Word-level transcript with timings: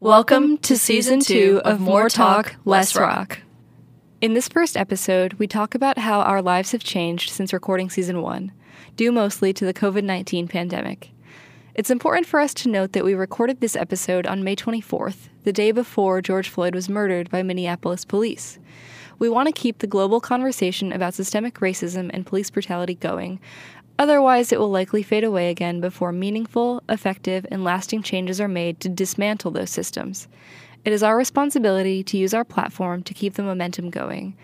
Welcome 0.00 0.58
to 0.58 0.78
season 0.78 1.18
two 1.18 1.60
of 1.64 1.80
More 1.80 2.08
Talk, 2.08 2.54
Less 2.64 2.94
Rock. 2.94 3.40
In 4.20 4.32
this 4.32 4.46
first 4.46 4.76
episode, 4.76 5.32
we 5.34 5.48
talk 5.48 5.74
about 5.74 5.98
how 5.98 6.20
our 6.20 6.40
lives 6.40 6.70
have 6.70 6.84
changed 6.84 7.30
since 7.30 7.52
recording 7.52 7.90
season 7.90 8.22
one, 8.22 8.52
due 8.94 9.10
mostly 9.10 9.52
to 9.54 9.64
the 9.64 9.74
COVID 9.74 10.04
19 10.04 10.46
pandemic. 10.46 11.10
It's 11.74 11.90
important 11.90 12.28
for 12.28 12.38
us 12.38 12.54
to 12.54 12.68
note 12.68 12.92
that 12.92 13.04
we 13.04 13.14
recorded 13.14 13.60
this 13.60 13.74
episode 13.74 14.24
on 14.24 14.44
May 14.44 14.54
24th, 14.54 15.30
the 15.42 15.52
day 15.52 15.72
before 15.72 16.22
George 16.22 16.48
Floyd 16.48 16.76
was 16.76 16.88
murdered 16.88 17.28
by 17.28 17.42
Minneapolis 17.42 18.04
police. 18.04 18.60
We 19.18 19.28
want 19.28 19.48
to 19.48 19.52
keep 19.52 19.78
the 19.78 19.88
global 19.88 20.20
conversation 20.20 20.92
about 20.92 21.14
systemic 21.14 21.54
racism 21.54 22.08
and 22.14 22.24
police 22.24 22.50
brutality 22.50 22.94
going, 22.94 23.40
Otherwise, 23.98 24.52
it 24.52 24.60
will 24.60 24.70
likely 24.70 25.02
fade 25.02 25.24
away 25.24 25.50
again 25.50 25.80
before 25.80 26.12
meaningful, 26.12 26.82
effective, 26.88 27.44
and 27.50 27.64
lasting 27.64 28.02
changes 28.02 28.40
are 28.40 28.48
made 28.48 28.78
to 28.78 28.88
dismantle 28.88 29.50
those 29.50 29.70
systems. 29.70 30.28
It 30.84 30.92
is 30.92 31.02
our 31.02 31.16
responsibility 31.16 32.04
to 32.04 32.16
use 32.16 32.32
our 32.32 32.44
platform 32.44 33.02
to 33.02 33.14
keep 33.14 33.34
the 33.34 33.42
momentum 33.42 33.90
going. 33.90 34.36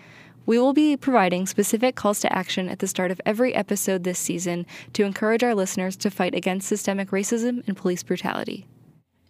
We 0.45 0.59
will 0.59 0.73
be 0.73 0.97
providing 0.97 1.47
specific 1.47 1.95
calls 1.95 2.19
to 2.19 2.31
action 2.31 2.69
at 2.69 2.79
the 2.79 2.87
start 2.87 3.09
of 3.09 3.21
every 3.25 3.55
episode 3.55 4.03
this 4.03 4.19
season 4.19 4.65
to 4.93 5.03
encourage 5.03 5.43
our 5.43 5.55
listeners 5.55 5.95
to 5.97 6.11
fight 6.11 6.35
against 6.35 6.67
systemic 6.67 7.09
racism 7.09 7.63
and 7.67 7.75
police 7.75 8.03
brutality. 8.03 8.67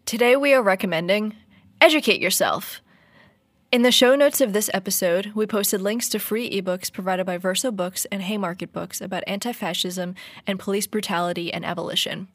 Today, 0.06 0.36
we 0.36 0.54
are 0.54 0.62
recommending 0.62 1.36
educate 1.80 2.20
yourself. 2.20 2.82
In 3.76 3.82
the 3.82 3.92
show 3.92 4.16
notes 4.16 4.40
of 4.40 4.54
this 4.54 4.70
episode, 4.74 5.34
we 5.36 5.46
posted 5.46 5.82
links 5.82 6.08
to 6.08 6.18
free 6.18 6.50
ebooks 6.50 6.90
provided 6.90 7.26
by 7.26 7.38
Verso 7.38 7.72
Books 7.72 8.06
and 8.10 8.22
Haymarket 8.22 8.72
Books 8.72 9.02
about 9.02 9.26
anti 9.28 9.52
fascism 9.52 10.16
and 10.48 10.58
police 10.58 10.88
brutality 10.88 11.52
and 11.52 11.66
abolition. 11.66 12.30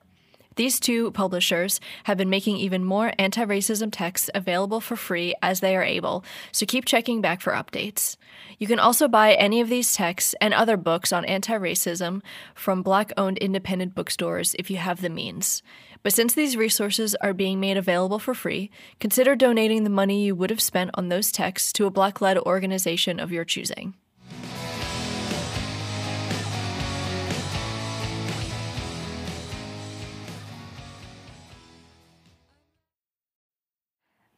These 0.57 0.79
two 0.79 1.13
publishers 1.13 1.81
have 2.05 2.19
been 2.19 2.29
making 2.29 2.59
even 2.59 2.85
more 2.85 3.15
anti 3.19 3.43
racism 3.43 3.91
texts 3.91 4.29
available 4.35 4.83
for 4.83 4.97
free 4.97 5.35
as 5.41 5.61
they 5.61 5.75
are 5.75 5.83
able, 5.83 6.27
so 6.53 6.67
keep 6.67 6.85
checking 6.85 7.23
back 7.23 7.41
for 7.41 7.55
updates. 7.55 8.19
You 8.59 8.67
can 8.67 8.79
also 8.79 9.09
buy 9.09 9.33
any 9.33 9.63
of 9.63 9.71
these 9.71 9.95
texts 9.95 10.35
and 10.43 10.53
other 10.53 10.77
books 10.77 11.11
on 11.11 11.25
anti 11.25 11.55
racism 11.55 12.21
from 12.55 12.83
Black 12.83 13.13
owned 13.17 13.39
independent 13.39 13.95
bookstores 13.95 14.55
if 14.59 14.71
you 14.71 14.77
have 14.77 15.01
the 15.01 15.09
means. 15.09 15.63
But 16.03 16.15
since 16.15 16.33
these 16.33 16.57
resources 16.57 17.15
are 17.17 17.35
being 17.35 17.61
made 17.61 17.77
available 17.77 18.19
for 18.19 18.33
free, 18.33 18.71
consider 19.01 19.37
donating 19.37 19.85
the 19.85 19.91
money 19.91 20.25
you 20.25 20.35
would 20.35 20.51
have 20.51 20.61
spent 20.61 20.91
on 20.95 21.09
those 21.09 21.31
texts 21.31 21.73
to 21.75 21.87
a 21.87 21.91
Black 21.91 22.21
led 22.21 22.39
organization 22.39 23.21
of 23.21 23.31
your 23.31 23.45
choosing. 23.45 23.95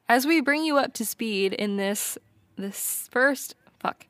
As 0.08 0.26
we 0.26 0.42
bring 0.42 0.64
you 0.64 0.76
up 0.76 0.92
to 0.94 1.06
speed 1.06 1.54
in 1.54 1.76
this 1.76 2.18
this 2.56 3.08
first 3.10 3.54
fuck. 3.78 4.06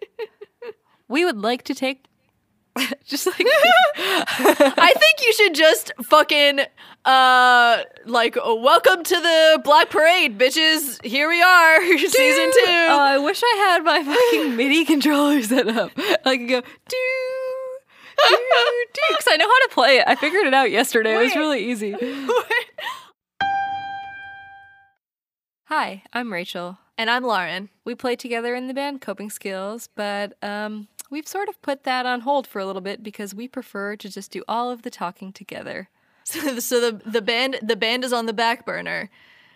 we 1.08 1.24
would 1.24 1.38
like 1.38 1.62
to 1.62 1.74
take 1.74 2.06
just 3.06 3.26
like 3.26 3.36
I 3.96 4.92
think 4.96 5.26
you 5.26 5.32
should 5.32 5.54
just 5.54 5.92
fucking 6.02 6.60
uh 7.04 7.82
like 8.06 8.36
welcome 8.36 9.02
to 9.02 9.14
the 9.14 9.60
Black 9.64 9.90
Parade, 9.90 10.38
bitches. 10.38 11.04
Here 11.04 11.28
we 11.28 11.42
are, 11.42 11.80
season 11.98 12.50
two. 12.52 12.64
Oh, 12.66 12.98
I 13.00 13.18
wish 13.18 13.42
I 13.42 13.56
had 13.68 13.84
my 13.84 14.02
fucking 14.02 14.56
MIDI 14.56 14.84
controller 14.84 15.42
set 15.42 15.68
up. 15.68 15.90
I 16.24 16.36
could 16.36 16.48
go 16.48 16.60
do 16.60 16.96
do 18.28 18.36
do 18.92 19.00
because 19.10 19.26
I 19.28 19.36
know 19.36 19.46
how 19.48 19.58
to 19.60 19.68
play 19.72 19.98
it. 19.98 20.04
I 20.06 20.14
figured 20.14 20.46
it 20.46 20.54
out 20.54 20.70
yesterday. 20.70 21.14
It 21.14 21.22
was 21.22 21.36
really 21.36 21.70
easy. 21.70 21.94
Hi, 25.66 26.02
I'm 26.12 26.32
Rachel. 26.32 26.78
And 26.98 27.08
I'm 27.08 27.24
Lauren. 27.24 27.70
We 27.84 27.94
play 27.94 28.14
together 28.14 28.54
in 28.54 28.68
the 28.68 28.74
band 28.74 29.00
Coping 29.00 29.30
Skills, 29.30 29.88
but 29.96 30.34
um, 30.42 30.86
we've 31.12 31.28
sort 31.28 31.48
of 31.48 31.60
put 31.62 31.84
that 31.84 32.06
on 32.06 32.22
hold 32.22 32.46
for 32.48 32.58
a 32.58 32.66
little 32.66 32.80
bit 32.82 33.02
because 33.02 33.34
we 33.34 33.46
prefer 33.46 33.94
to 33.96 34.08
just 34.08 34.32
do 34.32 34.42
all 34.48 34.70
of 34.70 34.82
the 34.82 34.90
talking 34.90 35.32
together. 35.32 35.88
So, 36.24 36.60
so 36.60 36.80
the 36.80 37.10
the 37.10 37.20
band 37.20 37.58
the 37.62 37.74
band 37.74 38.04
is 38.04 38.12
on 38.12 38.26
the 38.26 38.32
back 38.32 38.64
burner, 38.64 39.10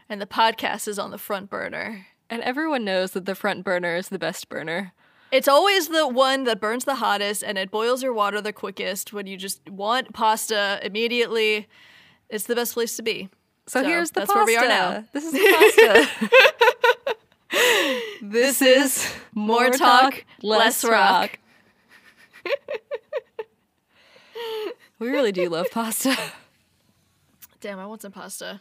and 0.09 0.21
the 0.21 0.27
podcast 0.27 0.89
is 0.89 0.99
on 0.99 1.13
the 1.13 1.17
front 1.19 1.49
burner. 1.49 2.09
And 2.29 2.43
everyone 2.43 2.85
knows 2.85 3.13
that 3.13 3.25
the 3.25 3.37
front 3.37 3.63
burner 3.65 3.95
is 3.95 4.09
the 4.09 4.19
best 4.19 4.49
burner. 4.49 4.93
It's 5.31 5.47
always 5.47 5.87
the 5.89 6.09
one 6.09 6.43
that 6.45 6.61
burns 6.61 6.85
the 6.85 6.97
hottest 6.97 7.45
and 7.45 7.57
it 7.57 7.71
boils 7.71 8.03
your 8.03 8.13
water 8.13 8.41
the 8.41 8.53
quickest 8.53 9.13
when 9.13 9.29
you 9.29 9.37
just 9.37 9.71
want 9.71 10.13
pasta 10.13 10.81
immediately. 10.83 11.69
It's 12.29 12.47
the 12.47 12.57
best 12.57 12.75
place 12.75 12.97
to 12.97 13.03
be. 13.05 13.29
So, 13.69 13.83
So 13.83 13.89
here's 13.89 14.11
the 14.11 14.21
that's 14.21 14.33
pasta. 14.33 14.39
where 14.39 14.47
we 14.47 14.57
are 14.57 14.69
now. 14.69 15.05
This 15.13 15.25
is 15.25 15.33
the 15.33 16.07
pasta. 16.19 17.17
this 18.23 18.61
is 18.63 19.15
More 19.35 19.71
talk, 19.71 20.25
less 20.43 20.85
rock. 20.85 21.39
We 24.99 25.09
really 25.09 25.33
do 25.33 25.49
love 25.49 25.71
pasta. 25.71 26.17
Damn, 27.61 27.79
I 27.79 27.87
want 27.87 28.03
some 28.03 28.13
pasta. 28.13 28.61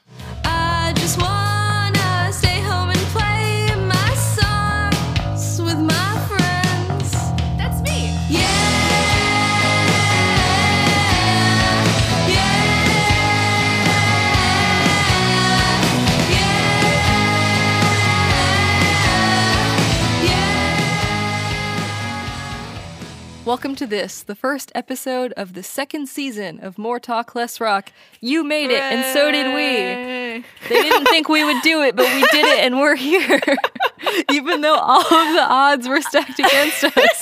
Welcome 23.46 23.76
to 23.76 23.86
this, 23.86 24.24
the 24.24 24.34
first 24.34 24.72
episode 24.74 25.32
of 25.34 25.54
the 25.54 25.62
second 25.62 26.10
season 26.10 26.60
of 26.62 26.80
More 26.80 27.00
Talk 27.00 27.36
Less 27.36 27.62
Rock. 27.62 27.92
You 28.20 28.44
made 28.44 28.72
it, 28.72 28.82
and 28.82 29.06
so 29.14 29.32
did 29.32 29.46
we. 29.54 30.44
They 30.68 30.82
didn't 30.82 31.06
think 31.06 31.30
we 31.30 31.44
would 31.44 31.62
do 31.62 31.84
it, 31.84 31.96
but 31.96 32.08
we 32.08 32.22
did 32.32 32.44
it, 32.44 32.60
and 32.62 32.80
we're 32.80 32.96
here. 32.96 33.40
Even 34.32 34.62
though 34.62 34.74
all 34.74 35.00
of 35.00 35.34
the 35.36 35.46
odds 35.48 35.88
were 35.88 36.02
stacked 36.02 36.40
against 36.40 36.86
us. 36.86 37.22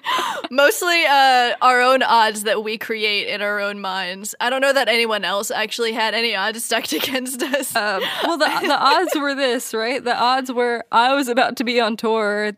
Mostly 0.50 1.04
uh, 1.04 1.54
our 1.60 1.80
own 1.80 2.02
odds 2.02 2.44
that 2.44 2.64
we 2.64 2.78
create 2.78 3.28
in 3.28 3.42
our 3.42 3.60
own 3.60 3.80
minds. 3.80 4.34
I 4.40 4.50
don't 4.50 4.60
know 4.60 4.72
that 4.72 4.88
anyone 4.88 5.24
else 5.24 5.50
actually 5.50 5.92
had 5.92 6.14
any 6.14 6.34
odds 6.34 6.64
stacked 6.64 6.92
against 6.92 7.42
us. 7.42 7.74
Um, 7.76 8.02
well, 8.24 8.38
the 8.38 8.46
the 8.62 8.78
odds 8.78 9.14
were 9.16 9.34
this, 9.34 9.74
right? 9.74 10.02
The 10.02 10.16
odds 10.16 10.50
were 10.52 10.84
I 10.92 11.14
was 11.14 11.28
about 11.28 11.56
to 11.56 11.64
be 11.64 11.80
on 11.80 11.96
tour 11.96 12.52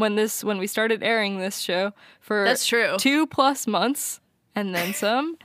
when 0.00 0.16
this 0.16 0.42
when 0.42 0.58
we 0.58 0.66
started 0.66 1.02
airing 1.02 1.38
this 1.38 1.58
show 1.58 1.92
for 2.20 2.44
That's 2.44 2.66
true. 2.66 2.96
two 2.98 3.26
plus 3.26 3.66
months 3.66 4.20
and 4.54 4.74
then 4.74 4.94
some. 5.04 5.36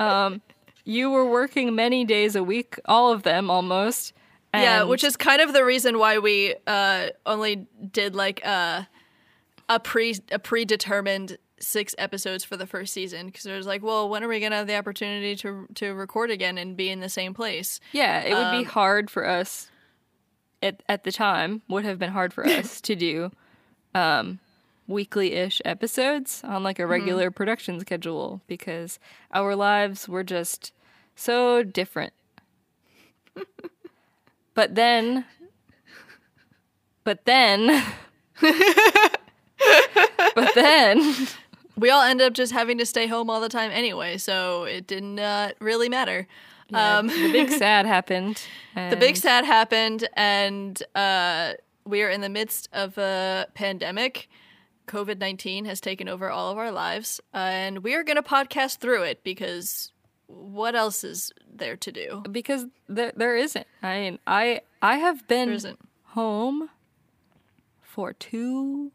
Um, 0.00 0.40
you 0.84 1.10
were 1.10 1.28
working 1.28 1.74
many 1.74 2.04
days 2.04 2.36
a 2.36 2.42
week, 2.42 2.78
all 2.86 3.12
of 3.12 3.22
them 3.22 3.50
almost. 3.50 4.12
yeah, 4.52 4.84
which 4.84 5.04
is 5.04 5.16
kind 5.16 5.40
of 5.40 5.52
the 5.52 5.64
reason 5.64 5.98
why 5.98 6.18
we 6.18 6.54
uh, 6.66 7.08
only 7.26 7.66
did 7.92 8.14
like 8.14 8.40
uh, 8.46 8.82
a 9.68 9.80
pre 9.80 10.16
a 10.30 10.38
predetermined 10.38 11.38
six 11.58 11.94
episodes 11.96 12.44
for 12.44 12.56
the 12.56 12.66
first 12.66 12.92
season 12.92 13.26
because 13.26 13.46
it 13.46 13.56
was 13.56 13.66
like, 13.66 13.82
well, 13.82 14.08
when 14.08 14.22
are 14.22 14.28
we 14.28 14.40
gonna 14.40 14.56
have 14.56 14.66
the 14.66 14.76
opportunity 14.76 15.34
to 15.36 15.66
to 15.74 15.90
record 15.92 16.30
again 16.30 16.58
and 16.58 16.76
be 16.76 16.90
in 16.90 17.00
the 17.00 17.08
same 17.08 17.34
place? 17.34 17.80
yeah, 17.92 18.20
it 18.20 18.34
would 18.34 18.46
um, 18.46 18.58
be 18.58 18.64
hard 18.64 19.10
for 19.10 19.26
us 19.26 19.70
at 20.62 20.82
at 20.88 21.04
the 21.04 21.12
time. 21.12 21.62
Would 21.68 21.84
have 21.84 21.98
been 21.98 22.12
hard 22.12 22.32
for 22.32 22.46
us 22.46 22.80
to 22.82 22.94
do 22.94 23.30
um, 23.94 24.38
weekly-ish 24.86 25.60
episodes 25.64 26.42
on 26.44 26.62
like 26.62 26.76
Mm-hmm. 26.76 26.82
a 26.84 26.86
regular 26.86 27.30
production 27.30 27.80
schedule 27.80 28.40
because 28.46 28.98
our 29.32 29.54
lives 29.56 30.08
were 30.08 30.24
just 30.24 30.72
so 31.16 31.62
different. 31.62 32.12
but 34.54 34.74
then, 34.74 35.24
but 37.04 37.24
then, 37.24 37.82
but 40.34 40.54
then, 40.54 41.26
We 41.76 41.90
all 41.90 42.02
end 42.02 42.20
up 42.20 42.34
just 42.34 42.52
having 42.52 42.78
to 42.78 42.86
stay 42.86 43.06
home 43.08 43.28
all 43.28 43.40
the 43.40 43.48
time 43.48 43.70
anyway, 43.72 44.16
so 44.16 44.62
it 44.64 44.86
didn't 44.86 45.18
uh, 45.18 45.50
really 45.60 45.88
matter. 45.88 46.26
Um, 46.72 47.08
the 47.08 47.30
big 47.32 47.50
sad 47.58 47.84
happened. 47.86 48.40
the 48.74 48.96
big 48.96 49.16
sad 49.16 49.44
happened 49.44 50.08
and 50.14 50.80
uh, 50.94 51.54
we 51.84 52.02
are 52.02 52.08
in 52.10 52.20
the 52.20 52.28
midst 52.28 52.68
of 52.72 52.96
a 52.98 53.46
pandemic 53.54 54.28
covid-19 54.86 55.64
has 55.66 55.80
taken 55.80 56.08
over 56.08 56.30
all 56.30 56.50
of 56.50 56.58
our 56.58 56.70
lives 56.70 57.20
and 57.32 57.78
we 57.78 57.94
are 57.94 58.02
going 58.04 58.16
to 58.16 58.22
podcast 58.22 58.78
through 58.78 59.02
it 59.02 59.24
because 59.24 59.92
what 60.26 60.74
else 60.74 61.04
is 61.04 61.32
there 61.52 61.76
to 61.76 61.92
do 61.92 62.22
because 62.30 62.66
there 62.88 63.12
there 63.14 63.36
isn't. 63.36 63.66
I 63.82 64.00
mean, 64.00 64.18
I 64.26 64.62
I 64.80 64.96
have 64.96 65.28
been 65.28 65.76
home 66.04 66.70
for 67.80 68.12
two 68.12 68.90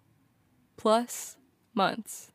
plus 0.75 1.37
months. 1.73 2.31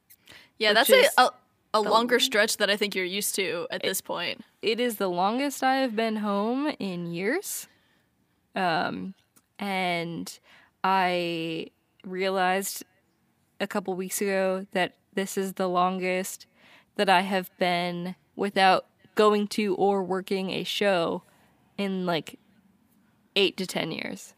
yeah 0.59 0.73
that's 0.73 0.91
a, 0.91 1.05
a, 1.19 1.31
a 1.75 1.81
longer 1.81 2.19
stretch 2.21 2.57
that 2.59 2.71
i 2.71 2.77
think 2.77 2.95
you're 2.95 3.05
used 3.05 3.35
to 3.35 3.67
at 3.71 3.83
this 3.83 4.01
point 4.01 4.45
it 4.65 4.81
is 4.81 4.97
the 4.97 5.09
longest 5.09 5.63
I 5.63 5.77
have 5.77 5.95
been 5.95 6.17
home 6.17 6.75
in 6.79 7.13
years. 7.13 7.69
Um, 8.57 9.15
and 9.59 10.39
I 10.83 11.69
realized 12.05 12.85
a 13.61 13.67
couple 13.67 13.95
weeks 13.95 14.21
ago 14.21 14.67
that 14.73 14.95
this 15.15 15.39
is 15.39 15.55
the 15.55 15.69
longest 15.69 16.47
that 16.97 17.09
I 17.09 17.23
have 17.23 17.51
been 17.59 18.15
without 18.37 18.87
going 19.15 19.47
to 19.49 19.75
or 19.77 20.03
working 20.03 20.51
a 20.51 20.65
show 20.65 21.23
in 21.79 22.05
like 22.07 22.39
eight 23.37 23.57
to 23.57 23.67
10 23.67 23.91
years, 23.93 24.35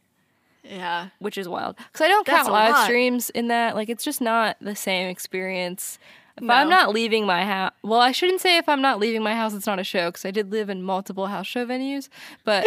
Yeah. 0.63 1.09
which 1.19 1.37
is 1.39 1.49
wild. 1.49 1.77
Because 1.77 2.03
I 2.03 2.09
don't 2.09 2.27
That's 2.27 2.43
count 2.45 2.53
live 2.53 2.73
lot. 2.73 2.85
streams 2.85 3.31
in 3.31 3.49
that. 3.49 3.75
Like, 3.75 3.89
it's 3.89 4.05
just 4.05 4.21
not 4.21 4.57
the 4.61 4.77
same 4.77 5.09
experience. 5.09 5.99
If 6.37 6.43
No. 6.43 6.55
I'm 6.55 6.69
not 6.69 6.93
leaving 6.93 7.25
my 7.27 7.45
house, 7.45 7.73
well, 7.83 8.01
I 8.01 8.13
shouldn't 8.13 8.41
say 8.43 8.59
if 8.59 8.69
I'm 8.69 8.83
not 8.83 8.99
leaving 8.99 9.23
my 9.23 9.35
house, 9.35 9.55
it's 9.55 9.67
not 9.67 9.79
a 9.79 9.85
show 9.85 10.09
because 10.11 10.25
I 10.27 10.31
did 10.31 10.51
live 10.53 10.69
in 10.71 10.83
multiple 10.83 11.27
house 11.29 11.47
show 11.47 11.65
venues. 11.67 12.09
But 12.45 12.65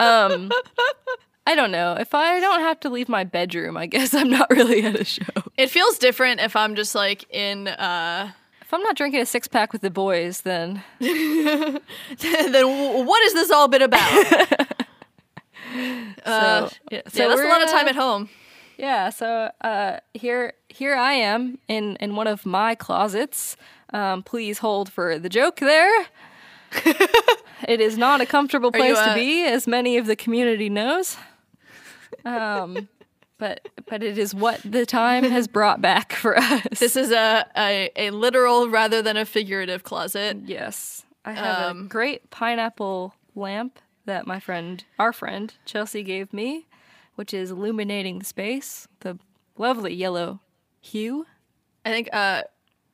um, 0.00 0.50
I 1.46 1.54
don't 1.56 1.72
know. 1.72 1.94
If 1.98 2.14
I 2.14 2.38
don't 2.40 2.60
have 2.60 2.78
to 2.80 2.88
leave 2.88 3.08
my 3.08 3.24
bedroom, 3.24 3.76
I 3.76 3.86
guess 3.86 4.14
I'm 4.20 4.30
not 4.30 4.48
really 4.50 4.82
at 4.84 4.94
a 4.98 5.04
show. 5.04 5.24
It 5.56 5.70
feels 5.70 5.98
different 5.98 6.40
if 6.40 6.54
I'm 6.56 6.74
just 6.76 6.94
like 6.94 7.24
in 7.30 7.68
uh 7.68 8.30
If 8.60 8.72
I'm 8.72 8.82
not 8.82 8.96
drinking 8.96 9.20
a 9.20 9.26
six 9.26 9.48
pack 9.48 9.72
with 9.72 9.82
the 9.82 9.90
boys, 9.90 10.42
then 10.42 10.82
then 11.00 11.80
what 13.06 13.22
has 13.24 13.32
this 13.34 13.50
all 13.50 13.68
been 13.68 13.82
about? 13.82 14.02
uh, 16.24 16.68
So- 16.68 16.76
yeah, 16.90 17.02
so 17.08 17.22
yeah, 17.22 17.28
that's 17.28 17.40
a 17.40 17.48
lot 17.48 17.62
of 17.62 17.70
time 17.70 17.86
uh, 17.86 17.90
at 17.90 17.96
home. 17.96 18.28
yeah. 18.78 19.10
So 19.10 19.50
uh, 19.62 19.98
here, 20.14 20.52
here 20.68 20.94
I 20.94 21.14
am 21.14 21.58
in 21.68 21.96
in 21.96 22.14
one 22.16 22.26
of 22.26 22.46
my 22.46 22.74
closets. 22.74 23.56
Um, 23.92 24.22
please 24.22 24.58
hold 24.58 24.90
for 24.90 25.18
the 25.18 25.28
joke 25.28 25.56
there. 25.56 26.06
it 27.68 27.80
is 27.80 27.98
not 27.98 28.20
a 28.22 28.26
comfortable 28.26 28.70
Are 28.72 28.78
you, 28.78 28.84
place 28.94 28.96
uh, 28.96 29.08
to 29.10 29.14
be, 29.20 29.44
as 29.44 29.66
many 29.66 29.98
of 29.98 30.06
the 30.06 30.16
community 30.16 30.70
knows. 30.70 31.18
Um, 32.24 32.88
but 33.38 33.68
but 33.86 34.02
it 34.02 34.18
is 34.18 34.34
what 34.34 34.60
the 34.64 34.86
time 34.86 35.24
has 35.24 35.48
brought 35.48 35.80
back 35.80 36.12
for 36.12 36.38
us. 36.38 36.78
This 36.78 36.96
is 36.96 37.10
a, 37.10 37.46
a 37.56 37.90
a 37.96 38.10
literal 38.10 38.68
rather 38.68 39.02
than 39.02 39.16
a 39.16 39.24
figurative 39.24 39.82
closet. 39.82 40.36
Yes. 40.44 41.04
I 41.24 41.32
have 41.32 41.70
Um, 41.70 41.84
a 41.84 41.88
great 41.88 42.30
pineapple 42.30 43.14
lamp 43.34 43.78
that 44.06 44.26
my 44.26 44.40
friend, 44.40 44.82
our 44.98 45.12
friend, 45.12 45.54
Chelsea 45.64 46.02
gave 46.02 46.32
me, 46.32 46.66
which 47.14 47.32
is 47.32 47.50
illuminating 47.52 48.18
the 48.18 48.24
space, 48.24 48.88
the 49.00 49.18
lovely 49.56 49.94
yellow 49.94 50.40
hue. 50.80 51.26
I 51.84 51.90
think 51.90 52.08
uh, 52.12 52.42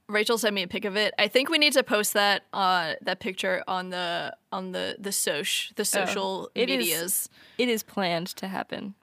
Rachel 0.08 0.36
sent 0.38 0.54
me 0.54 0.62
a 0.62 0.68
pic 0.68 0.84
of 0.84 0.96
it. 0.96 1.14
I 1.18 1.28
think 1.28 1.48
we 1.50 1.56
need 1.58 1.72
to 1.74 1.82
post 1.82 2.12
that 2.14 2.42
uh, 2.52 2.94
that 3.02 3.20
picture 3.20 3.62
on 3.66 3.90
the 3.90 4.34
on 4.52 4.72
the 4.72 4.96
the 4.98 5.12
soch 5.12 5.74
the 5.76 5.84
social 5.84 6.50
it 6.54 6.68
is- 6.70 6.78
medias. 6.86 7.28
It 7.58 7.68
is 7.68 7.82
planned 7.82 8.28
to 8.36 8.46
happen. 8.48 8.94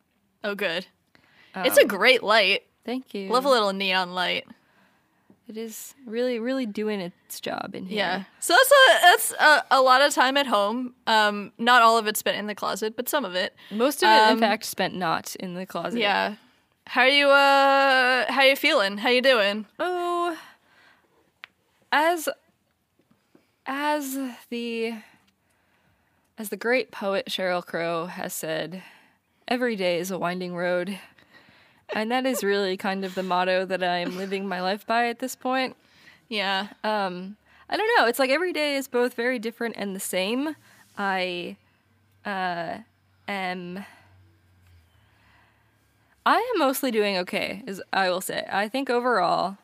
Oh, 0.45 0.56
good. 0.56 0.86
it's 1.56 1.77
a 1.77 1.86
great 1.86 2.21
light. 2.24 2.63
Thank 2.86 3.13
you. 3.13 3.30
Love 3.30 3.45
a 3.45 3.50
little 3.50 3.74
neon 3.74 4.13
light. 4.13 4.45
It 5.47 5.57
is 5.57 5.94
really, 6.06 6.39
really 6.39 6.65
doing 6.65 7.00
its 7.00 7.39
job 7.39 7.71
in 7.75 7.86
here. 7.86 7.97
Yeah. 7.97 8.24
So 8.39 8.53
that's 8.53 8.71
a 8.71 9.01
that's 9.01 9.31
a, 9.33 9.63
a 9.77 9.81
lot 9.81 10.01
of 10.01 10.13
time 10.13 10.38
at 10.38 10.47
home. 10.47 10.95
Um, 11.07 11.51
not 11.59 11.81
all 11.83 11.97
of 12.00 12.07
it 12.07 12.18
spent 12.18 12.38
in 12.38 12.47
the 12.47 12.56
closet, 12.56 12.95
but 12.95 13.07
some 13.09 13.24
of 13.25 13.36
it. 13.36 13.56
Most 13.71 14.01
of 14.03 14.09
it, 14.09 14.24
in 14.31 14.33
Um, 14.33 14.39
fact, 14.39 14.65
spent 14.65 14.95
not 14.95 15.36
in 15.36 15.53
the 15.53 15.65
closet. 15.68 16.00
Yeah. 16.00 16.36
How 16.88 17.01
are 17.01 17.07
you? 17.09 17.27
Uh, 17.30 18.31
how 18.31 18.42
are 18.42 18.47
you 18.47 18.56
feeling? 18.56 18.97
How 19.00 19.09
you 19.09 19.21
doing? 19.21 19.65
Oh, 19.80 20.38
as 21.92 22.27
as 23.68 24.18
the 24.50 24.95
as 26.38 26.50
the 26.50 26.57
great 26.57 26.92
poet 26.92 27.27
Sheryl 27.27 27.65
Crow 27.65 28.07
has 28.07 28.33
said, 28.33 28.83
every 29.47 29.75
day 29.75 30.00
is 30.00 30.12
a 30.12 30.18
winding 30.18 30.56
road. 30.56 31.00
And 31.94 32.12
that 32.12 32.25
is 32.25 32.44
really 32.44 32.77
kind 32.77 33.06
of 33.06 33.15
the 33.15 33.24
motto 33.24 33.65
that 33.65 33.83
I 33.83 33.97
am 33.97 34.18
living 34.18 34.47
my 34.47 34.62
life 34.62 34.88
by 34.88 35.07
at 35.07 35.19
this 35.19 35.36
point. 35.36 35.75
Yeah. 36.27 36.69
Um, 36.83 37.38
I 37.69 37.77
don't 37.77 37.89
know. 37.97 38.07
It's 38.07 38.19
like 38.19 38.30
every 38.30 38.53
day 38.53 38.75
is 38.75 38.88
both 38.88 39.13
very 39.13 39.39
different 39.39 39.75
and 39.77 39.95
the 39.95 40.00
same. 40.00 40.56
I 40.97 41.57
uh, 42.25 42.80
am. 43.27 43.86
I 46.25 46.38
am 46.38 46.59
mostly 46.59 46.89
doing 46.89 47.18
okay, 47.18 47.63
is 47.68 47.81
I 47.94 48.09
will 48.09 48.21
say. 48.21 48.45
I 48.51 48.68
think 48.68 48.89
overall, 48.89 49.57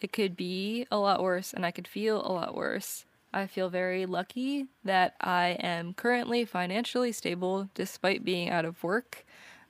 it 0.00 0.12
could 0.12 0.36
be 0.36 0.86
a 0.90 0.98
lot 0.98 1.22
worse, 1.22 1.52
and 1.52 1.66
I 1.66 1.72
could 1.72 1.88
feel 1.88 2.24
a 2.24 2.30
lot 2.30 2.54
worse. 2.54 3.04
I 3.32 3.46
feel 3.46 3.68
very 3.68 4.06
lucky 4.06 4.66
that 4.84 5.14
I 5.20 5.56
am 5.60 5.94
currently 5.94 6.44
financially 6.44 7.12
stable 7.12 7.68
despite 7.74 8.24
being 8.24 8.50
out 8.50 8.64
of 8.64 8.82
work. 8.82 9.24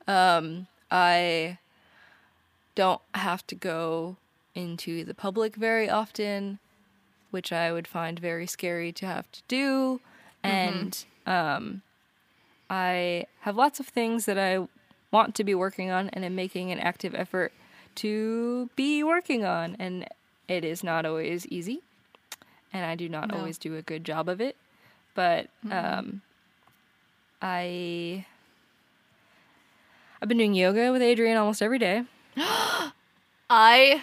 Um, 0.07 0.67
I 0.91 1.59
don't 2.75 3.03
have 3.15 3.47
to 3.49 3.55
go 3.55 4.17
into 4.55 5.05
the 5.05 5.15
public 5.15 5.57
very 5.57 5.91
often, 5.91 6.59
which 7.31 7.53
I 7.53 7.71
would 7.73 7.87
find 7.87 8.19
very 8.19 8.47
scary 8.47 8.93
to 8.93 9.07
have 9.07 9.31
to 9.33 9.43
do. 9.47 10.01
And 10.43 11.05
um, 11.27 11.83
I 12.71 13.27
have 13.41 13.57
lots 13.57 13.79
of 13.79 13.87
things 13.87 14.25
that 14.25 14.39
I 14.39 14.67
want 15.11 15.35
to 15.35 15.45
be 15.45 15.55
working 15.55 15.91
on 15.91 16.09
and 16.11 16.25
am 16.25 16.35
making 16.35 16.73
an 16.73 16.79
active 16.79 17.15
effort 17.15 17.53
to 17.97 18.71
be 18.75 19.05
working 19.05 19.45
on. 19.45 19.77
And 19.79 20.09
it 20.49 20.65
is 20.65 20.83
not 20.83 21.05
always 21.05 21.47
easy. 21.49 21.83
And 22.73 22.85
I 22.85 22.95
do 22.95 23.09
not 23.09 23.29
No. 23.31 23.39
always 23.39 23.59
do 23.59 23.77
a 23.77 23.83
good 23.83 24.05
job 24.05 24.29
of 24.29 24.41
it. 24.41 24.57
But 25.15 25.49
um, 25.71 26.23
I. 27.43 28.27
I've 30.23 30.29
been 30.29 30.39
doing 30.39 30.55
yoga 30.55 30.93
with 30.93 31.03
Adriene 31.03 31.39
almost 31.39 31.63
every 31.63 31.79
day. 31.79 32.05
I 33.51 34.03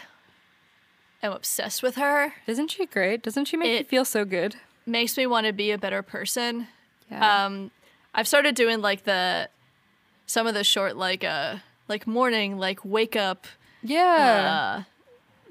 am 1.24 1.32
obsessed 1.32 1.82
with 1.84 1.96
her. 1.96 2.34
Isn't 2.48 2.72
she 2.72 2.86
great? 2.86 3.22
Doesn't 3.24 3.46
she 3.46 3.56
make 3.58 3.70
you 3.70 3.76
It- 3.78 3.88
feel 3.88 4.06
so 4.06 4.26
good? 4.26 4.56
Makes 4.86 5.18
me 5.18 5.28
want 5.28 5.46
to 5.48 5.54
be 5.54 5.72
a 5.72 5.78
better 5.78 6.02
person. 6.02 6.68
Yeah. 7.12 7.46
Um, 7.46 7.72
I've 8.14 8.28
started 8.28 8.56
doing 8.56 8.82
like 8.82 9.04
the 9.04 9.50
some 10.26 10.48
of 10.48 10.54
the 10.54 10.64
short 10.64 10.96
like 10.98 11.24
uh 11.24 11.58
like 11.88 12.08
morning 12.08 12.58
like 12.58 12.84
wake 12.84 13.16
up 13.16 13.48
yeah. 13.84 14.80
uh 14.80 14.84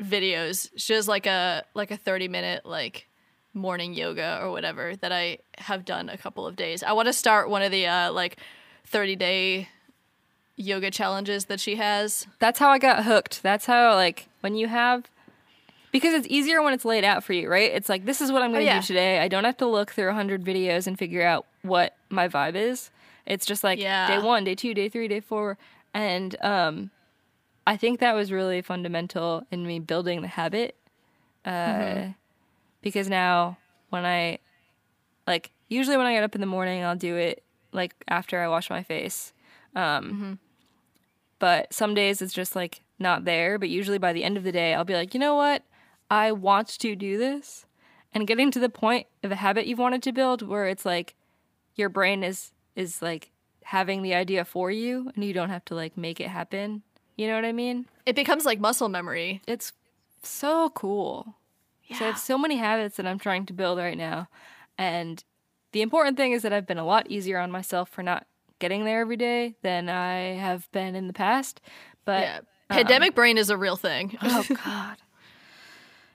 videos. 0.01 0.71
She 0.77 0.95
does 0.95 1.09
like 1.09 1.27
a 1.27 1.65
like 1.75 1.91
a 1.91 1.97
30 1.97 2.29
minute 2.29 2.65
like 2.67 3.07
morning 3.55 3.95
yoga 3.95 4.39
or 4.43 4.51
whatever 4.51 4.95
that 4.97 5.13
I 5.13 5.39
have 5.59 5.85
done 5.85 6.09
a 6.09 6.19
couple 6.19 6.47
of 6.47 6.57
days. 6.57 6.83
I 6.83 6.93
want 6.93 7.07
to 7.07 7.13
start 7.13 7.49
one 7.49 7.63
of 7.63 7.71
the 7.71 7.87
uh 7.87 8.13
like 8.13 8.39
30 8.87 9.17
day 9.17 9.69
yoga 10.57 10.91
challenges 10.91 11.47
that 11.47 11.61
she 11.61 11.76
has. 11.76 12.26
That's 12.38 12.59
how 12.59 12.71
I 12.71 12.79
got 12.79 13.05
hooked. 13.05 13.43
That's 13.43 13.67
how 13.67 13.95
like 13.95 14.29
when 14.41 14.55
you 14.55 14.69
have 14.69 15.05
because 15.93 16.12
it's 16.15 16.26
easier 16.29 16.62
when 16.62 16.75
it's 16.75 16.85
laid 16.85 17.05
out 17.05 17.25
for 17.25 17.33
you, 17.33 17.49
right? 17.49 17.71
It's 17.73 17.88
like 17.88 18.05
this 18.05 18.21
is 18.21 18.31
what 18.31 18.43
I'm 18.43 18.53
going 18.53 18.65
to 18.67 18.71
Oh, 18.71 18.75
yeah. 18.75 18.81
do 18.81 18.87
today. 18.87 19.19
I 19.21 19.29
don't 19.29 19.45
have 19.45 19.57
to 19.59 19.67
look 19.67 19.93
through 19.93 20.07
100 20.09 20.45
videos 20.45 20.87
and 20.87 20.99
figure 20.99 21.23
out 21.23 21.47
what 21.62 21.97
my 22.11 22.29
vibe 22.29 22.55
is. 22.55 22.91
It's 23.25 23.47
just 23.47 23.65
like 23.65 23.79
Yeah. 23.79 24.07
day 24.07 24.19
1, 24.19 24.45
day 24.45 24.55
2, 24.55 24.75
day 24.75 24.88
3, 24.88 25.09
day 25.09 25.21
4 25.21 25.57
and 25.95 26.37
um 26.43 26.91
I 27.66 27.76
think 27.76 28.00
that 28.00 28.14
was 28.14 28.30
really 28.30 28.62
fundamental 28.62 29.44
in 29.50 29.66
me 29.66 29.78
building 29.80 30.23
the 30.23 30.28
habit. 30.28 30.76
Uh 31.44 31.50
Mm-hmm. 31.50 32.11
because 32.82 33.08
now 33.08 33.58
when 33.90 34.04
I 34.04 34.38
like 35.26 35.50
usually 35.68 35.96
when 35.96 36.06
I 36.06 36.12
get 36.14 36.25
up 36.25 36.35
in 36.35 36.40
the 36.40 36.46
morning, 36.46 36.85
I'll 36.85 36.96
do 36.96 37.16
it 37.16 37.42
like 37.73 37.94
after 38.08 38.40
I 38.40 38.49
wash 38.49 38.70
my 38.70 38.82
face. 38.82 39.32
Um 39.75 40.38
but 41.38 41.73
some 41.73 41.94
days 41.94 42.23
it's 42.23 42.32
just 42.32 42.56
like 42.56 42.80
not 42.99 43.25
there. 43.25 43.58
But 43.58 43.68
usually 43.68 43.99
by 43.99 44.12
the 44.12 44.25
end 44.25 44.37
of 44.37 44.44
the 44.44 44.52
day, 44.52 44.75
I'll 44.75 44.85
be 44.85 44.94
like, 44.94 45.12
you 45.14 45.20
know 45.20 45.35
what? 45.35 45.62
I 46.11 46.32
want 46.32 46.68
to 46.68 46.96
do 46.96 47.18
this. 47.18 47.66
And 48.14 48.26
getting 48.26 48.50
to 48.52 48.58
the 48.61 48.70
point 48.70 49.06
of 49.23 49.30
a 49.30 49.37
habit 49.37 49.66
you've 49.66 49.78
wanted 49.78 50.02
to 50.04 50.12
build 50.12 50.40
where 50.42 50.66
it's 50.66 50.87
like 50.87 51.14
your 51.75 51.88
brain 51.90 52.23
is 52.25 52.52
is 52.75 53.02
like 53.02 53.30
having 53.64 54.02
the 54.02 54.14
idea 54.14 54.44
for 54.44 54.70
you 54.70 55.11
and 55.14 55.25
you 55.25 55.32
don't 55.35 55.50
have 55.50 55.64
to 55.66 55.75
like 55.75 55.96
make 55.96 56.20
it 56.20 56.28
happen. 56.28 56.82
You 57.16 57.26
know 57.26 57.35
what 57.35 57.44
I 57.44 57.52
mean? 57.52 57.87
It 58.04 58.14
becomes 58.14 58.44
like 58.44 58.61
muscle 58.61 58.88
memory. 58.88 59.42
It's 59.46 59.73
so 60.23 60.70
cool. 60.70 61.35
Yeah. 61.87 61.99
So 61.99 62.04
I 62.04 62.08
have 62.08 62.18
so 62.18 62.38
many 62.38 62.56
habits 62.56 62.96
that 62.96 63.06
I'm 63.06 63.18
trying 63.18 63.46
to 63.46 63.52
build 63.52 63.78
right 63.78 63.96
now. 63.96 64.28
And 64.76 65.23
the 65.73 65.82
important 65.82 66.16
thing 66.16 66.32
is 66.32 66.42
that 66.42 66.52
I've 66.52 66.66
been 66.66 66.78
a 66.78 66.85
lot 66.85 67.11
easier 67.11 67.38
on 67.38 67.50
myself 67.50 67.88
for 67.88 68.02
not 68.02 68.26
getting 68.58 68.85
there 68.85 69.00
every 69.00 69.16
day 69.16 69.54
than 69.62 69.88
I 69.88 70.35
have 70.35 70.70
been 70.73 70.94
in 70.94 71.06
the 71.06 71.12
past. 71.12 71.61
But 72.04 72.23
Yeah. 72.23 72.40
Pandemic 72.68 73.14
brain 73.14 73.38
is 73.38 73.49
a 73.49 73.56
real 73.56 73.76
thing. 73.76 74.18
oh 74.23 74.44
god. 74.64 74.96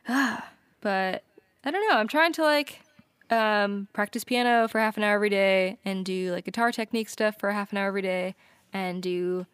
but 0.82 1.24
I 1.64 1.72
don't 1.72 1.88
know. 1.90 1.98
I'm 1.98 2.08
trying 2.08 2.34
to 2.34 2.44
like 2.44 2.82
um, 3.30 3.88
practice 3.94 4.24
piano 4.24 4.68
for 4.68 4.80
half 4.80 4.98
an 4.98 5.04
hour 5.04 5.16
every 5.16 5.30
day 5.30 5.78
and 5.86 6.04
do 6.04 6.32
like 6.34 6.46
guitar 6.46 6.72
technique 6.72 7.08
stuff 7.08 7.40
for 7.40 7.52
half 7.52 7.72
an 7.72 7.78
hour 7.78 7.88
every 7.88 8.02
day 8.02 8.36
and 8.74 9.02
do 9.02 9.46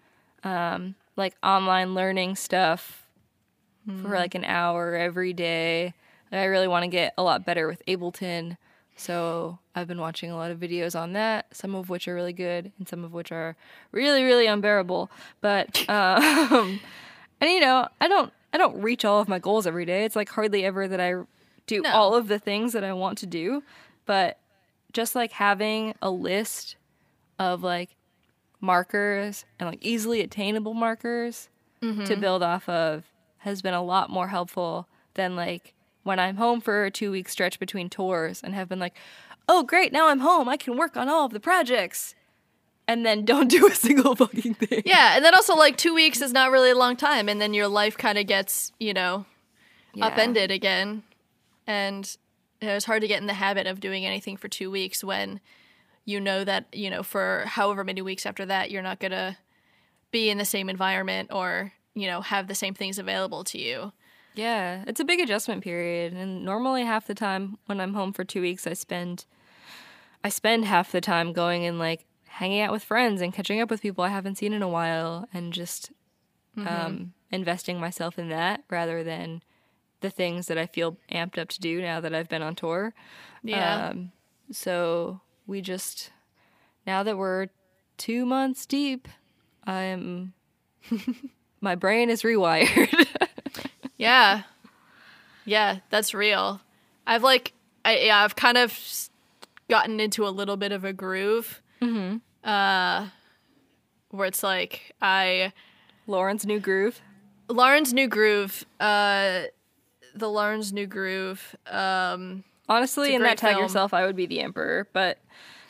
um, 0.44 0.96
like 1.18 1.36
online 1.44 1.94
learning 1.94 2.36
stuff 2.38 3.04
for 4.02 4.10
like 4.16 4.36
an 4.36 4.44
hour 4.46 4.96
every 4.96 5.32
day. 5.34 5.94
I 6.32 6.44
really 6.46 6.68
want 6.68 6.84
to 6.84 6.88
get 6.90 7.14
a 7.18 7.24
lot 7.24 7.46
better 7.46 7.68
with 7.68 7.82
Ableton. 7.86 8.58
So 8.98 9.60
I've 9.76 9.88
been 9.88 10.02
watching 10.02 10.30
a 10.32 10.36
lot 10.36 10.52
of 10.52 10.60
videos 10.60 11.00
on 11.00 11.14
that, 11.14 11.46
some 11.56 11.74
of 11.76 11.90
which 11.90 12.08
are 12.08 12.14
really 12.16 12.34
good 12.34 12.72
and 12.78 12.88
some 12.88 13.04
of 13.06 13.14
which 13.14 13.32
are 13.32 13.56
really, 13.92 14.24
really 14.24 14.46
unbearable. 14.48 15.10
But 15.40 15.88
um, 15.90 16.80
and 17.40 17.50
you 17.50 17.60
know, 17.62 17.88
I 18.02 18.08
don't 18.08 18.34
I 18.54 18.58
don't 18.58 18.82
reach 18.82 19.06
all 19.06 19.20
of 19.22 19.28
my 19.28 19.40
goals 19.40 19.66
every 19.68 19.86
day. 19.86 20.04
It's 20.06 20.16
like 20.16 20.30
hardly 20.30 20.66
ever 20.66 20.88
that 20.88 21.00
I 21.00 21.14
do 21.66 21.82
No. 21.82 21.92
all 21.92 22.14
of 22.16 22.28
the 22.28 22.40
things 22.40 22.74
that 22.74 22.84
I 22.84 22.94
want 22.94 23.18
to 23.20 23.26
do. 23.26 23.64
But 24.06 24.38
just 24.94 25.16
like 25.16 25.32
having 25.34 25.94
a 26.02 26.10
list 26.10 26.76
of 27.40 27.62
like 27.64 27.96
markers 28.60 29.46
and 29.60 29.70
like 29.70 29.84
easily 29.84 30.22
attainable 30.22 30.74
markers 30.74 31.50
to 31.82 31.88
mm-hmm. 31.88 32.20
build 32.20 32.42
off 32.42 32.68
of 32.68 33.06
has 33.40 33.62
been 33.62 33.74
a 33.74 33.84
lot 33.84 34.10
more 34.10 34.30
helpful 34.30 34.88
than 35.14 35.36
like 35.36 35.74
when 36.04 36.20
I'm 36.20 36.38
home 36.38 36.62
for 36.62 36.86
a 36.86 36.92
two 36.92 37.12
week 37.12 37.30
stretch 37.30 37.60
between 37.60 37.90
tours 37.90 38.42
and 38.44 38.56
have 38.56 38.70
been 38.70 38.80
like, 38.80 38.96
oh, 39.48 39.64
great, 39.64 39.92
now 39.94 40.08
I'm 40.08 40.20
home. 40.20 40.50
I 40.50 40.58
can 40.58 40.78
work 40.78 40.98
on 40.98 41.10
all 41.10 41.26
of 41.26 41.34
the 41.34 41.40
projects. 41.40 42.16
And 42.88 43.06
then 43.06 43.26
don't 43.32 43.50
do 43.50 43.68
a 43.68 43.76
single 43.76 44.16
fucking 44.16 44.56
thing. 44.56 44.84
Yeah, 44.86 45.16
and 45.16 45.24
then 45.24 45.36
also 45.36 45.56
like 45.56 45.78
two 45.78 45.94
weeks 45.94 46.22
is 46.22 46.34
not 46.34 46.52
really 46.52 46.72
a 46.72 46.78
long 46.78 46.96
time, 46.96 47.30
and 47.30 47.40
then 47.40 47.54
your 47.54 47.68
life 47.68 47.98
kind 47.98 48.18
of 48.18 48.26
gets 48.26 48.72
you 48.80 48.94
know 48.94 49.26
Yeah. 49.94 50.08
upended 50.08 50.52
again, 50.52 51.04
and 51.68 52.18
it 52.62 52.74
was 52.74 52.86
hard 52.86 53.02
to 53.02 53.08
get 53.08 53.22
in 53.22 53.28
the 53.28 53.34
habit 53.34 53.68
of 53.68 53.80
doing 53.80 54.06
anything 54.06 54.38
for 54.38 54.48
two 54.48 54.72
weeks 54.72 55.04
when 55.04 55.42
you 56.08 56.20
know 56.20 56.44
that 56.44 56.66
you 56.74 56.90
know 56.90 57.04
for 57.04 57.44
however 57.46 57.84
many 57.84 58.02
weeks 58.02 58.26
after 58.26 58.46
that 58.46 58.72
you're 58.72 58.82
not 58.82 59.00
gonna 59.00 59.38
be 60.10 60.30
in 60.30 60.38
the 60.40 60.46
same 60.46 60.70
environment 60.70 61.30
or 61.32 61.74
you 61.94 62.08
know 62.08 62.22
have 62.22 62.48
the 62.48 62.56
same 62.56 62.74
things 62.74 62.98
available 62.98 63.44
to 63.44 63.60
you. 63.60 63.92
Yeah, 64.34 64.84
it's 64.86 65.00
a 65.00 65.06
big 65.06 65.20
adjustment 65.20 65.64
period, 65.64 66.14
and 66.14 66.46
normally 66.46 66.84
half 66.84 67.08
the 67.08 67.16
time 67.16 67.58
when 67.66 67.82
I'm 67.82 67.96
home 67.96 68.14
for 68.14 68.24
two 68.24 68.42
weeks, 68.42 68.68
I 68.68 68.74
spend, 68.74 69.26
I 70.24 70.30
spend 70.30 70.66
half 70.66 70.92
the 70.92 71.02
time 71.02 71.34
going 71.34 71.66
and 71.66 71.80
like 71.80 72.06
hanging 72.28 72.62
out 72.62 72.72
with 72.72 72.84
friends 72.84 73.20
and 73.20 73.34
catching 73.34 73.60
up 73.60 73.72
with 73.72 73.82
people 73.82 74.04
I 74.04 74.10
haven't 74.10 74.38
seen 74.38 74.54
in 74.54 74.62
a 74.62 74.68
while, 74.68 75.28
and 75.34 75.52
just 75.52 75.92
um, 76.56 77.14
investing 77.32 77.80
myself 77.80 78.20
in 78.20 78.30
that 78.30 78.64
rather 78.70 79.04
than 79.04 79.42
the 80.02 80.12
things 80.12 80.46
that 80.48 80.58
I 80.58 80.68
feel 80.68 80.98
amped 81.12 81.40
up 81.40 81.50
to 81.50 81.60
do 81.60 81.82
now 81.82 82.00
that 82.00 82.14
I've 82.14 82.30
been 82.30 82.44
on 82.44 82.54
tour. 82.54 82.94
Yeah. 83.42 83.90
Um, 83.90 84.12
so 84.52 85.22
we 85.48 85.62
just 85.62 86.12
now 86.86 87.02
that 87.04 87.18
we're 87.18 87.48
two 87.98 88.26
months 88.26 88.66
deep, 88.66 89.08
I'm 89.66 90.34
my 91.62 91.76
brain 91.76 92.10
is 92.10 92.22
rewired. 92.22 93.08
Yeah. 93.98 94.44
Yeah, 95.46 95.80
that's 95.90 96.14
real. 96.14 96.62
I've 97.06 97.24
like 97.24 97.54
I 97.84 97.98
yeah, 97.98 98.24
I've 98.24 98.36
kind 98.36 98.58
of 98.58 98.78
gotten 99.70 100.00
into 100.00 100.28
a 100.28 100.30
little 100.30 100.58
bit 100.58 100.72
of 100.72 100.84
a 100.84 100.94
groove. 100.94 101.62
Mm-hmm. 101.82 102.18
Uh 102.48 103.08
where 104.10 104.28
it's 104.28 104.44
like 104.44 104.94
I 105.02 105.52
Lauren's 106.06 106.46
new 106.46 106.60
groove. 106.60 107.02
Lauren's 107.50 107.94
new 107.94 108.08
groove, 108.08 108.66
uh 108.80 109.44
the 110.14 110.30
Lauren's 110.30 110.72
new 110.72 110.86
groove. 110.86 111.56
Um 111.66 112.44
Honestly, 112.70 113.16
in 113.16 113.22
that 113.24 113.38
tag 113.38 113.54
film. 113.54 113.64
yourself, 113.64 113.94
I 113.94 114.06
would 114.06 114.16
be 114.16 114.26
the 114.26 114.40
emperor, 114.42 114.88
but 114.94 115.20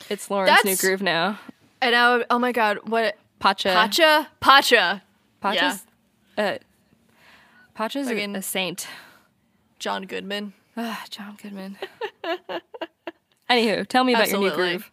it's 0.09 0.29
Lauren's 0.31 0.63
new 0.65 0.75
groove 0.75 1.01
now. 1.01 1.39
and 1.81 1.95
I 1.95 2.17
would, 2.17 2.25
oh 2.29 2.39
my 2.39 2.51
god, 2.51 2.79
what 2.89 3.17
Pacha. 3.39 3.69
Pacha? 3.69 4.29
Pacha. 4.39 5.03
Pacha's, 5.41 5.85
uh, 6.37 6.57
Pacha's 7.75 8.07
a, 8.07 8.11
Fucking- 8.11 8.35
a 8.35 8.41
saint. 8.41 8.87
John 9.79 10.03
Goodman. 10.03 10.53
Ah, 10.79 11.03
John 11.09 11.35
Goodman. 11.41 11.75
Anywho, 13.49 13.87
tell 13.87 14.03
me 14.03 14.13
about 14.13 14.29
your 14.29 14.39
new 14.39 14.51
groove. 14.51 14.91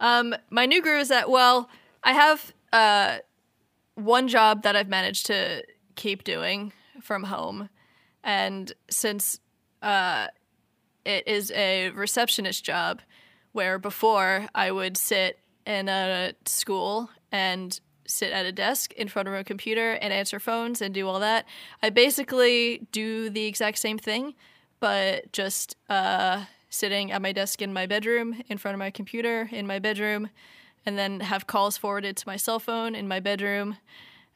Um, 0.00 0.34
my 0.50 0.66
new 0.66 0.82
groove 0.82 1.00
is 1.00 1.08
that 1.08 1.30
well, 1.30 1.70
I 2.02 2.12
have 2.12 2.52
uh 2.72 3.18
one 3.94 4.28
job 4.28 4.62
that 4.64 4.76
I've 4.76 4.88
managed 4.88 5.24
to 5.26 5.62
keep 5.94 6.22
doing 6.24 6.72
from 7.00 7.24
home, 7.24 7.70
and 8.22 8.72
since 8.90 9.40
uh, 9.82 10.26
it 11.06 11.26
is 11.26 11.50
a 11.52 11.90
receptionist 11.90 12.64
job, 12.64 13.00
where 13.52 13.78
before 13.78 14.48
I 14.54 14.70
would 14.70 14.96
sit 14.96 15.38
in 15.64 15.88
a 15.88 16.34
school 16.44 17.08
and 17.32 17.80
sit 18.06 18.32
at 18.32 18.46
a 18.46 18.52
desk 18.52 18.92
in 18.92 19.08
front 19.08 19.28
of 19.28 19.34
a 19.34 19.42
computer 19.42 19.92
and 19.92 20.12
answer 20.12 20.38
phones 20.38 20.80
and 20.80 20.94
do 20.94 21.08
all 21.08 21.18
that. 21.20 21.44
I 21.82 21.90
basically 21.90 22.86
do 22.92 23.30
the 23.30 23.46
exact 23.46 23.78
same 23.78 23.98
thing, 23.98 24.34
but 24.78 25.32
just 25.32 25.76
uh, 25.88 26.44
sitting 26.70 27.10
at 27.10 27.22
my 27.22 27.32
desk 27.32 27.62
in 27.62 27.72
my 27.72 27.86
bedroom, 27.86 28.42
in 28.48 28.58
front 28.58 28.74
of 28.74 28.78
my 28.78 28.90
computer 28.90 29.48
in 29.50 29.66
my 29.66 29.78
bedroom, 29.78 30.28
and 30.84 30.96
then 30.96 31.20
have 31.20 31.46
calls 31.46 31.76
forwarded 31.76 32.16
to 32.18 32.28
my 32.28 32.36
cell 32.36 32.60
phone 32.60 32.94
in 32.94 33.08
my 33.08 33.18
bedroom. 33.18 33.76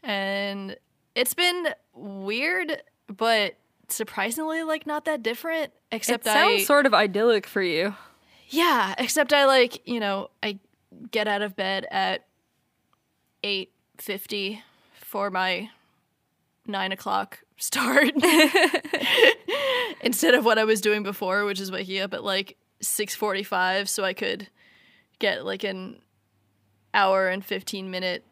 And 0.03 0.77
it's 1.15 1.35
been 1.35 1.69
weird, 1.95 2.83
but 3.07 3.57
surprisingly 3.93 4.63
like 4.63 4.87
not 4.87 5.05
that 5.07 5.23
different. 5.23 5.73
Except 5.93 6.27
It 6.27 6.31
sounds 6.31 6.63
I 6.63 6.65
sort 6.65 6.87
of 6.87 6.95
idyllic 6.95 7.47
for 7.47 7.63
you. 7.63 7.95
yeah, 8.49 8.95
except 8.99 9.33
I 9.33 9.47
like, 9.47 9.87
you 9.87 10.01
know, 10.01 10.29
I 10.43 10.59
get 11.11 11.29
out 11.29 11.43
of 11.43 11.57
bed 11.57 11.87
at 11.91 12.27
eight 13.43 13.73
fifty 13.99 14.63
for 14.95 15.31
my 15.31 15.71
nine 16.67 16.93
o'clock 16.93 17.41
start. 17.57 18.11
Instead 20.03 20.35
of 20.35 20.45
what 20.45 20.59
I 20.59 20.65
was 20.65 20.81
doing 20.81 21.03
before, 21.03 21.45
which 21.45 21.61
is 21.61 21.71
waking 21.71 22.01
up 22.01 22.15
at 22.15 22.25
like 22.25 22.57
six 22.81 23.15
forty 23.15 23.43
five 23.43 23.89
so 23.89 24.05
I 24.05 24.15
could 24.15 24.49
get 25.19 25.45
like 25.45 25.65
an 25.65 26.01
hour 26.95 27.29
and 27.29 27.45
fifteen 27.45 27.91
minute 27.91 28.25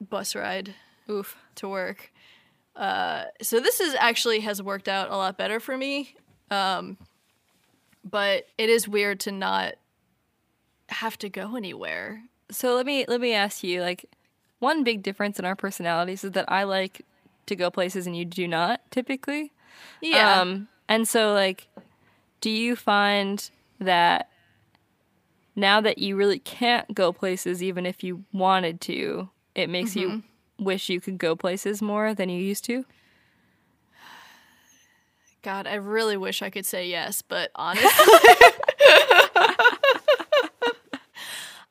bus 0.00 0.34
ride 0.36 0.74
Oof. 1.10 1.36
to 1.56 1.68
work. 1.68 2.12
Uh, 2.78 3.24
so 3.42 3.58
this 3.58 3.80
is 3.80 3.94
actually 3.98 4.40
has 4.40 4.62
worked 4.62 4.88
out 4.88 5.10
a 5.10 5.16
lot 5.16 5.36
better 5.36 5.58
for 5.58 5.76
me. 5.76 6.14
Um, 6.50 6.96
but 8.08 8.46
it 8.56 8.70
is 8.70 8.88
weird 8.88 9.20
to 9.20 9.32
not 9.32 9.74
have 10.88 11.18
to 11.18 11.28
go 11.28 11.56
anywhere. 11.56 12.22
So 12.50 12.74
let 12.76 12.86
me 12.86 13.04
let 13.08 13.20
me 13.20 13.34
ask 13.34 13.62
you, 13.62 13.82
like, 13.82 14.06
one 14.60 14.84
big 14.84 15.02
difference 15.02 15.38
in 15.38 15.44
our 15.44 15.56
personalities 15.56 16.24
is 16.24 16.30
that 16.32 16.50
I 16.50 16.62
like 16.62 17.04
to 17.46 17.56
go 17.56 17.70
places 17.70 18.06
and 18.06 18.16
you 18.16 18.24
do 18.24 18.48
not 18.48 18.80
typically. 18.90 19.52
Yeah. 20.00 20.40
Um, 20.40 20.68
and 20.88 21.06
so, 21.06 21.32
like, 21.32 21.68
do 22.40 22.48
you 22.48 22.76
find 22.76 23.50
that 23.80 24.30
now 25.56 25.80
that 25.80 25.98
you 25.98 26.16
really 26.16 26.38
can't 26.38 26.94
go 26.94 27.12
places, 27.12 27.62
even 27.62 27.84
if 27.84 28.04
you 28.04 28.24
wanted 28.32 28.80
to, 28.82 29.28
it 29.54 29.68
makes 29.68 29.96
you 29.96 30.22
wish 30.58 30.88
you 30.88 31.00
could 31.00 31.18
go 31.18 31.36
places 31.36 31.80
more 31.80 32.14
than 32.14 32.28
you 32.28 32.40
used 32.40 32.64
to? 32.64 32.84
God, 35.42 35.66
I 35.66 35.74
really 35.74 36.16
wish 36.16 36.42
I 36.42 36.50
could 36.50 36.66
say 36.66 36.88
yes, 36.88 37.22
but 37.22 37.50
honestly. 37.54 37.88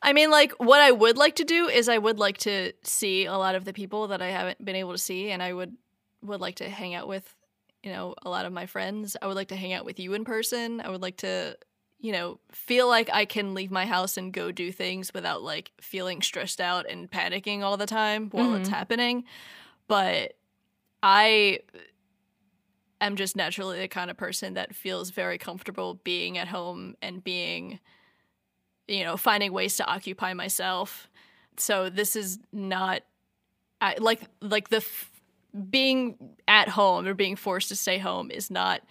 I 0.02 0.14
mean, 0.14 0.32
like, 0.32 0.54
what 0.54 0.80
I 0.80 0.92
would 0.92 1.18
like 1.18 1.36
to 1.36 1.44
do 1.44 1.68
is 1.68 1.90
I 1.90 1.98
would 1.98 2.18
like 2.18 2.38
to 2.40 2.72
see 2.84 3.26
a 3.26 3.36
lot 3.36 3.56
of 3.56 3.66
the 3.66 3.74
people 3.74 4.08
that 4.08 4.22
I 4.22 4.30
haven't 4.30 4.64
been 4.64 4.76
able 4.76 4.94
to 4.94 4.98
see, 4.98 5.32
and 5.32 5.44
I 5.44 5.54
would 5.54 5.76
would 6.24 6.42
like 6.42 6.56
to 6.56 6.70
hang 6.70 6.96
out 6.96 7.08
with, 7.08 7.36
you 7.84 7.92
know, 7.92 8.16
a 8.24 8.30
lot 8.30 8.46
of 8.46 8.54
my 8.54 8.66
friends. 8.66 9.18
I 9.22 9.28
would 9.28 9.36
like 9.36 9.50
to 9.50 9.56
hang 9.56 9.74
out 9.74 9.86
with 9.86 10.00
you 10.00 10.14
in 10.14 10.24
person. 10.24 10.82
I 10.82 10.90
would 10.90 11.02
like 11.02 11.18
to, 11.18 11.58
you 12.00 12.12
know, 12.12 12.40
feel 12.52 12.88
like 12.88 13.10
I 13.12 13.26
can 13.26 13.54
leave 13.54 13.72
my 13.72 13.86
house 13.86 14.18
and 14.18 14.32
go 14.32 14.52
do 14.52 14.72
things 14.72 15.14
without 15.14 15.42
like 15.42 15.72
feeling 15.82 16.22
stressed 16.22 16.62
out 16.62 16.90
and 16.90 17.10
panicking 17.10 17.62
all 17.62 17.78
the 17.78 17.88
time 17.88 18.30
while 18.32 18.54
it's 18.54 18.70
mm-hmm. 18.70 18.76
happening. 18.76 19.24
But 19.88 20.34
I 21.02 21.60
am 23.02 23.16
just 23.16 23.36
naturally 23.36 23.80
the 23.80 23.88
kind 23.88 24.12
of 24.12 24.18
person 24.18 24.54
that 24.56 24.76
feels 24.76 25.10
very 25.10 25.38
comfortable 25.38 25.96
being 26.04 26.38
at 26.38 26.48
home 26.48 26.96
and 27.02 27.24
being 27.24 27.80
you 28.88 29.04
know 29.04 29.18
finding 29.18 29.52
ways 29.52 29.76
to 29.78 29.86
occupy 29.86 30.34
myself. 30.34 31.10
So 31.58 31.90
this 31.90 32.16
is 32.16 32.38
not 32.52 33.02
I, 33.82 33.96
like 34.00 34.22
like 34.42 34.70
the 34.70 34.78
f- 34.78 35.12
being 35.70 36.16
at 36.48 36.70
home 36.70 37.08
or 37.08 37.16
being 37.16 37.36
forced 37.36 37.70
to 37.70 37.76
stay 37.76 37.98
home 37.98 38.30
is 38.30 38.52
not 38.52 38.82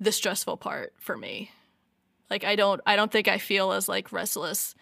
the 0.00 0.10
stressful 0.10 0.56
part 0.56 0.94
for 0.98 1.16
me 1.16 1.50
like 2.30 2.44
i 2.44 2.56
don't 2.56 2.80
i 2.86 2.96
don't 2.96 3.12
think 3.12 3.28
i 3.28 3.38
feel 3.38 3.72
as 3.72 3.88
like 3.88 4.12
restless 4.12 4.74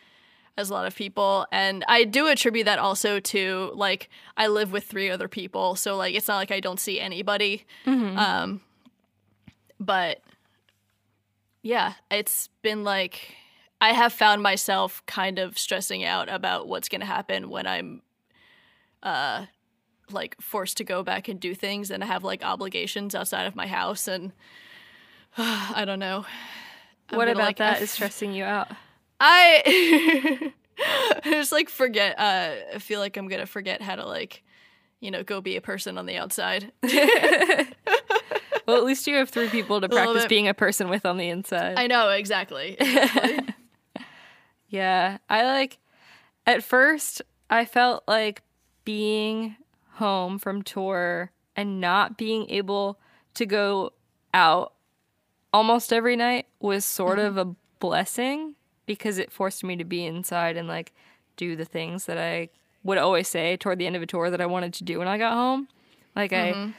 as 0.57 0.71
a 0.71 0.75
lot 0.75 0.87
of 0.87 0.97
people. 0.97 1.47
And 1.53 1.85
i 1.87 2.03
do 2.03 2.27
attribute 2.27 2.65
that 2.67 2.79
also 2.81 3.21
to 3.21 3.71
like 3.75 4.11
i 4.37 4.49
live 4.49 4.73
with 4.73 4.85
three 4.85 5.09
other 5.09 5.29
people 5.29 5.77
so 5.77 5.97
like 5.97 6.15
it's 6.15 6.29
not 6.29 6.37
like 6.37 6.51
i 6.51 6.61
don't 6.61 6.81
see 6.81 7.01
anybody. 7.01 7.65
Um 8.17 8.61
but 9.81 10.21
yeah 11.63 11.95
it's 12.11 12.49
been 12.63 12.83
like 12.85 13.37
i 13.81 13.93
have 13.93 14.13
found 14.13 14.43
myself 14.43 15.03
kind 15.07 15.39
of 15.39 15.57
stressing 15.57 16.05
out 16.05 16.29
about 16.29 16.67
what's 16.67 16.89
going 16.89 17.01
to 17.01 17.07
happen 17.07 17.49
when 17.49 17.67
i'm 17.67 18.03
uh 19.03 19.47
like 20.13 20.37
forced 20.41 20.77
to 20.79 20.85
go 20.85 21.03
back 21.03 21.29
and 21.29 21.41
do 21.41 21.55
things 21.55 21.91
and 21.91 22.03
I 22.03 22.07
have 22.07 22.25
like 22.25 22.45
obligations 22.45 23.15
outside 23.15 23.47
of 23.47 23.57
my 23.57 23.67
house 23.67 24.09
and 24.09 24.33
I 25.39 25.85
don't 25.85 25.99
know. 25.99 26.25
I'm 27.11 27.17
what 27.17 27.29
about 27.29 27.43
like, 27.43 27.57
that 27.59 27.77
F- 27.77 27.83
is 27.83 27.91
stressing 27.91 28.33
you 28.33 28.45
out? 28.45 28.69
I 29.21 30.53
just 31.25 31.53
like 31.53 31.69
forget. 31.69 32.19
Uh, 32.19 32.55
I 32.75 32.79
feel 32.79 33.01
like 33.01 33.17
I'm 33.17 33.29
gonna 33.29 33.47
forget 33.47 33.83
how 33.83 33.97
to 33.97 34.07
like, 34.07 34.43
you 35.01 35.11
know, 35.11 35.23
go 35.23 35.41
be 35.41 35.57
a 35.57 35.61
person 35.61 35.99
on 35.99 36.07
the 36.07 36.17
outside. 36.17 36.73
Well, 38.69 38.77
at 38.77 38.85
least 38.85 39.07
you 39.07 39.17
have 39.17 39.31
three 39.31 39.49
people 39.49 39.81
to 39.81 39.89
little 39.89 40.13
practice 40.13 40.27
being 40.27 40.47
a 40.47 40.53
person 40.53 40.91
with 40.91 41.07
on 41.07 41.17
the 41.17 41.31
inside. 41.31 41.79
I 41.79 41.87
know 41.87 42.11
exactly. 42.11 42.77
exactly. 42.79 43.47
Yeah, 44.71 45.17
I 45.31 45.45
like 45.45 45.79
at 46.47 46.63
first 46.63 47.23
I 47.49 47.65
felt 47.65 48.05
like 48.07 48.43
being 48.85 49.57
home 49.93 50.39
from 50.39 50.61
tour 50.61 51.33
and 51.57 51.81
not 51.81 52.19
being 52.19 52.51
able 52.51 53.01
to 53.33 53.47
go 53.47 53.95
out 54.35 54.75
almost 55.53 55.93
every 55.93 56.17
night 56.17 56.47
was 56.61 56.85
sort 56.85 57.19
mm-hmm. 57.19 57.39
of 57.39 57.49
a 57.49 57.55
blessing 57.81 58.55
because 58.87 59.19
it 59.19 59.31
forced 59.33 59.63
me 59.65 59.77
to 59.77 59.85
be 59.85 60.05
inside 60.05 60.57
and 60.57 60.69
like 60.69 60.93
do 61.37 61.57
the 61.57 61.65
things 61.65 62.07
that 62.07 62.19
I 62.19 62.49
would 62.83 62.99
always 62.99 63.29
say 63.29 63.57
toward 63.57 63.79
the 63.79 63.87
end 63.87 63.97
of 63.97 64.03
a 64.03 64.07
tour 64.07 64.31
that 64.31 64.41
I 64.41 64.47
wanted 64.47 64.73
to 64.75 64.85
do 64.85 64.99
when 64.99 65.09
I 65.09 65.19
got 65.19 65.35
home. 65.35 65.69
Like 66.17 66.33
I 66.33 66.53
mm-hmm. 66.53 66.71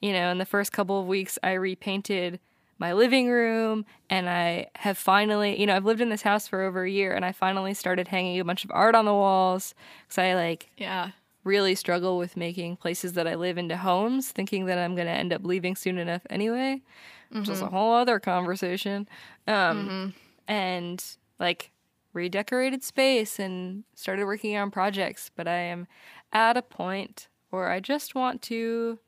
you 0.00 0.12
know, 0.12 0.30
in 0.30 0.38
the 0.38 0.46
first 0.46 0.72
couple 0.72 1.00
of 1.00 1.06
weeks, 1.06 1.38
I 1.42 1.52
repainted 1.52 2.40
my 2.78 2.92
living 2.92 3.28
room 3.28 3.84
and 4.08 4.30
I 4.30 4.68
have 4.76 4.96
finally, 4.96 5.60
you 5.60 5.66
know, 5.66 5.74
I've 5.74 5.84
lived 5.84 6.00
in 6.00 6.10
this 6.10 6.22
house 6.22 6.46
for 6.46 6.62
over 6.62 6.84
a 6.84 6.90
year 6.90 7.12
and 7.12 7.24
I 7.24 7.32
finally 7.32 7.74
started 7.74 8.08
hanging 8.08 8.38
a 8.38 8.44
bunch 8.44 8.64
of 8.64 8.70
art 8.72 8.94
on 8.94 9.04
the 9.04 9.12
walls 9.12 9.74
because 10.06 10.18
I 10.18 10.34
like 10.34 10.70
yeah. 10.76 11.10
really 11.42 11.74
struggle 11.74 12.18
with 12.18 12.36
making 12.36 12.76
places 12.76 13.14
that 13.14 13.26
I 13.26 13.34
live 13.34 13.58
into 13.58 13.76
homes, 13.76 14.30
thinking 14.30 14.66
that 14.66 14.78
I'm 14.78 14.94
going 14.94 15.08
to 15.08 15.12
end 15.12 15.32
up 15.32 15.44
leaving 15.44 15.74
soon 15.74 15.98
enough 15.98 16.22
anyway, 16.30 16.82
which 17.30 17.48
is 17.48 17.60
a 17.60 17.66
whole 17.68 17.94
other 17.94 18.18
conversation. 18.20 19.08
Um, 19.46 20.14
And 20.46 21.04
like 21.38 21.72
redecorated 22.14 22.82
space 22.82 23.38
and 23.38 23.84
started 23.94 24.24
working 24.24 24.56
on 24.56 24.70
projects, 24.70 25.30
but 25.36 25.46
I 25.46 25.58
am 25.58 25.86
at 26.32 26.56
a 26.56 26.62
point 26.62 27.28
where 27.50 27.70
I 27.70 27.80
just 27.80 28.14
want 28.14 28.40
to 28.42 28.98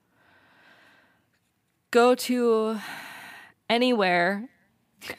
go 1.91 2.15
to 2.15 2.79
anywhere 3.69 4.49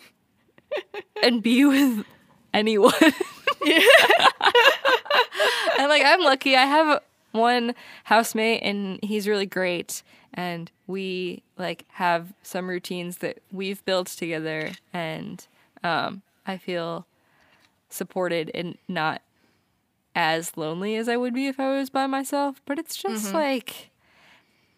and 1.24 1.43
be 1.43 1.65
with 1.65 2.05
anyone. 2.53 2.93
and 3.01 3.13
like 5.89 6.03
I'm 6.05 6.22
lucky 6.22 6.55
I 6.55 6.65
have 6.65 7.01
one 7.31 7.75
housemate 8.05 8.62
and 8.63 9.00
he's 9.03 9.27
really 9.27 9.46
great 9.46 10.01
and 10.34 10.72
we 10.88 11.44
like 11.58 11.86
have 11.94 12.34
some 12.44 12.70
routines 12.70 13.18
that 13.18 13.40
we've 13.52 13.84
built 13.86 14.08
together 14.08 14.72
and 14.94 15.48
um 15.84 16.22
I 16.46 16.58
feel 16.58 17.06
supported 17.90 18.50
and 18.54 18.78
not 18.88 19.22
as 20.16 20.58
lonely 20.58 20.96
as 20.96 21.08
I 21.08 21.18
would 21.18 21.34
be 21.34 21.48
if 21.48 21.60
I 21.60 21.70
was 21.78 21.90
by 21.90 22.08
myself, 22.08 22.62
but 22.66 22.78
it's 22.80 22.96
just 22.96 23.34
like 23.34 23.92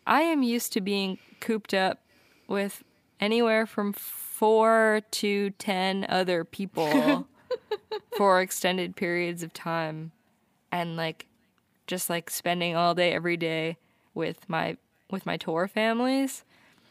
I 0.05 0.21
am 0.21 0.43
used 0.43 0.73
to 0.73 0.81
being 0.81 1.17
cooped 1.39 1.73
up 1.73 1.99
with 2.47 2.83
anywhere 3.19 3.65
from 3.65 3.93
4 3.93 5.01
to 5.11 5.49
10 5.51 6.05
other 6.09 6.43
people 6.43 7.27
for 8.17 8.41
extended 8.41 8.95
periods 8.95 9.43
of 9.43 9.53
time. 9.53 10.11
And 10.71 10.97
like 10.97 11.27
just 11.87 12.09
like 12.09 12.29
spending 12.29 12.75
all 12.75 12.93
day 12.95 13.13
every 13.13 13.37
day 13.37 13.77
with 14.13 14.47
my 14.49 14.77
with 15.11 15.25
my 15.25 15.37
tour 15.37 15.67
families. 15.67 16.43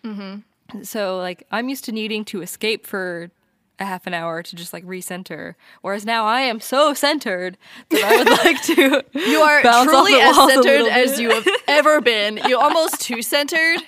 Mm-hmm. 0.04 0.83
So 0.83 1.19
like 1.19 1.47
I'm 1.50 1.69
used 1.69 1.85
to 1.87 1.92
needing 1.92 2.25
to 2.26 2.42
escape 2.42 2.87
for 2.87 3.31
a 3.78 3.85
half 3.85 4.07
an 4.07 4.14
hour 4.14 4.42
to 4.42 4.57
just 4.57 4.73
like 4.73 4.85
recenter, 4.85 5.54
whereas 5.81 6.04
now 6.04 6.25
I 6.25 6.42
am 6.42 6.61
so 6.61 6.95
centered 6.95 7.59
that 7.90 8.04
I 8.04 8.16
would 8.16 8.28
like 8.45 8.62
to. 8.62 9.04
You 9.19 9.40
are 9.40 9.61
truly 9.85 10.14
as 10.14 10.37
centered 10.37 10.88
as 10.88 11.21
you 11.21 11.31
have 11.31 11.47
ever 11.66 12.00
been. 12.00 12.40
You're 12.47 12.61
almost 12.62 13.01
too 13.01 13.22
centered. 13.22 13.81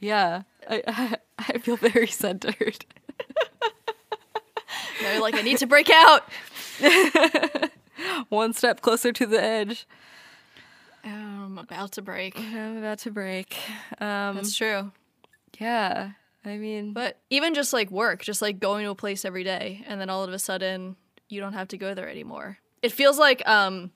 Yeah, 0.00 0.42
I, 0.68 0.82
I 0.86 1.16
I 1.38 1.58
feel 1.58 1.76
very 1.76 2.06
centered. 2.06 2.84
They're 5.00 5.20
like, 5.20 5.34
I 5.34 5.42
need 5.42 5.58
to 5.58 5.66
break 5.66 5.90
out. 5.90 6.28
One 8.28 8.52
step 8.52 8.80
closer 8.80 9.12
to 9.12 9.26
the 9.26 9.42
edge. 9.42 9.86
I'm 11.04 11.58
about 11.58 11.92
to 11.92 12.02
break. 12.02 12.38
I'm 12.38 12.78
about 12.78 12.98
to 13.00 13.10
break. 13.10 13.56
Um, 14.00 14.36
That's 14.36 14.56
true. 14.56 14.90
yeah, 15.58 16.12
I 16.44 16.56
mean, 16.56 16.92
But 16.92 17.18
even 17.30 17.54
just 17.54 17.72
like 17.72 17.90
work, 17.90 18.22
just 18.22 18.42
like 18.42 18.58
going 18.60 18.84
to 18.84 18.90
a 18.90 18.94
place 18.94 19.24
every 19.24 19.44
day, 19.44 19.84
and 19.86 20.00
then 20.00 20.10
all 20.10 20.24
of 20.24 20.32
a 20.32 20.38
sudden 20.38 20.96
you 21.28 21.40
don't 21.40 21.52
have 21.54 21.68
to 21.68 21.76
go 21.78 21.94
there 21.94 22.08
anymore. 22.08 22.58
It 22.82 22.92
feels 22.92 23.18
like 23.18 23.46
um, 23.48 23.90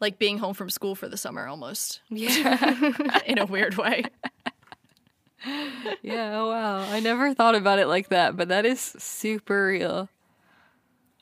like 0.00 0.18
being 0.18 0.38
home 0.38 0.54
from 0.54 0.70
school 0.70 0.94
for 0.94 1.08
the 1.08 1.16
summer 1.16 1.46
almost, 1.46 2.00
yeah. 2.08 2.82
in 3.26 3.38
a 3.38 3.46
weird 3.46 3.76
way. 3.76 4.04
Yeah, 6.02 6.40
oh 6.40 6.48
wow. 6.48 6.78
I 6.90 6.98
never 6.98 7.32
thought 7.32 7.54
about 7.54 7.78
it 7.78 7.86
like 7.86 8.08
that, 8.08 8.36
but 8.36 8.48
that 8.48 8.66
is 8.66 8.80
super 8.80 9.66
real. 9.68 10.08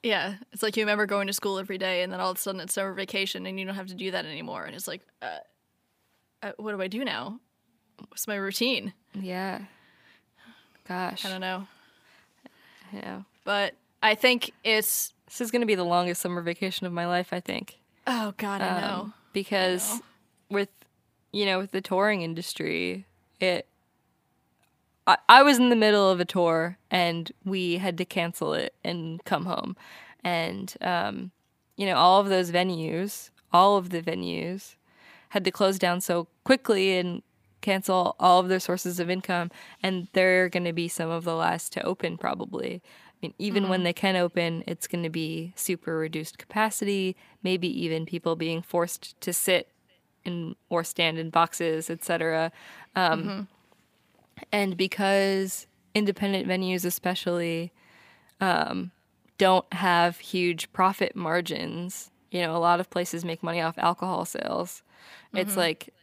Yeah, 0.04 0.34
it's 0.52 0.62
like 0.62 0.76
you 0.76 0.82
remember 0.82 1.06
going 1.06 1.26
to 1.28 1.32
school 1.32 1.58
every 1.58 1.78
day, 1.78 2.02
and 2.02 2.12
then 2.12 2.20
all 2.20 2.30
of 2.30 2.36
a 2.36 2.40
sudden 2.40 2.60
it's 2.60 2.74
summer 2.74 2.92
vacation, 2.92 3.46
and 3.46 3.58
you 3.58 3.64
don't 3.66 3.74
have 3.74 3.86
to 3.88 3.94
do 3.94 4.10
that 4.10 4.26
anymore. 4.26 4.64
And 4.64 4.76
it's 4.76 4.86
like, 4.86 5.00
uh, 5.22 5.38
uh, 6.42 6.52
what 6.58 6.72
do 6.72 6.82
I 6.82 6.88
do 6.88 7.04
now? 7.04 7.40
What's 8.08 8.28
my 8.28 8.34
routine? 8.34 8.92
Yeah. 9.14 9.62
Gosh. 10.86 11.24
I 11.24 11.30
don't 11.30 11.40
know, 11.40 11.66
Yeah. 12.92 13.22
but 13.44 13.74
I 14.02 14.14
think 14.14 14.52
it's. 14.62 15.12
This 15.26 15.40
is 15.40 15.50
going 15.50 15.62
to 15.62 15.66
be 15.66 15.74
the 15.74 15.84
longest 15.84 16.20
summer 16.20 16.42
vacation 16.42 16.86
of 16.86 16.92
my 16.92 17.06
life, 17.06 17.32
I 17.32 17.40
think. 17.40 17.78
Oh 18.06 18.34
God, 18.36 18.60
I 18.60 18.80
know. 18.82 18.94
Um, 19.04 19.14
because 19.32 20.00
with 20.50 20.68
you 21.32 21.46
know, 21.46 21.58
with 21.58 21.70
the 21.72 21.80
touring 21.80 22.20
industry, 22.20 23.06
it 23.40 23.66
I, 25.06 25.16
I 25.28 25.42
was 25.42 25.58
in 25.58 25.68
the 25.68 25.76
middle 25.76 26.10
of 26.10 26.20
a 26.20 26.24
tour 26.24 26.78
and 26.90 27.30
we 27.44 27.78
had 27.78 27.98
to 27.98 28.04
cancel 28.04 28.54
it 28.54 28.74
and 28.84 29.22
come 29.24 29.46
home. 29.46 29.76
And 30.22 30.74
um, 30.80 31.30
you 31.76 31.86
know, 31.86 31.96
all 31.96 32.20
of 32.20 32.28
those 32.28 32.50
venues, 32.50 33.30
all 33.52 33.76
of 33.76 33.90
the 33.90 34.02
venues 34.02 34.76
had 35.30 35.44
to 35.44 35.50
close 35.50 35.78
down 35.78 36.00
so 36.00 36.28
quickly 36.44 36.96
and 36.96 37.22
cancel 37.60 38.14
all 38.20 38.40
of 38.40 38.48
their 38.48 38.60
sources 38.60 39.00
of 39.00 39.08
income 39.08 39.50
and 39.82 40.06
they're 40.12 40.48
going 40.48 40.64
to 40.64 40.72
be 40.72 40.86
some 40.86 41.10
of 41.10 41.24
the 41.24 41.34
last 41.34 41.72
to 41.72 41.82
open 41.82 42.16
probably. 42.18 42.82
I 42.84 43.26
mean, 43.26 43.34
even 43.38 43.68
when 43.68 43.84
they 43.84 43.94
can 43.94 44.16
open, 44.16 44.64
it's 44.66 44.86
going 44.86 45.02
to 45.02 45.10
be 45.10 45.54
super 45.56 45.96
reduced 45.96 46.36
capacity, 46.36 47.16
maybe 47.42 47.68
even 47.82 48.04
people 48.04 48.36
being 48.36 48.60
forced 48.60 49.18
to 49.22 49.32
sit 49.32 49.70
in 50.24 50.56
or 50.68 50.84
stand 50.84 51.18
in 51.18 51.30
boxes, 51.30 51.88
etc. 51.88 52.52
Um, 52.94 53.48
And 54.52 54.76
because 54.76 55.66
independent 55.94 56.46
venues, 56.48 56.84
especially, 56.84 57.72
um, 58.40 58.90
don't 59.38 59.70
have 59.72 60.18
huge 60.18 60.72
profit 60.72 61.16
margins, 61.16 62.10
you 62.30 62.40
know, 62.40 62.56
a 62.56 62.58
lot 62.58 62.80
of 62.80 62.90
places 62.90 63.24
make 63.24 63.42
money 63.42 63.60
off 63.60 63.78
alcohol 63.78 64.24
sales. 64.24 64.82
It's 65.32 65.56
like 65.56 65.94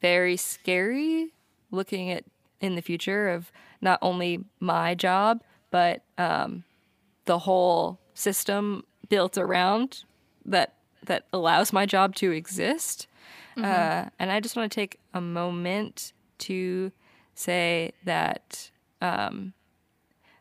very 0.00 0.36
scary 0.36 1.32
looking 1.70 2.10
at 2.10 2.24
in 2.60 2.74
the 2.74 2.82
future 2.82 3.28
of 3.28 3.52
not 3.80 3.98
only 4.00 4.44
my 4.60 4.94
job 4.94 5.42
but 5.70 6.02
um, 6.16 6.64
the 7.26 7.40
whole 7.40 7.98
system 8.14 8.82
built 9.08 9.36
around 9.36 10.04
that 10.44 10.74
that 11.02 11.26
allows 11.32 11.72
my 11.72 11.84
job 11.86 12.14
to 12.16 12.30
exist. 12.32 13.06
Uh, 13.58 14.08
and 14.18 14.30
I 14.32 14.40
just 14.40 14.56
want 14.56 14.70
to 14.70 14.74
take 14.74 14.98
a 15.14 15.20
moment 15.20 16.12
to 16.38 16.92
say 17.36 17.92
that 18.04 18.70
um, 19.00 19.52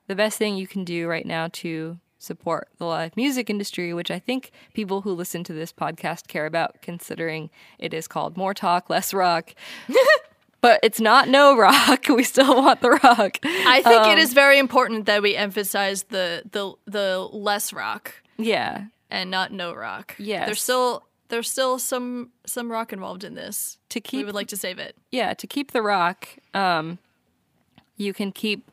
the 0.08 0.16
best 0.16 0.38
thing 0.38 0.56
you 0.58 0.66
can 0.68 0.84
do 0.84 1.08
right 1.08 1.26
now 1.26 1.50
to 1.54 2.00
support 2.18 2.70
the 2.78 2.86
live 2.86 3.16
music 3.16 3.50
industry, 3.50 3.94
which 3.94 4.10
I 4.10 4.18
think 4.20 4.52
people 4.74 5.02
who 5.02 5.12
listen 5.14 5.44
to 5.44 5.54
this 5.54 5.72
podcast 5.72 6.28
care 6.28 6.46
about, 6.48 6.82
considering 6.82 7.50
it 7.78 7.94
is 7.94 8.08
called 8.08 8.36
More 8.38 8.54
Talk, 8.54 8.90
Less 8.90 9.14
Rock. 9.14 9.54
but 10.62 10.80
it's 10.82 11.00
not 11.00 11.28
no 11.28 11.56
rock. 11.56 12.06
We 12.10 12.24
still 12.24 12.56
want 12.56 12.82
the 12.82 12.92
rock. 12.92 13.38
I 13.44 13.82
think 13.84 14.08
it 14.08 14.18
is 14.18 14.34
very 14.34 14.58
important 14.58 15.06
that 15.06 15.22
we 15.22 15.36
emphasize 15.36 16.04
the 16.04 16.44
the 16.52 16.74
the 16.86 17.20
less 17.32 17.74
rock 17.74 18.16
Yeah. 18.38 18.86
and 19.12 19.30
not 19.30 19.52
no 19.52 19.74
rock. 19.74 20.16
Yeah. 20.18 20.46
there's 20.46 20.62
still 20.62 21.04
there's 21.30 21.50
still 21.50 21.80
some 21.80 22.32
some 22.46 22.72
rock 22.72 22.94
involved 22.94 23.24
in 23.24 23.36
this. 23.36 23.78
To 23.90 24.00
we 24.00 24.02
keep 24.02 24.26
would 24.26 24.36
like 24.36 24.48
to 24.48 24.58
save 24.58 24.80
it. 24.80 24.96
yeah, 25.12 25.34
to 25.34 25.48
keep 25.48 25.72
the 25.72 25.82
rock, 25.82 26.30
um, 26.54 27.00
you 27.98 28.14
can 28.14 28.32
keep 28.32 28.70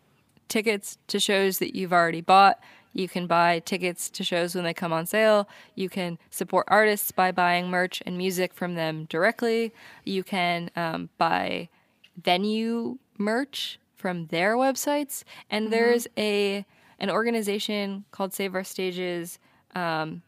tickets 0.49 0.99
to 1.09 1.19
shows 1.19 1.59
that 1.59 1.75
you've 1.75 1.93
already 1.93 2.21
bought. 2.21 2.61
You 2.93 3.09
can 3.09 3.27
buy 3.27 3.61
tickets 3.61 4.11
to 4.11 4.23
shows 4.23 4.55
when 4.55 4.65
they 4.65 4.75
come 4.75 4.93
on 4.93 5.07
sale. 5.07 5.49
You 5.75 5.89
can 5.89 6.19
support 6.31 6.67
artists 6.69 7.11
by 7.11 7.33
buying 7.33 7.69
merch 7.69 8.03
and 8.05 8.19
music 8.19 8.53
from 8.53 8.75
them 8.75 9.07
directly. 9.09 9.73
You 10.05 10.23
can 10.23 10.71
um, 10.77 11.09
buy 11.17 11.71
venue 12.23 12.99
merch 13.17 13.79
from 13.97 14.27
their 14.27 14.57
websites, 14.57 15.25
and 15.51 15.73
there's 15.73 16.07
a 16.19 16.67
an 16.99 17.11
organization 17.11 18.05
called 18.13 18.33
Save 18.33 18.55
Our 18.55 18.63
Stages, 18.63 19.39
um, 19.75 20.23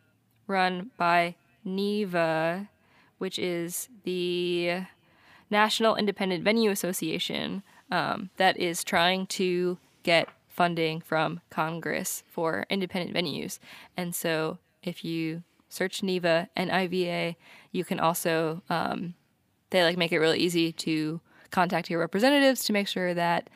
run 0.48 0.90
by 0.96 1.36
NIVA, 1.64 2.68
which 3.18 3.38
is 3.38 3.88
the 4.04 4.82
National 5.50 5.96
Independent 5.96 6.44
Venue 6.44 6.70
Association, 6.70 7.62
um, 7.90 8.30
that 8.36 8.58
is 8.58 8.84
trying 8.84 9.26
to 9.26 9.78
get 10.02 10.28
funding 10.48 11.00
from 11.00 11.40
Congress 11.50 12.22
for 12.28 12.64
independent 12.70 13.16
venues. 13.16 13.58
And 13.96 14.14
so 14.14 14.58
if 14.82 15.04
you 15.04 15.42
search 15.68 16.02
NEVA 16.02 16.48
and 16.54 16.70
IVA, 16.70 17.36
you 17.72 17.84
can 17.84 17.98
also, 17.98 18.62
um, 18.70 19.14
they 19.70 19.82
like 19.82 19.96
make 19.96 20.12
it 20.12 20.18
really 20.18 20.38
easy 20.38 20.72
to 20.72 21.20
contact 21.50 21.90
your 21.90 22.00
representatives 22.00 22.64
to 22.64 22.72
make 22.72 22.86
sure 22.86 23.14
that 23.14 23.50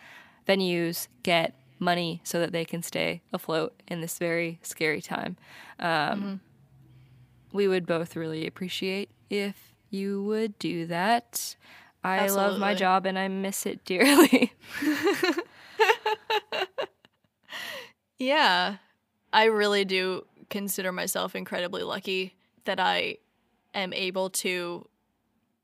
venues 0.49 1.09
get 1.23 1.55
money 1.79 2.21
so 2.25 2.41
that 2.41 2.53
they 2.53 2.65
can 2.65 2.83
stay 2.83 3.23
afloat 3.33 3.75
in 3.87 4.01
this 4.01 4.19
very 4.19 4.59
scary 4.63 5.01
time. 5.01 5.37
Um, 5.79 6.41
We 7.59 7.67
would 7.67 7.87
both 7.87 8.15
really 8.15 8.47
appreciate 8.47 9.11
if 9.31 9.75
you 9.91 10.23
would 10.23 10.57
do 10.61 10.87
that. 10.87 11.57
I 12.05 12.29
love 12.29 12.61
my 12.61 12.73
job 12.75 13.05
and 13.05 13.19
I 13.19 13.27
miss 13.27 13.67
it 13.67 13.85
dearly. 13.85 14.53
Yeah. 18.19 18.77
I 19.33 19.45
really 19.47 19.85
do 19.85 20.25
consider 20.51 20.93
myself 20.93 21.35
incredibly 21.35 21.83
lucky 21.83 22.37
that 22.65 22.79
I 22.81 23.19
am 23.75 23.93
able 23.93 24.31
to 24.31 24.89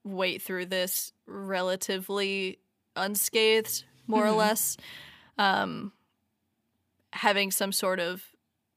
wait 0.04 0.42
through 0.42 0.66
this 0.66 1.12
relatively 1.26 2.58
unscathed, 2.96 3.84
more 4.06 4.26
or 4.26 4.32
less. 4.32 4.76
Um, 5.38 5.92
having 7.12 7.50
some 7.50 7.72
sort 7.72 8.00
of 8.00 8.24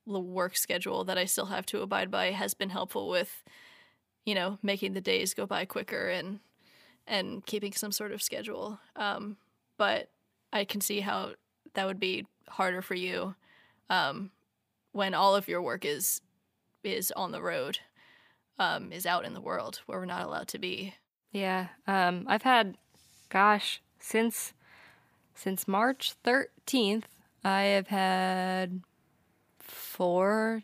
l- 0.08 0.24
work 0.24 0.56
schedule 0.58 1.04
that 1.06 1.18
I 1.18 1.26
still 1.26 1.48
have 1.48 1.66
to 1.68 1.82
abide 1.82 2.12
by 2.12 2.32
has 2.32 2.54
been 2.54 2.70
helpful 2.70 3.10
with, 3.10 3.44
you 4.26 4.36
know, 4.36 4.58
making 4.62 4.94
the 4.94 5.02
days 5.02 5.34
go 5.34 5.46
by 5.46 5.66
quicker 5.66 6.08
and 6.10 6.40
and 7.06 7.46
keeping 7.46 7.72
some 7.72 7.92
sort 7.92 8.12
of 8.12 8.22
schedule. 8.22 8.80
Um, 8.96 9.38
but 9.78 10.10
I 10.52 10.66
can 10.66 10.82
see 10.82 11.00
how 11.00 11.32
that 11.74 11.86
would 11.86 12.00
be 12.00 12.26
harder 12.50 12.82
for 12.82 12.96
you 12.96 13.36
um, 13.90 14.32
when 14.92 15.14
all 15.14 15.36
of 15.36 15.48
your 15.48 15.62
work 15.62 15.86
is 15.86 16.22
is 16.84 17.12
on 17.12 17.32
the 17.32 17.42
road, 17.42 17.80
um, 18.60 18.92
is 18.92 19.06
out 19.06 19.26
in 19.26 19.34
the 19.34 19.42
world 19.42 19.82
where 19.86 20.00
we're 20.00 20.06
not 20.06 20.26
allowed 20.26 20.48
to 20.50 20.60
be. 20.60 20.94
Yeah, 21.32 21.68
um, 21.86 22.26
I've 22.28 22.44
had, 22.44 22.78
gosh, 23.30 23.82
since 24.00 24.54
since 25.36 25.68
March 25.68 26.14
thirteenth, 26.24 27.08
I 27.44 27.62
have 27.64 27.88
had 27.88 28.82
four 29.98 30.62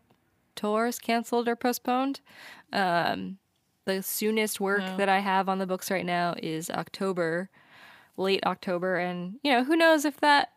tours 0.56 1.00
canceled 1.00 1.48
or 1.48 1.56
postponed. 1.56 2.22
Um, 2.72 3.40
the 3.86 4.04
soonest 4.04 4.62
work 4.62 4.82
Wow. 4.82 4.98
that 4.98 5.10
I 5.10 5.20
have 5.20 5.50
on 5.50 5.58
the 5.58 5.66
books 5.66 5.90
right 5.90 6.06
now 6.06 6.36
is 6.38 6.70
October, 6.70 7.50
late 8.16 8.46
October, 8.46 8.98
and 8.98 9.40
you 9.44 9.52
know 9.52 9.64
who 9.64 9.76
knows 9.76 10.06
if 10.06 10.20
that 10.22 10.52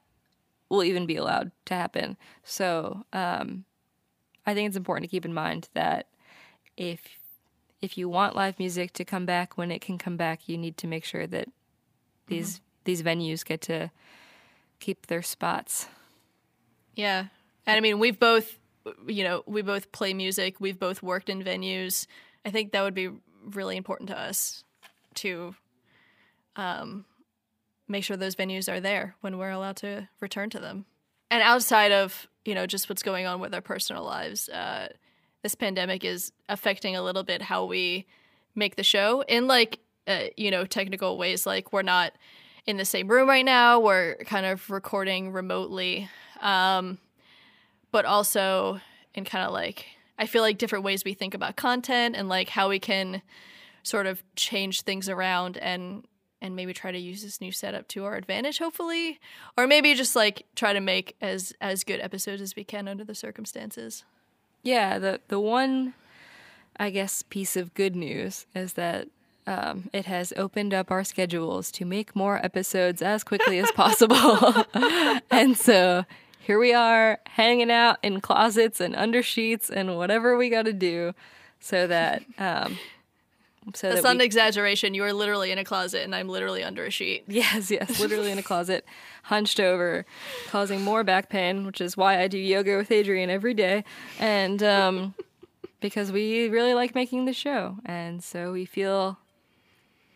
will 0.69 0.85
even 0.85 1.07
be 1.07 1.17
allowed 1.17 1.51
to 1.65 1.75
happen. 1.75 2.17
So 2.45 3.05
um, 3.13 3.65
I 4.45 4.53
think 4.53 4.69
it's 4.69 4.77
important 4.77 5.05
to 5.05 5.11
keep 5.11 5.25
in 5.25 5.33
mind 5.35 5.69
that 5.73 6.09
if 6.77 7.01
if 7.81 7.97
you 7.97 8.09
want 8.09 8.37
live 8.37 8.59
music 8.59 8.93
to 8.95 9.05
come 9.05 9.25
back 9.27 9.57
when 9.57 9.71
it 9.71 9.81
can 9.81 9.97
come 9.97 10.17
back, 10.19 10.49
you 10.49 10.59
need 10.59 10.77
to 10.77 10.87
make 10.87 11.05
sure 11.05 11.27
that 11.27 11.49
these 12.27 12.61
these 12.85 13.03
venues 13.03 13.45
get 13.45 13.63
to 13.63 13.91
keep 14.81 15.07
their 15.07 15.23
spots. 15.23 15.89
Yeah. 16.95 17.27
And 17.67 17.77
I 17.77 17.81
mean, 17.81 17.99
we've 17.99 18.19
both, 18.19 18.59
you 19.07 19.25
know, 19.25 19.43
we 19.47 19.63
both 19.63 19.93
play 19.93 20.15
music. 20.15 20.61
We've 20.61 20.79
both 20.79 21.03
worked 21.03 21.29
in 21.29 21.43
venues. 21.43 22.07
I 22.45 22.51
think 22.51 22.73
that 22.73 22.83
would 22.83 22.95
be 22.95 23.11
really 23.45 23.77
important 23.77 24.09
to 24.11 24.19
us 24.19 24.65
to 25.15 25.55
um, 26.57 27.05
make 27.89 28.05
sure 28.05 28.17
those 28.17 28.37
venues 28.37 28.71
are 28.73 28.81
there 28.81 29.15
when 29.21 29.39
we're 29.39 29.51
allowed 29.51 29.77
to 29.77 30.09
return 30.21 30.51
to 30.51 30.61
them. 30.61 30.87
And 31.31 31.43
outside 31.43 31.93
of, 31.93 32.29
you 32.45 32.55
know, 32.55 32.67
just 32.67 32.89
what's 32.89 33.03
going 33.03 33.27
on 33.27 33.41
with 33.41 33.55
our 33.55 33.61
personal 33.61 34.05
lives, 34.05 34.49
uh, 34.49 34.89
this 35.43 35.55
pandemic 35.55 36.05
is 36.05 36.33
affecting 36.49 36.97
a 36.97 37.03
little 37.03 37.23
bit 37.23 37.43
how 37.43 37.65
we 37.65 38.07
make 38.55 38.77
the 38.77 38.83
show 38.83 39.23
in 39.29 39.47
like, 39.47 39.81
uh, 40.07 40.25
you 40.37 40.51
know, 40.51 40.65
technical 40.65 41.19
ways. 41.19 41.47
Like 41.47 41.73
we're 41.73 41.83
not 41.83 42.13
in 42.67 42.77
the 42.77 42.85
same 42.85 43.09
room 43.09 43.29
right 43.29 43.45
now. 43.45 43.81
We're 43.81 44.17
kind 44.25 44.47
of 44.47 44.71
recording 44.71 45.33
remotely. 45.33 46.09
Um, 46.41 46.99
but 47.97 48.05
also 48.05 48.79
in 49.15 49.25
kind 49.25 49.43
of 49.43 49.55
like, 49.55 49.87
I 50.19 50.27
feel 50.27 50.43
like 50.43 50.59
different 50.59 50.85
ways 50.85 51.03
we 51.03 51.15
think 51.15 51.33
about 51.33 51.57
content 51.57 52.15
and 52.15 52.29
like 52.29 52.51
how 52.51 52.69
we 52.69 52.79
can 52.79 53.23
sort 53.85 54.05
of 54.05 54.23
change 54.37 54.83
things 54.83 55.09
around 55.09 55.57
and 55.57 56.05
and 56.43 56.55
maybe 56.55 56.75
try 56.75 56.93
to 56.93 56.99
use 56.99 57.23
this 57.23 57.41
new 57.41 57.51
setup 57.51 57.89
to 57.89 58.05
our 58.05 58.17
advantage 58.17 58.59
hopefully. 58.59 59.19
Or 59.57 59.67
maybe 59.67 59.95
just 59.95 60.15
like 60.15 60.45
try 60.55 60.75
to 60.75 60.81
make 60.81 61.17
as 61.23 61.55
as 61.63 61.85
good 61.85 62.01
episodes 62.01 62.43
as 62.43 62.55
we 62.55 62.65
can 62.65 62.87
under 62.87 63.03
the 63.03 63.15
circumstances. 63.15 64.05
Yeah, 64.63 64.99
the 64.99 65.23
the 65.29 65.41
one, 65.41 65.95
I 66.77 66.91
guess, 66.91 67.23
piece 67.23 67.57
of 67.57 67.73
good 67.73 67.97
news 67.97 68.45
is 68.55 68.75
that 68.75 69.09
um, 69.47 69.89
it 69.95 70.05
has 70.05 70.35
opened 70.37 70.75
up 70.75 70.91
our 70.91 71.03
schedules 71.03 71.71
to 71.71 71.87
make 71.87 72.15
more 72.15 72.45
episodes 72.45 73.01
as 73.01 73.25
quickly 73.25 73.59
as 73.59 73.71
possible, 73.73 74.67
and 75.31 75.57
so 75.57 76.05
here 76.47 76.59
we 76.59 76.73
are 76.73 77.19
hanging 77.27 77.71
out 77.71 77.99
in 78.03 78.21
closets 78.21 78.81
and 78.81 78.95
under 78.95 79.23
sheets 79.23 79.69
and 79.69 79.97
whatever 79.97 80.37
we 80.37 80.49
got 80.49 80.67
to 80.67 80.73
do, 80.73 81.13
so 81.59 81.87
that 81.87 82.23
um, 82.39 82.79
so 83.75 83.89
that's 83.89 84.03
that 84.03 84.09
not 84.09 84.15
an 84.17 84.21
exaggeration 84.21 84.95
you 84.95 85.03
are 85.03 85.13
literally 85.13 85.51
in 85.51 85.59
a 85.59 85.65
closet 85.65 86.05
and 86.05 86.15
i'm 86.15 86.29
literally 86.29 86.63
under 86.63 86.85
a 86.85 86.91
sheet 86.91 87.25
Yes, 87.29 87.69
yes, 87.69 87.99
literally 87.99 88.31
in 88.31 88.39
a 88.39 88.43
closet, 88.43 88.85
hunched 89.25 89.59
over, 89.59 90.07
causing 90.49 90.83
more 90.83 91.03
back 91.03 91.29
pain, 91.29 91.67
which 91.67 91.81
is 91.81 91.97
why 91.97 92.23
I 92.23 92.29
do 92.29 92.39
yoga 92.39 92.77
with 92.77 92.91
Adriene 92.91 93.29
every 93.29 93.55
day. 93.55 93.83
And 94.21 94.63
um, 94.63 95.15
because 95.81 96.13
we 96.13 96.49
really 96.49 96.75
like 96.75 96.95
making 96.95 97.25
the 97.25 97.33
show. 97.33 97.77
And 97.85 98.23
so 98.23 98.53
we 98.53 98.65
feel 98.65 99.19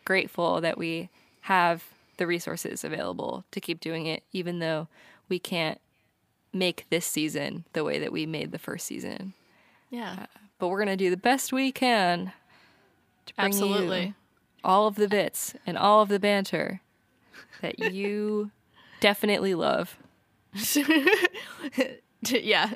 grateful 0.05 0.61
that 0.61 0.79
we 0.79 1.11
have 1.43 1.85
the 2.19 2.27
resources 2.27 2.85
available 2.85 3.45
to 3.51 3.61
keep 3.61 3.81
doing 3.81 4.07
it, 4.07 4.23
even 4.33 4.61
though 4.61 4.87
we 5.29 5.39
can't 5.41 5.81
make 6.53 6.87
this 6.91 7.07
season 7.07 7.65
the 7.73 7.85
way 7.85 7.99
that 7.99 8.13
we 8.13 8.27
made 8.27 8.51
the 8.53 8.59
first 8.59 8.87
season. 8.87 9.35
yeah 9.91 10.17
uh, 10.23 10.27
But 10.59 10.69
we're 10.69 10.79
going 10.85 10.89
to 10.99 11.05
do 11.05 11.11
the 11.11 11.17
best 11.17 11.53
we 11.53 11.71
can 11.73 12.33
to 13.27 13.35
bring 13.35 13.53
you 13.53 13.59
absolutely 13.59 14.15
all 14.65 14.87
of 14.87 14.97
the 14.97 15.09
bits 15.09 15.55
and 15.67 15.79
all 15.79 16.03
of 16.03 16.09
the 16.09 16.19
banter 16.21 16.81
that 17.63 17.79
you 17.79 18.51
definitely 19.01 19.55
love. 19.55 19.97
yeah 22.29 22.71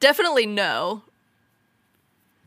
definitely 0.00 0.46
no 0.46 1.02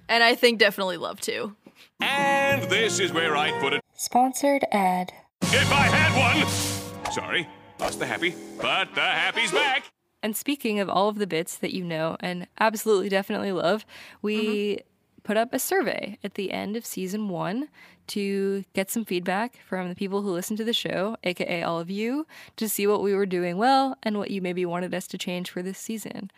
and 0.10 0.24
i 0.24 0.36
think 0.36 0.60
definitely 0.60 0.98
love 0.98 1.19
too. 1.21 1.56
And 2.02 2.63
this 2.69 3.00
is 3.00 3.13
where 3.13 3.36
I'd 3.38 3.60
put 3.62 3.71
it 3.74 3.82
Sponsored 3.95 4.65
ad. 4.71 5.13
if 5.41 5.71
I 5.71 5.84
had 5.88 6.12
one. 6.43 7.12
Sorry, 7.13 7.48
lost 7.80 8.00
the 8.00 8.06
happy, 8.06 8.36
but 8.62 8.93
the 8.93 9.02
happy's 9.02 9.52
back. 9.54 9.86
And 10.25 10.35
speaking 10.35 10.79
of 10.79 10.89
all 10.89 11.07
of 11.07 11.19
the 11.19 11.27
bits 11.27 11.55
that 11.55 11.71
you 11.71 11.83
know 11.83 12.17
and 12.19 12.47
absolutely 12.59 13.09
definitely 13.09 13.51
love, 13.51 13.85
we 14.23 14.79
put 15.21 15.38
up 15.38 15.53
a 15.53 15.59
survey 15.59 16.17
at 16.23 16.33
the 16.33 16.51
end 16.51 16.75
of 16.75 16.83
season 16.83 17.29
one 17.29 17.69
to 18.07 18.63
get 18.73 18.89
some 18.89 19.05
feedback 19.05 19.59
from 19.69 19.88
the 19.88 19.93
people 19.93 20.23
who 20.23 20.31
listen 20.31 20.57
to 20.57 20.63
the 20.63 20.73
show, 20.73 21.15
aka 21.23 21.61
all 21.61 21.79
of 21.79 21.91
you, 21.91 22.25
to 22.57 22.67
see 22.67 22.88
what 22.88 23.03
we 23.03 23.13
were 23.13 23.27
doing 23.27 23.59
well 23.59 23.99
and 24.01 24.17
what 24.17 24.31
you 24.31 24.41
maybe 24.41 24.65
wanted 24.65 24.95
us 24.95 25.05
to 25.05 25.17
change 25.19 25.51
for 25.51 25.61
this 25.61 25.77
season. 25.77 26.31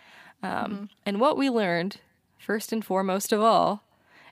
Um, 0.44 0.90
And 1.06 1.22
what 1.22 1.38
we 1.38 1.50
learned, 1.50 2.02
first 2.38 2.74
and 2.74 2.84
foremost 2.84 3.32
of 3.32 3.40
all, 3.40 3.84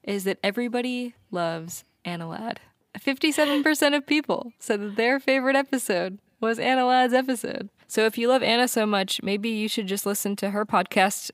is 0.04 0.26
that 0.26 0.38
everybody 0.44 1.16
loves 1.32 1.86
Annalad. 2.04 2.58
57% 3.00 3.96
of 3.96 4.06
people 4.06 4.52
said 4.60 4.82
that 4.82 4.98
their 4.98 5.18
favorite 5.18 5.56
episode 5.56 6.20
was 6.42 6.60
Annalad's 6.60 7.14
episode. 7.14 7.70
So 7.88 8.06
if 8.06 8.18
you 8.18 8.28
love 8.28 8.44
Anna 8.44 8.68
so 8.68 8.86
much, 8.86 9.22
maybe 9.24 9.50
you 9.50 9.68
should 9.68 9.88
just 9.88 10.06
listen 10.06 10.36
to 10.38 10.50
her 10.52 10.66
podcast 10.66 11.32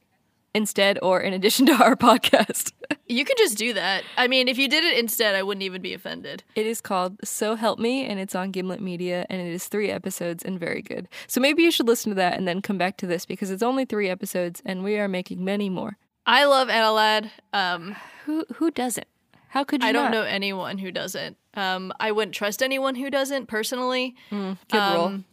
instead 0.54 1.00
or 1.02 1.22
in 1.22 1.34
addition 1.34 1.66
to 1.68 1.74
our 1.84 1.96
podcast. 1.96 2.74
You 3.08 3.24
could 3.26 3.38
just 3.38 3.58
do 3.58 3.74
that. 3.74 4.04
I 4.18 4.28
mean, 4.28 4.48
if 4.48 4.58
you 4.58 4.68
did 4.70 4.84
it 4.84 4.98
instead, 4.98 5.36
I 5.36 5.44
wouldn't 5.44 5.64
even 5.64 5.82
be 5.82 5.94
offended. 5.94 6.44
It 6.56 6.66
is 6.66 6.82
called 6.82 7.18
So 7.24 7.56
Help 7.56 7.80
Me 7.80 8.06
and 8.06 8.20
it's 8.20 8.36
on 8.36 8.52
Gimlet 8.52 8.82
Media 8.82 9.26
and 9.30 9.42
it 9.42 9.52
is 9.52 9.68
3 9.68 9.90
episodes 9.90 10.44
and 10.44 10.60
very 10.60 10.82
good. 10.82 11.08
So 11.28 11.40
maybe 11.42 11.64
you 11.64 11.72
should 11.72 11.88
listen 11.88 12.10
to 12.12 12.16
that 12.16 12.38
and 12.38 12.48
then 12.48 12.62
come 12.62 12.78
back 12.78 12.98
to 12.98 13.08
this 13.08 13.26
because 13.26 13.50
it's 13.50 13.64
only 13.64 13.86
3 13.86 14.10
episodes 14.10 14.62
and 14.66 14.84
we 14.84 14.98
are 14.98 15.08
making 15.08 15.44
many 15.44 15.70
more. 15.70 15.98
I 16.26 16.46
love 16.46 16.68
Annalad. 16.68 17.32
Um, 17.54 17.96
Who 18.26 18.46
who 18.56 18.70
doesn't? 18.72 19.08
How 19.50 19.64
could 19.64 19.82
you 19.84 19.90
I 19.90 19.92
don't 19.92 20.06
not? 20.06 20.12
know 20.12 20.24
anyone 20.24 20.78
who 20.78 20.92
doesn't. 20.92 21.36
Um, 21.56 21.92
I 22.00 22.12
wouldn't 22.12 22.36
trust 22.36 22.62
anyone 22.62 22.96
who 22.96 23.10
doesn't 23.10 23.48
personally. 23.48 24.16
Good 24.30 24.58
rule. 24.72 25.24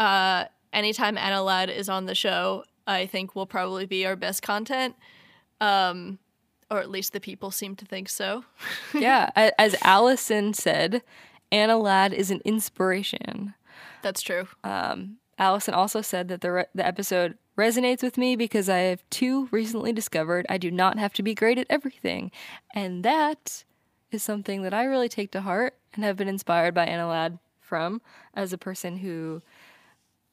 Uh, 0.00 0.46
anytime 0.72 1.16
Annalad 1.16 1.68
is 1.68 1.88
on 1.88 2.06
the 2.06 2.14
show, 2.14 2.64
I 2.86 3.06
think 3.06 3.36
will 3.36 3.46
probably 3.46 3.86
be 3.86 4.04
our 4.06 4.16
best 4.16 4.42
content. 4.42 4.96
Um, 5.60 6.18
or 6.70 6.78
at 6.78 6.90
least 6.90 7.12
the 7.12 7.20
people 7.20 7.50
seem 7.50 7.76
to 7.76 7.84
think 7.84 8.08
so. 8.08 8.44
yeah, 8.94 9.30
as 9.36 9.76
Allison 9.82 10.54
said, 10.54 11.02
Anna 11.52 11.76
Ladd 11.76 12.12
is 12.12 12.30
an 12.30 12.40
inspiration. 12.44 13.54
That's 14.02 14.22
true. 14.22 14.48
Allison 15.40 15.72
also 15.72 16.02
said 16.02 16.28
that 16.28 16.42
the 16.42 16.52
re- 16.52 16.66
the 16.74 16.86
episode 16.86 17.36
resonates 17.56 18.02
with 18.02 18.18
me 18.18 18.36
because 18.36 18.68
I 18.68 18.78
have 18.78 19.02
too 19.08 19.48
recently 19.50 19.92
discovered 19.92 20.46
I 20.48 20.58
do 20.58 20.70
not 20.70 20.98
have 20.98 21.14
to 21.14 21.22
be 21.22 21.34
great 21.34 21.58
at 21.58 21.66
everything, 21.70 22.30
and 22.74 23.02
that 23.04 23.64
is 24.12 24.22
something 24.22 24.62
that 24.62 24.74
I 24.74 24.84
really 24.84 25.08
take 25.08 25.32
to 25.32 25.40
heart 25.40 25.76
and 25.94 26.04
have 26.04 26.16
been 26.16 26.28
inspired 26.28 26.74
by 26.74 26.84
Anna 26.84 27.08
Ladd 27.08 27.38
from 27.58 28.02
as 28.34 28.52
a 28.52 28.58
person 28.58 28.98
who 28.98 29.40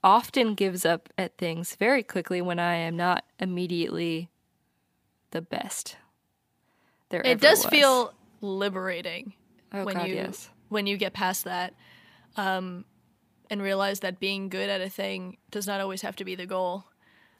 often 0.07 0.55
gives 0.55 0.85
up 0.85 1.09
at 1.17 1.37
things 1.37 1.75
very 1.75 2.01
quickly 2.01 2.41
when 2.41 2.59
I 2.59 2.75
am 2.75 2.95
not 2.95 3.25
immediately 3.39 4.29
the 5.31 5.41
best. 5.41 5.97
There 7.09 7.21
it 7.25 7.41
does 7.41 7.65
was. 7.65 7.71
feel 7.71 8.13
liberating 8.39 9.33
Oh, 9.73 9.83
when 9.83 9.95
God, 9.95 10.07
you 10.07 10.15
yes. 10.15 10.49
when 10.69 10.87
you 10.87 10.95
get 10.95 11.11
past 11.11 11.43
that 11.43 11.73
um, 12.37 12.85
and 13.49 13.61
realize 13.61 13.99
that 13.99 14.17
being 14.17 14.47
good 14.47 14.69
at 14.69 14.79
a 14.79 14.89
thing 14.89 15.37
does 15.51 15.67
not 15.67 15.81
always 15.81 16.01
have 16.03 16.15
to 16.15 16.23
be 16.23 16.35
the 16.35 16.45
goal. 16.45 16.85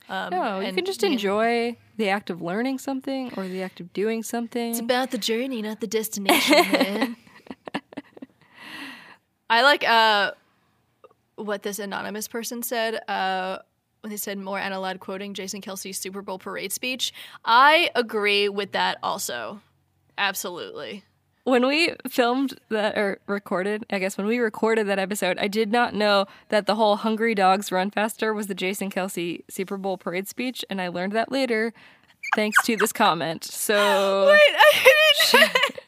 Um, 0.10 0.32
No, 0.32 0.60
you 0.60 0.74
can 0.74 0.86
just 0.86 1.04
enjoy 1.04 1.78
the 1.96 2.10
act 2.10 2.30
of 2.30 2.42
learning 2.42 2.80
something 2.80 3.32
or 3.38 3.48
the 3.48 3.62
act 3.62 3.80
of 3.80 3.94
doing 3.94 4.24
something. 4.24 4.72
It's 4.72 4.80
about 4.82 5.12
the 5.12 5.18
journey, 5.18 5.62
not 5.62 5.80
the 5.80 5.88
destination, 5.88 6.56
man. 6.72 7.16
I 9.50 9.62
like 9.62 9.88
uh, 9.88 10.32
what 11.38 11.64
this 11.64 11.80
anonymous 11.80 12.28
person 12.28 12.62
said. 12.62 13.00
Uh, 13.10 13.60
when 14.02 14.12
they 14.12 14.18
said 14.18 14.38
more 14.38 14.60
Anna 14.60 14.80
Ladd 14.80 15.00
quoting 15.00 15.34
Jason 15.34 15.60
Kelce's 15.60 15.98
Super 15.98 16.22
Bowl 16.22 16.38
parade 16.38 16.72
speech. 16.72 17.12
I 17.44 17.90
agree 17.96 18.48
with 18.48 18.72
that 18.74 18.98
also. 19.02 19.60
Absolutely. 20.20 21.04
when 21.44 21.66
we 21.66 21.94
filmed 22.10 22.60
that 22.70 22.98
or 22.98 23.20
recorded, 23.28 23.86
I 23.90 24.00
guess 24.00 24.18
when 24.18 24.28
we 24.28 24.38
recorded 24.38 24.88
that 24.88 25.00
episode, 25.00 25.38
I 25.40 25.48
did 25.48 25.72
not 25.72 25.94
know 25.94 26.26
that 26.50 26.68
the 26.68 26.76
whole 26.76 26.98
"Hungry 26.98 27.34
Dogs 27.34 27.72
Run 27.72 27.90
Faster" 27.90 28.34
was 28.34 28.48
the 28.48 28.56
Jason 28.56 28.90
Kelsey 28.90 29.44
Super 29.50 29.78
Bowl 29.78 29.98
parade 29.98 30.28
speech, 30.28 30.64
and 30.70 30.80
I 30.82 30.90
learned 30.90 31.14
that 31.14 31.32
later, 31.32 31.74
thanks 32.36 32.62
to 32.66 32.76
this 32.78 32.92
comment. 32.94 33.44
So 33.46 34.28
Wait, 34.32 34.40
I 34.40 34.72
didn't. 35.32 35.80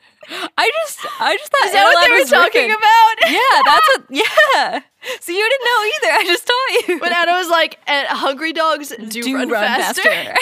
I 0.58 0.72
just, 0.86 1.00
I 1.20 1.36
just 1.38 1.52
thought 1.52 1.66
Is 1.68 1.74
that 1.74 1.84
what 1.84 2.06
they 2.06 2.12
were 2.14 2.26
talking 2.26 2.70
riffing. 2.70 2.78
about? 2.78 3.16
Yeah, 3.30 3.62
that's 3.66 3.88
what. 3.88 4.06
Yeah. 4.10 4.82
So 5.22 5.32
you 5.32 5.50
didn't 5.50 5.66
know 5.66 5.84
either. 5.86 6.14
I 6.14 6.24
just 6.26 6.48
taught 6.48 6.88
you. 6.88 7.00
But 7.00 7.12
Anna 7.12 7.34
was 7.34 7.50
like, 7.50 7.80
"And 7.88 8.08
hungry 8.08 8.54
dogs 8.54 8.94
do, 9.10 9.36
run, 9.36 9.50
faster. 9.50 10.10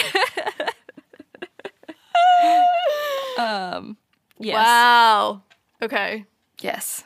um. 3.38 3.96
Yes. 4.38 4.54
Wow. 4.54 5.42
Okay. 5.82 6.24
Yes. 6.60 7.04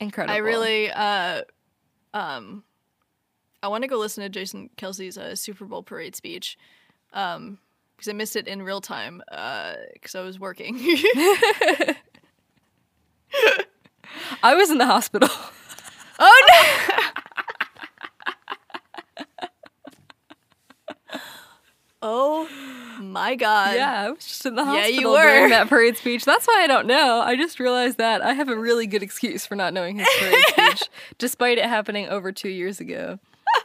Incredible. 0.00 0.34
I 0.34 0.38
really 0.38 0.90
uh 0.90 1.42
um 2.12 2.64
I 3.62 3.68
want 3.68 3.82
to 3.82 3.88
go 3.88 3.98
listen 3.98 4.22
to 4.22 4.28
Jason 4.28 4.70
Kelce's 4.76 5.16
uh, 5.18 5.34
Super 5.34 5.64
Bowl 5.64 5.82
parade 5.82 6.14
speech. 6.16 6.58
Um 7.12 7.58
because 7.96 8.08
I 8.08 8.12
missed 8.12 8.36
it 8.36 8.46
in 8.46 8.60
real 8.62 8.80
time 8.80 9.22
uh 9.30 9.74
cuz 10.02 10.14
I 10.14 10.20
was 10.22 10.38
working. 10.38 10.76
I 14.42 14.54
was 14.54 14.70
in 14.70 14.78
the 14.78 14.86
hospital. 14.86 15.28
oh 16.18 16.46
no. 16.48 16.62
oh 22.02 22.48
my 23.00 23.34
god. 23.34 23.76
Yeah, 23.76 24.02
I 24.06 24.10
was 24.10 24.24
just 24.26 24.46
in 24.46 24.54
the 24.54 24.62
Yeah, 24.62 24.68
hospital 24.82 25.00
you 25.00 25.10
were. 25.10 25.22
during 25.22 25.50
that 25.50 25.68
parade 25.68 25.96
speech. 25.96 26.24
That's 26.24 26.46
why 26.46 26.62
I 26.62 26.66
don't 26.66 26.86
know. 26.86 27.20
I 27.20 27.36
just 27.36 27.60
realized 27.60 27.98
that 27.98 28.22
I 28.22 28.32
have 28.34 28.48
a 28.48 28.56
really 28.56 28.86
good 28.86 29.02
excuse 29.02 29.46
for 29.46 29.54
not 29.54 29.72
knowing 29.72 29.98
his 29.98 30.08
parade 30.18 30.44
speech, 30.48 30.88
despite 31.18 31.58
it 31.58 31.66
happening 31.66 32.08
over 32.08 32.32
two 32.32 32.48
years 32.48 32.80
ago. 32.80 33.18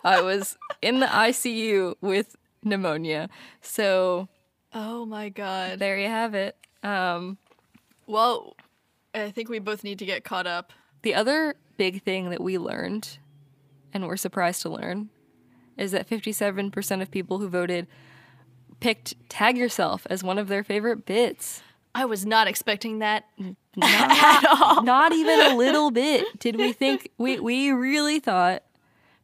I 0.04 0.22
was 0.22 0.58
in 0.82 1.00
the 1.00 1.08
ICU 1.08 1.96
with 2.02 2.36
pneumonia. 2.64 3.30
So 3.62 4.28
Oh 4.74 5.06
my 5.06 5.30
god. 5.30 5.80
there 5.80 5.98
you 5.98 6.08
have 6.08 6.34
it. 6.34 6.56
Um, 6.84 7.38
Well, 8.08 8.56
I 9.13 9.32
think 9.32 9.50
we 9.50 9.60
both 9.60 9.84
need 9.84 10.00
to 10.00 10.06
get 10.06 10.24
caught 10.24 10.47
up. 10.47 10.74
the 11.02 11.13
other 11.15 11.56
big 11.78 12.04
thing 12.04 12.30
that 12.30 12.41
we 12.41 12.58
learned, 12.58 13.17
and 13.93 14.06
we're 14.06 14.17
surprised 14.17 14.62
to 14.62 14.69
learn, 14.69 15.10
is 15.78 15.91
that 15.91 16.08
57% 16.08 17.02
of 17.02 17.12
people 17.12 17.39
who 17.39 17.50
voted 17.50 17.88
picked 18.80 19.15
Tag 19.30 19.58
Yourself 19.58 20.06
as 20.10 20.24
one 20.24 20.38
of 20.38 20.47
their 20.47 20.63
favorite 20.63 21.06
bits. 21.06 21.62
I 21.93 22.06
was 22.06 22.26
not 22.26 22.47
expecting 22.47 23.00
that. 23.00 23.26
not, 23.76 24.84
not 24.84 25.13
even 25.13 25.39
a 25.39 25.56
little 25.56 25.91
bit 25.91 26.39
did 26.39 26.58
we 26.58 26.74
think 26.74 27.10
we 27.17 27.39
we 27.39 27.71
really 27.71 28.19
thought 28.19 28.63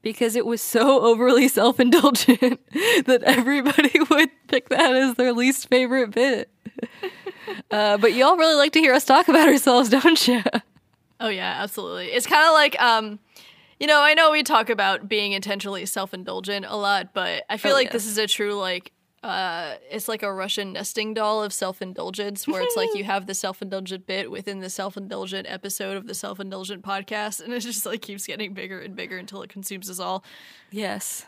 because 0.02 0.36
it 0.36 0.46
was 0.46 0.62
so 0.62 1.02
overly 1.02 1.48
self-indulgent 1.50 2.60
that 3.06 3.22
everybody 3.24 4.00
would 4.10 4.30
pick 4.48 4.70
that 4.70 4.96
as 4.96 5.16
their 5.16 5.34
least 5.34 5.68
favorite 5.70 6.12
bit 6.12 6.50
uh, 7.72 7.98
but 7.98 8.14
y'all 8.14 8.38
really 8.38 8.56
like 8.56 8.72
to 8.74 8.80
hear 8.80 8.94
us 8.94 9.06
talk 9.06 9.28
about 9.28 9.48
ourselves 9.48 9.90
don't 9.98 10.28
you 10.28 10.42
Oh 11.20 11.30
yeah, 11.30 11.64
absolutely. 11.64 12.08
It's 12.08 12.28
kind 12.28 12.46
of 12.48 12.54
like 12.54 12.80
um 12.82 13.20
you 13.80 13.86
know, 13.88 14.02
I 14.02 14.14
know 14.16 14.32
we 14.32 14.44
talk 14.44 14.70
about 14.70 15.08
being 15.08 15.34
intentionally 15.34 15.86
self-indulgent 15.86 16.66
a 16.68 16.76
lot, 16.76 17.14
but 17.14 17.44
I 17.50 17.58
feel 17.58 17.72
Oh, 17.72 17.76
like 17.76 17.92
this 17.92 18.06
is 18.08 18.18
a 18.18 18.28
true 18.28 18.54
like 18.54 18.92
uh 19.24 19.76
it's 19.90 20.08
like 20.08 20.22
a 20.22 20.32
Russian 20.32 20.74
nesting 20.74 21.16
doll 21.16 21.42
of 21.44 21.52
self-indulgence 21.52 22.48
where 22.48 22.62
it's 22.62 22.76
like 22.76 22.90
you 22.94 23.04
have 23.14 23.26
the 23.26 23.34
self-indulgent 23.34 24.06
bit 24.06 24.30
within 24.30 24.60
the 24.60 24.70
self-indulgent 24.70 25.48
episode 25.50 25.98
of 25.98 26.06
the 26.06 26.14
self-indulgent 26.14 26.84
podcast 26.84 27.44
and 27.44 27.52
it 27.52 27.62
just 27.62 27.84
like 27.84 28.02
keeps 28.04 28.28
getting 28.28 28.54
bigger 28.54 28.80
and 28.80 28.96
bigger 28.96 29.18
until 29.18 29.42
it 29.42 29.50
consumes 29.50 29.90
us 29.90 30.00
all. 30.00 30.24
yes 30.70 31.26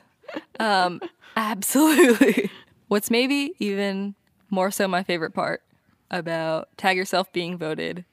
um, 0.60 1.02
absolutely 1.36 2.52
what's 2.90 3.10
maybe 3.10 3.54
even 3.58 4.14
more 4.52 4.70
so 4.70 4.88
my 4.88 5.02
favorite 5.02 5.32
part 5.34 5.64
about 6.12 6.70
tag 6.78 6.98
yourself 6.98 7.32
being 7.32 7.58
voted 7.58 8.06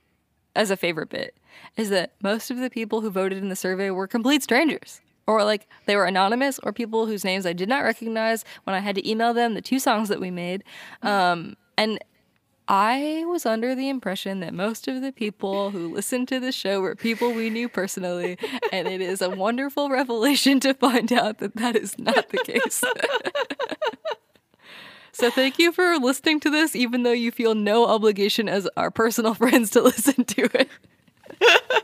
as 0.55 0.71
a 0.71 0.77
favorite 0.77 1.11
bit 1.11 1.37
is 1.77 1.91
that 1.91 2.15
most 2.23 2.51
of 2.51 2.59
the 2.59 2.71
people 2.71 3.01
who 3.01 3.11
voted 3.11 3.39
in 3.39 3.49
the 3.49 3.57
survey 3.57 3.91
were 3.91 4.07
complete 4.07 4.43
strangers. 4.43 5.01
Or 5.27 5.43
like 5.43 5.67
they 5.87 5.97
were 5.97 6.05
anonymous 6.05 6.61
or 6.63 6.73
people 6.73 7.07
whose 7.07 7.25
names 7.25 7.47
I 7.47 7.53
did 7.53 7.69
not 7.69 7.83
recognize 7.83 8.45
when 8.65 8.75
I 8.77 8.79
had 8.79 8.95
to 8.95 9.09
email 9.09 9.35
them 9.35 9.55
the 9.55 9.61
two 9.61 9.81
songs 9.81 10.09
that 10.09 10.21
we 10.21 10.31
made. 10.31 10.63
Um, 11.03 11.57
and 11.77 11.99
I 12.69 13.25
was 13.27 13.45
under 13.45 13.75
the 13.75 13.89
impression 13.89 14.41
that 14.41 14.55
most 14.55 14.89
of 14.89 15.03
the 15.03 15.13
people 15.13 15.71
who 15.71 15.93
listened 15.93 16.29
to 16.29 16.41
the 16.41 16.53
show 16.53 16.81
were 16.81 16.95
people 16.95 17.33
we 17.33 17.51
knew 17.51 17.69
personally. 17.69 18.39
And 18.73 18.89
it 18.89 19.01
is 19.01 19.23
a 19.23 19.31
wonderful 19.31 19.89
revelation 19.91 20.61
to 20.61 20.75
find 20.75 21.13
out 21.13 21.39
that 21.39 21.57
that 21.57 21.77
is 21.77 21.99
not 21.99 22.29
the 22.31 22.39
case. 22.39 22.83
So 25.17 25.31
thank 25.31 25.59
you 25.59 25.73
for 25.73 25.97
listening 25.97 26.41
to 26.41 26.51
this, 26.51 26.77
even 26.77 27.03
though 27.03 27.13
you 27.13 27.33
feel 27.33 27.55
no 27.55 27.87
obligation 27.87 28.51
as 28.51 28.69
our 28.77 28.91
personal 28.91 29.33
friends 29.43 29.71
to 29.71 29.83
listen 29.83 30.25
to 30.25 30.43
it. 30.59 30.69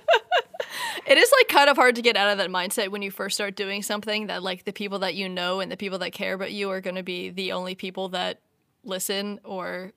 It 1.04 1.18
is 1.18 1.32
like 1.36 1.48
kind 1.48 1.68
of 1.68 1.76
hard 1.76 1.96
to 1.96 2.02
get 2.02 2.16
out 2.16 2.30
of 2.30 2.38
that 2.38 2.48
mindset 2.48 2.88
when 2.90 3.02
you 3.02 3.10
first 3.10 3.34
start 3.34 3.56
doing 3.56 3.82
something 3.82 4.28
that 4.28 4.42
like 4.42 4.64
the 4.64 4.72
people 4.72 5.00
that 5.00 5.14
you 5.14 5.28
know 5.28 5.60
and 5.60 5.70
the 5.70 5.76
people 5.76 5.98
that 5.98 6.12
care 6.12 6.32
about 6.32 6.52
you 6.52 6.70
are 6.70 6.80
going 6.80 6.94
to 6.94 7.02
be 7.02 7.28
the 7.28 7.52
only 7.52 7.74
people 7.74 8.08
that 8.10 8.38
listen 8.84 9.40
or 9.44 9.92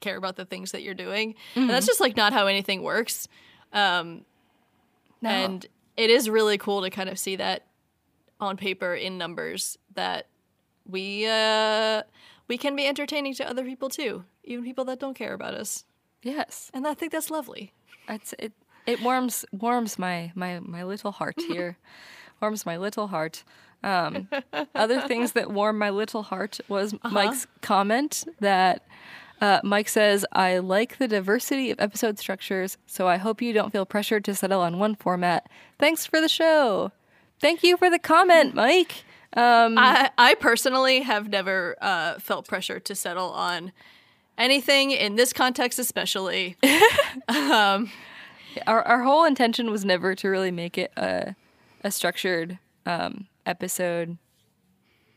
care 0.00 0.16
about 0.16 0.36
the 0.36 0.46
things 0.46 0.72
that 0.72 0.82
you're 0.82 0.94
doing. 0.94 1.34
And 1.54 1.68
that's 1.68 1.86
just 1.86 2.00
like 2.00 2.16
not 2.16 2.32
how 2.32 2.46
anything 2.46 2.82
works. 2.82 3.28
Um, 3.72 4.24
No. 5.20 5.28
And 5.30 5.66
it 5.96 6.10
is 6.10 6.30
really 6.30 6.58
cool 6.58 6.82
to 6.82 6.90
kind 6.90 7.10
of 7.10 7.18
see 7.18 7.36
that 7.36 7.66
on 8.40 8.56
paper 8.56 8.94
in 8.94 9.18
numbers 9.18 9.78
that 9.94 10.26
we 10.86 11.26
uh, 11.26 12.02
we 12.48 12.58
can 12.58 12.74
be 12.74 12.86
entertaining 12.86 13.34
to 13.34 13.48
other 13.48 13.64
people 13.64 13.88
too, 13.88 14.24
even 14.44 14.64
people 14.64 14.84
that 14.86 14.98
don't 14.98 15.14
care 15.14 15.34
about 15.34 15.54
us. 15.54 15.84
yes, 16.22 16.70
And 16.74 16.86
I 16.86 16.94
think 16.94 17.12
that's 17.12 17.30
lovely. 17.30 17.72
it's, 18.08 18.34
it 18.38 18.52
it 18.86 19.02
warms 19.02 19.44
warms 19.52 19.98
my 19.98 20.32
my 20.34 20.60
my 20.60 20.82
little 20.82 21.12
heart 21.12 21.34
here, 21.46 21.76
warms 22.40 22.64
my 22.64 22.76
little 22.78 23.08
heart. 23.08 23.44
Um, 23.84 24.28
other 24.74 25.02
things 25.02 25.32
that 25.32 25.52
warm 25.52 25.78
my 25.78 25.90
little 25.90 26.22
heart 26.22 26.58
was 26.68 26.94
Mike's 27.10 27.46
comment 27.60 28.24
that. 28.40 28.82
Uh, 29.40 29.60
Mike 29.62 29.88
says, 29.88 30.26
I 30.32 30.58
like 30.58 30.98
the 30.98 31.06
diversity 31.06 31.70
of 31.70 31.78
episode 31.78 32.18
structures, 32.18 32.76
so 32.88 33.06
I 33.06 33.18
hope 33.18 33.40
you 33.40 33.52
don't 33.52 33.70
feel 33.70 33.86
pressured 33.86 34.24
to 34.24 34.34
settle 34.34 34.60
on 34.62 34.80
one 34.80 34.96
format. 34.96 35.48
Thanks 35.78 36.04
for 36.06 36.20
the 36.20 36.28
show. 36.28 36.90
Thank 37.40 37.62
you 37.62 37.76
for 37.76 37.88
the 37.88 38.00
comment, 38.00 38.56
Mike. 38.56 39.04
Um, 39.34 39.76
I, 39.76 40.10
I 40.16 40.34
personally 40.34 41.02
have 41.02 41.28
never 41.28 41.76
uh, 41.80 42.18
felt 42.18 42.48
pressure 42.48 42.80
to 42.80 42.94
settle 42.94 43.30
on 43.30 43.72
anything 44.38 44.90
in 44.90 45.16
this 45.16 45.32
context, 45.32 45.78
especially. 45.78 46.56
our 47.28 47.86
our 48.66 49.02
whole 49.02 49.24
intention 49.24 49.70
was 49.70 49.84
never 49.84 50.14
to 50.14 50.28
really 50.28 50.50
make 50.50 50.78
it 50.78 50.92
a 50.96 51.34
a 51.84 51.90
structured 51.90 52.58
um, 52.86 53.26
episode 53.44 54.16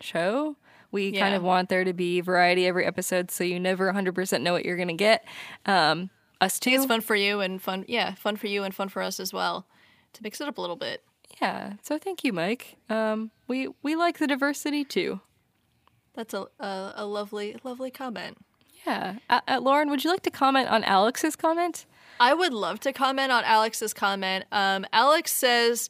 show. 0.01 0.57
We 0.91 1.13
kind 1.13 1.35
of 1.35 1.41
want 1.41 1.69
there 1.69 1.85
to 1.85 1.93
be 1.93 2.19
variety 2.19 2.67
every 2.67 2.85
episode, 2.85 3.31
so 3.31 3.45
you 3.45 3.61
never 3.61 3.91
100% 3.93 4.41
know 4.41 4.51
what 4.51 4.65
you're 4.65 4.75
gonna 4.75 4.93
get. 4.93 5.25
Um, 5.65 6.09
us 6.41 6.59
too. 6.59 6.71
It's 6.71 6.85
fun 6.85 6.99
for 6.99 7.15
you 7.15 7.39
and 7.39 7.61
fun, 7.61 7.85
yeah, 7.87 8.15
fun 8.15 8.35
for 8.35 8.47
you 8.47 8.63
and 8.63 8.75
fun 8.75 8.89
for 8.89 9.01
us 9.01 9.19
as 9.19 9.31
well 9.31 9.67
to 10.13 10.23
mix 10.23 10.41
it 10.41 10.49
up 10.49 10.57
a 10.57 10.61
little 10.61 10.75
bit. 10.75 11.01
Yeah. 11.41 11.73
So 11.81 11.97
thank 11.97 12.23
you, 12.23 12.33
Mike. 12.33 12.77
Um, 12.89 13.31
we 13.47 13.67
we 13.81 13.95
like 13.95 14.19
the 14.19 14.27
diversity 14.27 14.83
too. 14.85 15.21
That's 16.13 16.33
a 16.33 16.45
a, 16.59 16.93
a 16.97 17.05
lovely, 17.05 17.57
lovely 17.63 17.89
comment. 17.89 18.37
Yeah. 18.85 19.15
Uh, 19.29 19.41
uh, 19.47 19.59
Lauren, 19.59 19.89
would 19.89 20.03
you 20.03 20.11
like 20.11 20.23
to 20.23 20.31
comment 20.31 20.69
on 20.69 20.83
Alex's 20.83 21.35
comment? 21.35 21.85
I 22.19 22.33
would 22.33 22.53
love 22.53 22.79
to 22.81 22.93
comment 22.93 23.31
on 23.31 23.43
Alex's 23.43 23.93
comment. 23.93 24.45
Um, 24.51 24.85
Alex 24.93 25.31
says 25.31 25.89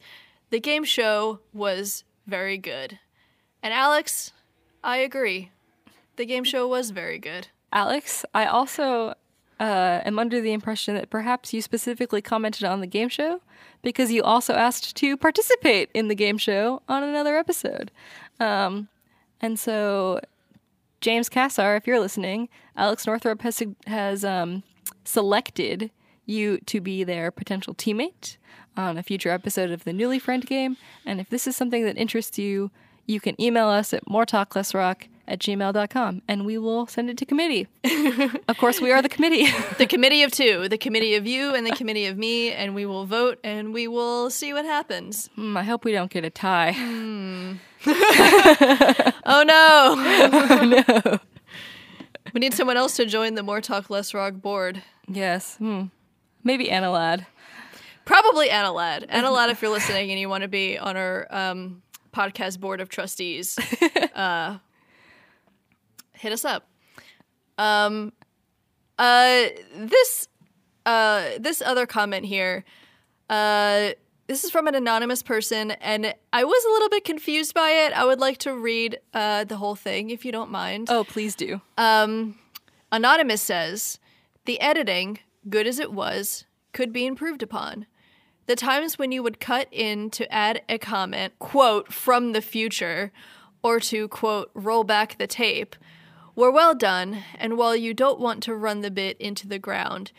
the 0.50 0.60
game 0.60 0.84
show 0.84 1.40
was 1.52 2.04
very 2.26 2.56
good, 2.56 2.98
and 3.62 3.74
Alex, 3.74 4.32
I 4.82 4.98
agree. 4.98 5.50
The 6.16 6.26
game 6.26 6.44
show 6.44 6.66
was 6.66 6.90
very 6.90 7.18
good. 7.18 7.48
Alex, 7.72 8.24
I 8.34 8.46
also 8.46 9.14
uh, 9.62 10.02
am 10.04 10.18
under 10.18 10.40
the 10.40 10.52
impression 10.52 10.96
that 10.96 11.08
perhaps 11.08 11.54
you 11.54 11.62
specifically 11.62 12.20
commented 12.20 12.64
on 12.64 12.80
the 12.80 12.86
game 12.86 13.08
show 13.08 13.40
because 13.80 14.10
you 14.10 14.20
also 14.20 14.54
asked 14.54 14.96
to 14.96 15.16
participate 15.16 15.88
in 15.94 16.08
the 16.08 16.16
game 16.16 16.36
show 16.36 16.82
on 16.88 17.04
another 17.04 17.36
episode. 17.36 17.92
Um, 18.40 18.88
and 19.40 19.56
so, 19.60 20.18
James 21.00 21.28
Cassar, 21.28 21.76
if 21.76 21.86
you're 21.86 22.00
listening, 22.00 22.48
Alex 22.76 23.06
Northrop 23.06 23.42
has 23.42 23.62
has 23.86 24.24
um, 24.24 24.64
selected 25.04 25.92
you 26.26 26.58
to 26.66 26.80
be 26.80 27.04
their 27.04 27.30
potential 27.30 27.72
teammate 27.72 28.38
on 28.76 28.98
a 28.98 29.02
future 29.04 29.30
episode 29.30 29.70
of 29.70 29.84
the 29.84 29.92
Newly 29.92 30.18
Friend 30.18 30.44
game. 30.44 30.76
And 31.06 31.20
if 31.20 31.30
this 31.30 31.46
is 31.46 31.54
something 31.54 31.84
that 31.84 31.96
interests 31.96 32.36
you, 32.36 32.72
you 33.06 33.20
can 33.20 33.40
email 33.40 33.68
us 33.68 33.94
at 33.94 34.06
moretalklessrock 34.06 35.06
at 35.28 35.38
gmail.com 35.38 36.22
and 36.28 36.44
we 36.44 36.58
will 36.58 36.86
send 36.86 37.08
it 37.10 37.16
to 37.18 37.24
committee. 37.26 37.68
of 38.48 38.58
course, 38.58 38.80
we 38.80 38.90
are 38.90 39.00
the 39.02 39.08
committee. 39.08 39.46
The 39.78 39.86
committee 39.86 40.22
of 40.22 40.30
two, 40.32 40.68
the 40.68 40.78
committee 40.78 41.14
of 41.14 41.26
you 41.26 41.54
and 41.54 41.66
the 41.66 41.70
committee 41.72 42.06
of 42.06 42.16
me, 42.18 42.52
and 42.52 42.74
we 42.74 42.86
will 42.86 43.04
vote 43.06 43.38
and 43.42 43.72
we 43.72 43.88
will 43.88 44.30
see 44.30 44.52
what 44.52 44.64
happens. 44.64 45.28
Hmm, 45.34 45.56
I 45.56 45.62
hope 45.64 45.84
we 45.84 45.92
don't 45.92 46.10
get 46.10 46.24
a 46.24 46.30
tie. 46.30 46.72
Oh 49.24 49.42
no! 49.44 50.64
no. 50.64 51.18
We 52.32 52.38
need 52.40 52.54
someone 52.54 52.76
else 52.76 52.96
to 52.96 53.06
join 53.06 53.34
the 53.34 53.42
More 53.42 53.60
Talk 53.60 53.90
Less 53.90 54.14
Rock 54.14 54.34
board. 54.34 54.82
yes. 55.08 55.56
Hmm. 55.56 55.84
Maybe 56.44 56.70
Anna 56.70 56.90
Ladd. 56.90 57.26
Probably 58.04 58.50
Anna 58.50 58.72
Ladd. 58.72 59.06
Anna 59.08 59.30
Ladd, 59.30 59.50
if 59.50 59.62
you're 59.62 59.70
listening 59.70 60.10
and 60.10 60.18
you 60.18 60.28
want 60.28 60.42
to 60.42 60.48
be 60.48 60.76
on 60.76 60.96
our 60.96 61.26
um, 61.30 61.82
podcast 62.12 62.58
board 62.58 62.80
of 62.80 62.88
trustees, 62.88 63.56
uh, 64.16 64.58
hit 66.22 66.32
us 66.32 66.44
up. 66.44 66.68
Um, 67.58 68.12
uh, 68.98 69.46
this 69.74 70.28
uh, 70.86 71.30
this 71.38 71.60
other 71.60 71.84
comment 71.84 72.24
here. 72.24 72.64
Uh, 73.28 73.90
this 74.28 74.44
is 74.44 74.50
from 74.50 74.68
an 74.68 74.74
anonymous 74.74 75.22
person, 75.22 75.72
and 75.72 76.14
I 76.32 76.44
was 76.44 76.64
a 76.64 76.68
little 76.68 76.88
bit 76.88 77.04
confused 77.04 77.54
by 77.54 77.70
it. 77.70 77.92
I 77.92 78.04
would 78.04 78.20
like 78.20 78.38
to 78.38 78.56
read 78.56 78.98
uh, 79.12 79.44
the 79.44 79.56
whole 79.56 79.74
thing, 79.74 80.10
if 80.10 80.24
you 80.24 80.32
don't 80.32 80.50
mind. 80.50 80.88
Oh, 80.90 81.04
please 81.04 81.34
do. 81.34 81.60
Um, 81.76 82.38
Anonymous 82.92 83.42
says, 83.42 83.98
the 84.44 84.60
editing, 84.60 85.18
good 85.48 85.66
as 85.66 85.78
it 85.78 85.92
was, 85.92 86.46
could 86.72 86.92
be 86.92 87.04
improved 87.04 87.42
upon. 87.42 87.86
The 88.46 88.56
times 88.56 88.98
when 88.98 89.12
you 89.12 89.22
would 89.22 89.40
cut 89.40 89.68
in 89.70 90.08
to 90.10 90.32
add 90.32 90.62
a 90.68 90.78
comment, 90.78 91.38
quote, 91.38 91.92
from 91.92 92.32
the 92.32 92.42
future, 92.42 93.12
or 93.62 93.80
to, 93.80 94.08
quote, 94.08 94.50
roll 94.54 94.84
back 94.84 95.18
the 95.18 95.26
tape, 95.26 95.76
were 96.34 96.50
well 96.50 96.74
done, 96.74 97.22
and 97.38 97.56
while 97.56 97.76
you 97.76 97.94
don't 97.94 98.20
want 98.20 98.42
to 98.44 98.54
run 98.54 98.80
the 98.80 98.90
bit 98.90 99.16
into 99.18 99.46
the 99.46 99.58
ground, 99.58 100.12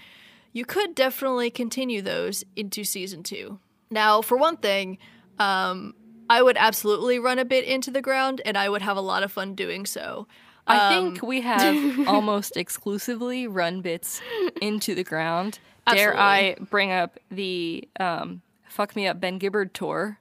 you 0.51 0.65
could 0.65 0.95
definitely 0.95 1.49
continue 1.49 2.01
those 2.01 2.43
into 2.55 2.83
season 2.83 3.23
two. 3.23 3.59
Now, 3.89 4.21
for 4.21 4.37
one 4.37 4.57
thing, 4.57 4.97
um, 5.39 5.95
I 6.29 6.41
would 6.41 6.57
absolutely 6.57 7.19
run 7.19 7.39
a 7.39 7.45
bit 7.45 7.65
into 7.65 7.91
the 7.91 8.01
ground, 8.01 8.41
and 8.45 8.57
I 8.57 8.69
would 8.69 8.81
have 8.81 8.97
a 8.97 9.01
lot 9.01 9.23
of 9.23 9.31
fun 9.31 9.55
doing 9.55 9.85
so. 9.85 10.27
I 10.65 10.89
think 10.89 11.21
we 11.21 11.41
have 11.41 12.07
almost 12.07 12.55
exclusively 12.55 13.47
run 13.47 13.81
bits 13.81 14.21
into 14.61 14.95
the 14.95 15.03
ground. 15.03 15.59
Dare 15.91 16.17
I 16.17 16.55
bring 16.69 16.91
up 16.91 17.19
the 17.29 17.87
um, 17.99 18.41
Fuck 18.69 18.95
Me 18.95 19.05
Up 19.05 19.19
Ben 19.19 19.37
Gibbard 19.37 19.73
tour 19.73 20.19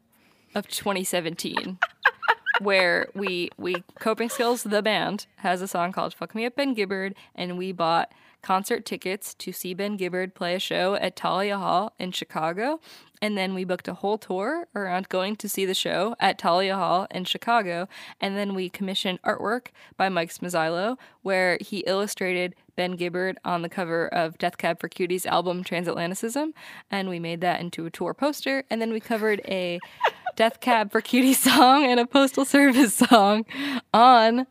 of 0.54 0.66
2017, 0.68 1.78
where 2.60 3.08
we 3.14 3.50
we 3.56 3.82
Coping 3.98 4.28
Skills 4.28 4.62
the 4.62 4.82
band 4.82 5.26
has 5.36 5.62
a 5.62 5.68
song 5.68 5.92
called 5.92 6.14
Fuck 6.14 6.34
Me 6.34 6.46
Up 6.46 6.56
Ben 6.56 6.74
Gibbard, 6.74 7.14
and 7.34 7.58
we 7.58 7.72
bought 7.72 8.12
concert 8.42 8.84
tickets 8.84 9.34
to 9.34 9.52
see 9.52 9.72
Ben 9.72 9.96
Gibbard 9.96 10.34
play 10.34 10.54
a 10.54 10.58
show 10.58 10.94
at 10.94 11.18
Thalia 11.18 11.58
Hall 11.58 11.92
in 11.98 12.12
Chicago. 12.12 12.80
And 13.22 13.38
then 13.38 13.54
we 13.54 13.62
booked 13.62 13.86
a 13.86 13.94
whole 13.94 14.18
tour 14.18 14.66
around 14.74 15.08
going 15.08 15.36
to 15.36 15.48
see 15.48 15.64
the 15.64 15.74
show 15.74 16.16
at 16.18 16.40
Thalia 16.40 16.74
Hall 16.74 17.06
in 17.12 17.24
Chicago. 17.24 17.88
And 18.20 18.36
then 18.36 18.52
we 18.52 18.68
commissioned 18.68 19.22
artwork 19.22 19.68
by 19.96 20.08
Mike 20.08 20.34
Smazzilo, 20.34 20.98
where 21.22 21.56
he 21.60 21.84
illustrated 21.86 22.56
Ben 22.74 22.96
Gibbard 22.96 23.38
on 23.44 23.62
the 23.62 23.68
cover 23.68 24.08
of 24.08 24.38
Death 24.38 24.58
Cab 24.58 24.80
for 24.80 24.88
Cutie's 24.88 25.24
album 25.24 25.62
Transatlanticism. 25.62 26.52
And 26.90 27.08
we 27.08 27.20
made 27.20 27.40
that 27.42 27.60
into 27.60 27.86
a 27.86 27.90
tour 27.90 28.12
poster. 28.12 28.64
And 28.68 28.82
then 28.82 28.92
we 28.92 28.98
covered 28.98 29.40
a 29.46 29.78
Death 30.36 30.60
Cab 30.60 30.90
for 30.92 31.00
Cutie 31.00 31.34
song 31.34 31.84
and 31.84 32.00
a 32.00 32.06
Postal 32.06 32.44
Service 32.44 32.94
song 32.94 33.44
on 33.92 34.46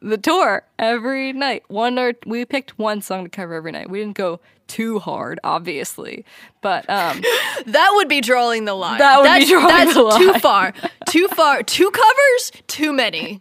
the 0.00 0.18
tour 0.18 0.64
every 0.78 1.32
night. 1.32 1.64
One 1.68 1.98
or 1.98 2.12
we 2.26 2.44
picked 2.44 2.78
one 2.78 3.00
song 3.02 3.24
to 3.24 3.30
cover 3.30 3.54
every 3.54 3.72
night. 3.72 3.88
We 3.90 4.00
didn't 4.00 4.16
go 4.16 4.40
too 4.66 4.98
hard, 4.98 5.40
obviously, 5.44 6.24
but 6.62 6.88
um, 6.88 7.20
That 7.66 7.92
would 7.94 8.08
be 8.08 8.20
drawing 8.20 8.64
the 8.64 8.74
line. 8.74 8.98
That 8.98 9.18
would 9.18 9.24
be 9.24 9.28
that's, 9.28 9.50
drawing 9.50 9.68
that's 9.68 9.94
the 9.94 10.10
too 10.18 10.38
far. 10.40 10.72
Too 11.08 11.28
far. 11.28 11.62
Two 11.62 11.90
covers, 11.90 12.52
too 12.66 12.92
many. 12.92 13.40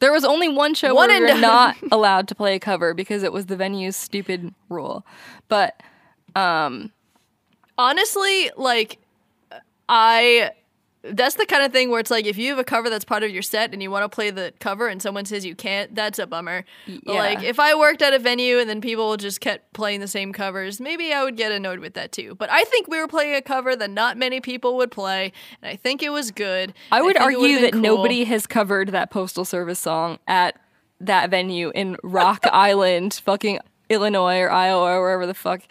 there 0.00 0.12
was 0.12 0.24
only 0.24 0.48
one 0.48 0.74
show 0.74 0.94
One 0.94 1.08
where 1.08 1.18
we 1.18 1.22
were 1.26 1.28
done. 1.28 1.40
not 1.40 1.76
allowed 1.92 2.28
to 2.28 2.34
play 2.34 2.54
a 2.56 2.60
cover 2.60 2.94
because 2.94 3.22
it 3.22 3.32
was 3.32 3.46
the 3.46 3.56
venue's 3.56 3.96
stupid 3.96 4.54
rule. 4.68 5.04
But 5.48 5.80
Honestly, 7.78 8.50
like 8.56 8.98
I 9.88 10.50
that's 11.02 11.36
the 11.36 11.46
kind 11.46 11.62
of 11.62 11.72
thing 11.72 11.90
where 11.90 12.00
it's 12.00 12.10
like 12.10 12.26
if 12.26 12.36
you 12.36 12.50
have 12.50 12.58
a 12.58 12.64
cover 12.64 12.90
that's 12.90 13.04
part 13.04 13.22
of 13.22 13.30
your 13.30 13.42
set 13.42 13.72
and 13.72 13.82
you 13.82 13.90
want 13.90 14.04
to 14.04 14.08
play 14.08 14.30
the 14.30 14.52
cover 14.60 14.86
and 14.86 15.00
someone 15.00 15.24
says 15.24 15.46
you 15.46 15.54
can't, 15.54 15.94
that's 15.94 16.18
a 16.18 16.26
bummer. 16.26 16.64
But, 16.86 17.14
Like 17.14 17.42
if 17.42 17.58
I 17.58 17.74
worked 17.74 18.02
at 18.02 18.12
a 18.12 18.18
venue 18.18 18.58
and 18.58 18.68
then 18.68 18.80
people 18.80 19.16
just 19.16 19.40
kept 19.40 19.72
playing 19.72 20.00
the 20.00 20.08
same 20.08 20.32
covers, 20.32 20.80
maybe 20.80 21.12
I 21.12 21.24
would 21.24 21.36
get 21.36 21.52
annoyed 21.52 21.78
with 21.78 21.94
that 21.94 22.12
too. 22.12 22.34
But 22.34 22.50
I 22.50 22.64
think 22.64 22.88
we 22.88 22.98
were 22.98 23.08
playing 23.08 23.34
a 23.34 23.42
cover 23.42 23.74
that 23.76 23.90
not 23.90 24.18
many 24.18 24.40
people 24.40 24.76
would 24.76 24.90
play, 24.90 25.32
and 25.62 25.70
I 25.70 25.76
think 25.76 26.02
it 26.02 26.10
was 26.10 26.30
good. 26.30 26.74
I 26.92 27.00
would 27.00 27.16
it 27.16 27.22
argue 27.22 27.60
that 27.60 27.72
cool. 27.72 27.80
nobody 27.80 28.24
has 28.24 28.46
covered 28.46 28.90
that 28.90 29.10
Postal 29.10 29.44
Service 29.44 29.78
song 29.78 30.18
at 30.26 30.60
that 31.00 31.30
venue 31.30 31.72
in 31.74 31.96
Rock 32.02 32.46
Island, 32.52 33.20
fucking 33.24 33.58
Illinois 33.88 34.40
or 34.40 34.50
Iowa 34.50 34.84
or 34.84 35.00
wherever 35.00 35.26
the 35.26 35.34
fuck. 35.34 35.62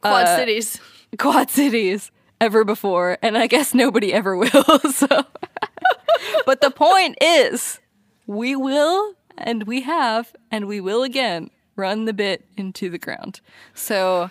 Quad 0.00 0.26
uh, 0.26 0.36
Cities. 0.36 0.80
Quad 1.18 1.50
Cities 1.50 2.12
ever 2.40 2.64
before, 2.64 3.18
and 3.22 3.36
I 3.36 3.46
guess 3.46 3.74
nobody 3.74 4.12
ever 4.12 4.36
will. 4.36 4.64
So, 4.92 5.24
but 6.46 6.60
the 6.60 6.70
point 6.70 7.16
is, 7.20 7.80
we 8.26 8.56
will, 8.56 9.14
and 9.36 9.64
we 9.64 9.82
have, 9.82 10.34
and 10.50 10.66
we 10.66 10.80
will 10.80 11.02
again 11.02 11.50
run 11.76 12.04
the 12.04 12.12
bit 12.12 12.44
into 12.56 12.90
the 12.90 12.98
ground. 12.98 13.40
So, 13.74 14.30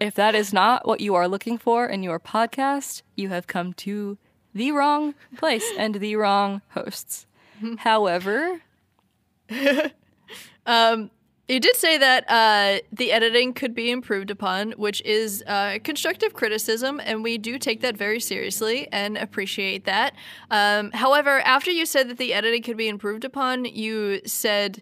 if 0.00 0.14
that 0.14 0.34
is 0.34 0.52
not 0.52 0.86
what 0.86 1.00
you 1.00 1.14
are 1.14 1.28
looking 1.28 1.58
for 1.58 1.86
in 1.86 2.02
your 2.02 2.18
podcast, 2.18 3.02
you 3.14 3.28
have 3.28 3.46
come 3.46 3.72
to 3.74 4.18
the 4.54 4.72
wrong 4.72 5.14
place 5.36 5.70
and 5.78 5.96
the 5.96 6.16
wrong 6.16 6.62
hosts. 6.70 7.26
However, 7.78 8.60
um, 10.66 11.10
You 11.52 11.60
did 11.60 11.76
say 11.76 11.98
that 11.98 12.24
uh, 12.30 12.80
the 12.90 13.12
editing 13.12 13.52
could 13.52 13.74
be 13.74 13.90
improved 13.90 14.30
upon, 14.30 14.72
which 14.72 15.02
is 15.02 15.44
uh, 15.46 15.80
constructive 15.84 16.32
criticism, 16.32 16.98
and 17.04 17.22
we 17.22 17.36
do 17.36 17.58
take 17.58 17.82
that 17.82 17.94
very 17.94 18.20
seriously 18.20 18.88
and 18.90 19.18
appreciate 19.18 19.84
that. 19.84 20.14
Um, 20.50 20.92
however, 20.92 21.40
after 21.40 21.70
you 21.70 21.84
said 21.84 22.08
that 22.08 22.16
the 22.16 22.32
editing 22.32 22.62
could 22.62 22.78
be 22.78 22.88
improved 22.88 23.26
upon, 23.26 23.66
you 23.66 24.22
said, 24.24 24.80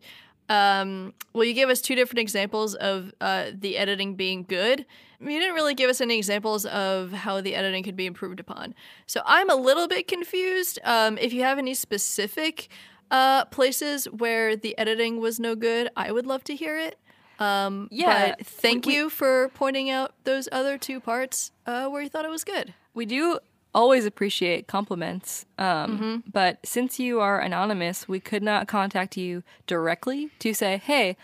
um, 0.48 1.12
well, 1.32 1.42
you 1.42 1.54
gave 1.54 1.68
us 1.70 1.80
two 1.80 1.96
different 1.96 2.20
examples 2.20 2.76
of 2.76 3.12
uh, 3.20 3.46
the 3.52 3.76
editing 3.76 4.14
being 4.14 4.44
good. 4.44 4.86
You 5.18 5.40
didn't 5.40 5.56
really 5.56 5.74
give 5.74 5.90
us 5.90 6.00
any 6.00 6.18
examples 6.18 6.66
of 6.66 7.10
how 7.10 7.40
the 7.40 7.56
editing 7.56 7.82
could 7.82 7.96
be 7.96 8.06
improved 8.06 8.38
upon. 8.38 8.76
So 9.06 9.22
I'm 9.26 9.50
a 9.50 9.56
little 9.56 9.88
bit 9.88 10.06
confused. 10.06 10.78
Um, 10.84 11.18
if 11.18 11.32
you 11.32 11.42
have 11.42 11.58
any 11.58 11.74
specific 11.74 12.68
uh, 13.10 13.44
places 13.46 14.04
where 14.06 14.56
the 14.56 14.76
editing 14.78 15.20
was 15.20 15.38
no 15.40 15.54
good, 15.54 15.88
I 15.96 16.12
would 16.12 16.26
love 16.26 16.44
to 16.44 16.54
hear 16.54 16.76
it. 16.78 16.98
Um, 17.38 17.88
Yeah, 17.90 18.34
But 18.36 18.46
thank 18.46 18.86
we- 18.86 18.94
you 18.96 19.10
for 19.10 19.48
pointing 19.54 19.88
out 19.90 20.12
those 20.24 20.48
other 20.52 20.76
two 20.78 21.00
parts 21.00 21.52
uh, 21.66 21.88
where 21.88 22.02
you 22.02 22.08
thought 22.08 22.24
it 22.24 22.30
was 22.30 22.44
good. 22.44 22.74
we 22.92 23.06
do 23.06 23.38
always 23.72 24.04
appreciate 24.04 24.66
compliments. 24.66 25.46
Um, 25.56 26.22
But 26.30 26.58
since 26.64 26.98
you 26.98 27.20
are 27.20 27.38
anonymous, 27.40 28.08
we 28.08 28.18
could 28.20 28.42
not 28.42 28.66
contact 28.66 29.16
you 29.16 29.42
directly 29.66 30.30
to 30.40 30.52
say, 30.52 30.76
hey, 30.78 31.16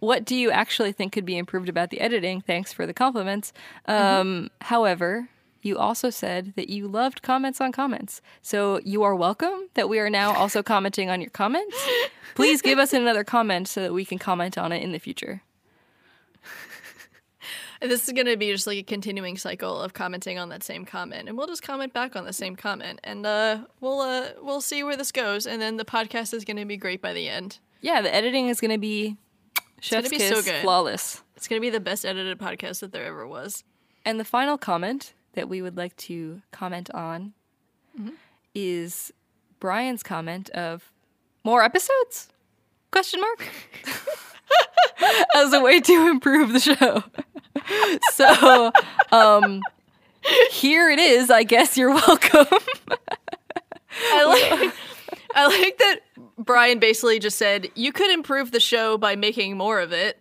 what 0.00 0.24
do 0.24 0.34
you 0.34 0.50
actually 0.50 0.92
think 0.92 1.12
could 1.12 1.24
be 1.24 1.38
improved 1.38 1.68
about 1.68 1.88
the 1.90 2.00
editing? 2.00 2.40
Thanks 2.42 2.72
for 2.72 2.84
the 2.84 2.92
compliments. 2.92 3.52
Um, 3.86 4.50
However, 4.60 5.28
you 5.64 5.78
also 5.78 6.10
said 6.10 6.52
that 6.56 6.68
you 6.68 6.86
loved 6.88 7.22
comments 7.22 7.60
on 7.60 7.72
comments. 7.72 8.20
So 8.42 8.80
you 8.84 9.02
are 9.02 9.14
welcome 9.14 9.68
that 9.74 9.88
we 9.88 9.98
are 9.98 10.10
now 10.10 10.34
also 10.34 10.62
commenting 10.62 11.10
on 11.10 11.20
your 11.20 11.30
comments. 11.30 11.76
Please 12.34 12.62
give 12.62 12.78
us 12.78 12.92
another 12.92 13.24
comment 13.24 13.68
so 13.68 13.82
that 13.82 13.92
we 13.92 14.04
can 14.04 14.18
comment 14.18 14.58
on 14.58 14.72
it 14.72 14.82
in 14.82 14.92
the 14.92 14.98
future. 14.98 15.42
This 17.80 18.06
is 18.08 18.14
going 18.14 18.26
to 18.28 18.36
be 18.38 18.50
just 18.50 18.66
like 18.66 18.78
a 18.78 18.82
continuing 18.82 19.36
cycle 19.36 19.78
of 19.78 19.92
commenting 19.92 20.38
on 20.38 20.48
that 20.48 20.62
same 20.62 20.86
comment, 20.86 21.28
and 21.28 21.36
we'll 21.36 21.48
just 21.48 21.62
comment 21.62 21.92
back 21.92 22.16
on 22.16 22.24
the 22.24 22.32
same 22.32 22.56
comment, 22.56 22.98
and 23.04 23.26
uh, 23.26 23.58
we'll 23.80 24.00
uh, 24.00 24.28
we'll 24.40 24.62
see 24.62 24.82
where 24.82 24.96
this 24.96 25.12
goes, 25.12 25.46
and 25.46 25.60
then 25.60 25.76
the 25.76 25.84
podcast 25.84 26.32
is 26.32 26.46
going 26.46 26.56
to 26.56 26.64
be 26.64 26.78
great 26.78 27.02
by 27.02 27.12
the 27.12 27.28
end. 27.28 27.58
Yeah, 27.82 28.00
the 28.00 28.14
editing 28.14 28.48
is 28.48 28.58
going 28.58 28.70
to 28.70 28.78
be 28.78 29.18
chef's 29.80 30.08
be 30.08 30.16
kiss, 30.16 30.30
so 30.30 30.40
good. 30.40 30.62
flawless. 30.62 31.22
It's 31.36 31.46
going 31.46 31.60
to 31.60 31.66
be 31.66 31.68
the 31.68 31.80
best 31.80 32.06
edited 32.06 32.38
podcast 32.38 32.80
that 32.80 32.92
there 32.92 33.04
ever 33.04 33.26
was. 33.26 33.64
And 34.06 34.18
the 34.18 34.24
final 34.24 34.56
comment 34.56 35.12
that 35.34 35.48
we 35.48 35.62
would 35.62 35.76
like 35.76 35.96
to 35.96 36.42
comment 36.50 36.90
on 36.92 37.34
is 38.54 39.12
Brian's 39.60 40.02
comment 40.02 40.50
of 40.50 40.92
more 41.44 41.62
episodes? 41.62 42.28
Question 42.90 43.20
mark. 43.20 43.48
As 45.34 45.52
a 45.52 45.60
way 45.60 45.80
to 45.80 46.08
improve 46.08 46.52
the 46.52 46.60
show. 46.60 47.02
so, 48.12 48.72
um 49.12 49.60
here 50.50 50.88
it 50.88 50.98
is. 50.98 51.30
I 51.30 51.42
guess 51.42 51.76
you're 51.76 51.92
welcome. 51.92 52.46
I 54.12 54.24
like 54.24 54.74
I 55.34 55.46
like 55.46 55.78
that 55.78 56.00
Brian 56.38 56.78
basically 56.78 57.18
just 57.18 57.38
said 57.38 57.68
you 57.74 57.92
could 57.92 58.10
improve 58.10 58.50
the 58.50 58.60
show 58.60 58.96
by 58.98 59.16
making 59.16 59.56
more 59.56 59.80
of 59.80 59.92
it. 59.92 60.18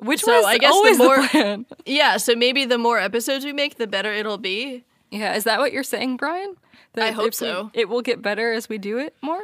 Which 0.00 0.22
So 0.22 0.36
was 0.36 0.44
I 0.44 0.58
guess 0.58 0.70
the 0.70 0.74
always 0.74 0.98
more- 0.98 1.22
the 1.22 1.28
plan. 1.28 1.66
Yeah, 1.86 2.16
so 2.18 2.34
maybe 2.34 2.64
the 2.64 2.78
more 2.78 2.98
episodes 2.98 3.44
we 3.44 3.52
make, 3.52 3.76
the 3.76 3.86
better 3.86 4.12
it'll 4.12 4.38
be. 4.38 4.84
Yeah, 5.10 5.34
is 5.34 5.44
that 5.44 5.58
what 5.58 5.72
you're 5.72 5.82
saying, 5.84 6.16
Brian? 6.18 6.56
That 6.94 7.06
I 7.08 7.10
hope 7.12 7.28
if 7.28 7.40
we- 7.40 7.46
so. 7.46 7.70
it 7.74 7.88
will 7.88 8.02
get 8.02 8.20
better 8.22 8.52
as 8.52 8.68
we 8.68 8.78
do 8.78 8.98
it 8.98 9.14
more. 9.22 9.40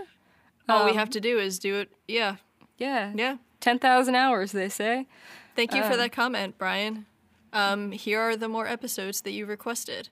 All 0.69 0.85
we 0.85 0.91
Um, 0.93 0.97
have 0.97 1.11
to 1.11 1.21
do 1.21 1.39
is 1.39 1.59
do 1.59 1.77
it. 1.77 1.91
Yeah, 2.07 2.37
Yeah, 2.79 3.13
yeah. 3.15 3.37
ten 3.61 3.79
thousand 3.79 4.15
hours, 4.15 4.53
they 4.53 4.69
say. 4.69 5.07
Thank 5.57 5.75
you 5.75 5.83
for 5.83 5.93
Um, 5.93 5.99
that 5.99 6.13
comment, 6.13 6.57
Brian. 6.59 7.07
Um, 7.53 7.93
here 7.93 8.21
are 8.21 8.37
the 8.37 8.49
more 8.49 8.67
episodes 8.67 9.21
that 9.23 9.33
you 9.33 9.45
requested. 9.45 10.09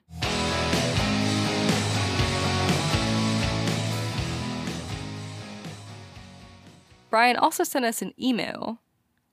Brian 7.09 7.35
also 7.35 7.63
sent 7.63 7.85
us 7.85 8.01
an 8.01 8.13
email 8.21 8.79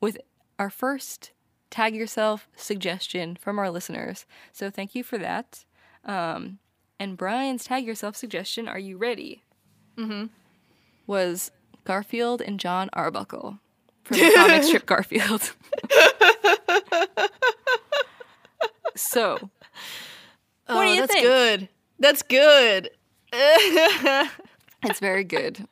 with 0.00 0.18
our 0.58 0.70
first 0.70 1.32
tag 1.70 1.94
yourself 1.94 2.48
suggestion 2.56 3.36
from 3.36 3.58
our 3.58 3.70
listeners. 3.70 4.26
So 4.52 4.70
thank 4.70 4.94
you 4.94 5.02
for 5.02 5.18
that. 5.18 5.64
Um, 6.04 6.58
and 6.98 7.16
Brian's 7.16 7.64
tag 7.64 7.84
yourself 7.84 8.16
suggestion, 8.16 8.68
are 8.68 8.78
you 8.78 8.96
ready? 8.96 9.44
Mm-hmm. 9.96 10.26
Was 11.06 11.50
Garfield 11.84 12.42
and 12.42 12.58
John 12.58 12.90
Arbuckle 12.92 13.58
from 14.04 14.18
the 14.18 14.32
comic 14.34 14.62
strip 14.64 14.86
Garfield. 14.86 15.54
so, 18.96 19.32
what 19.32 19.50
oh, 20.68 20.82
do 20.82 20.88
you 20.88 21.00
that's 21.00 21.12
think? 21.12 21.26
good. 21.26 21.68
That's 21.98 22.22
good. 22.22 22.90
It's 24.84 25.00
very 25.00 25.24
good. 25.24 25.66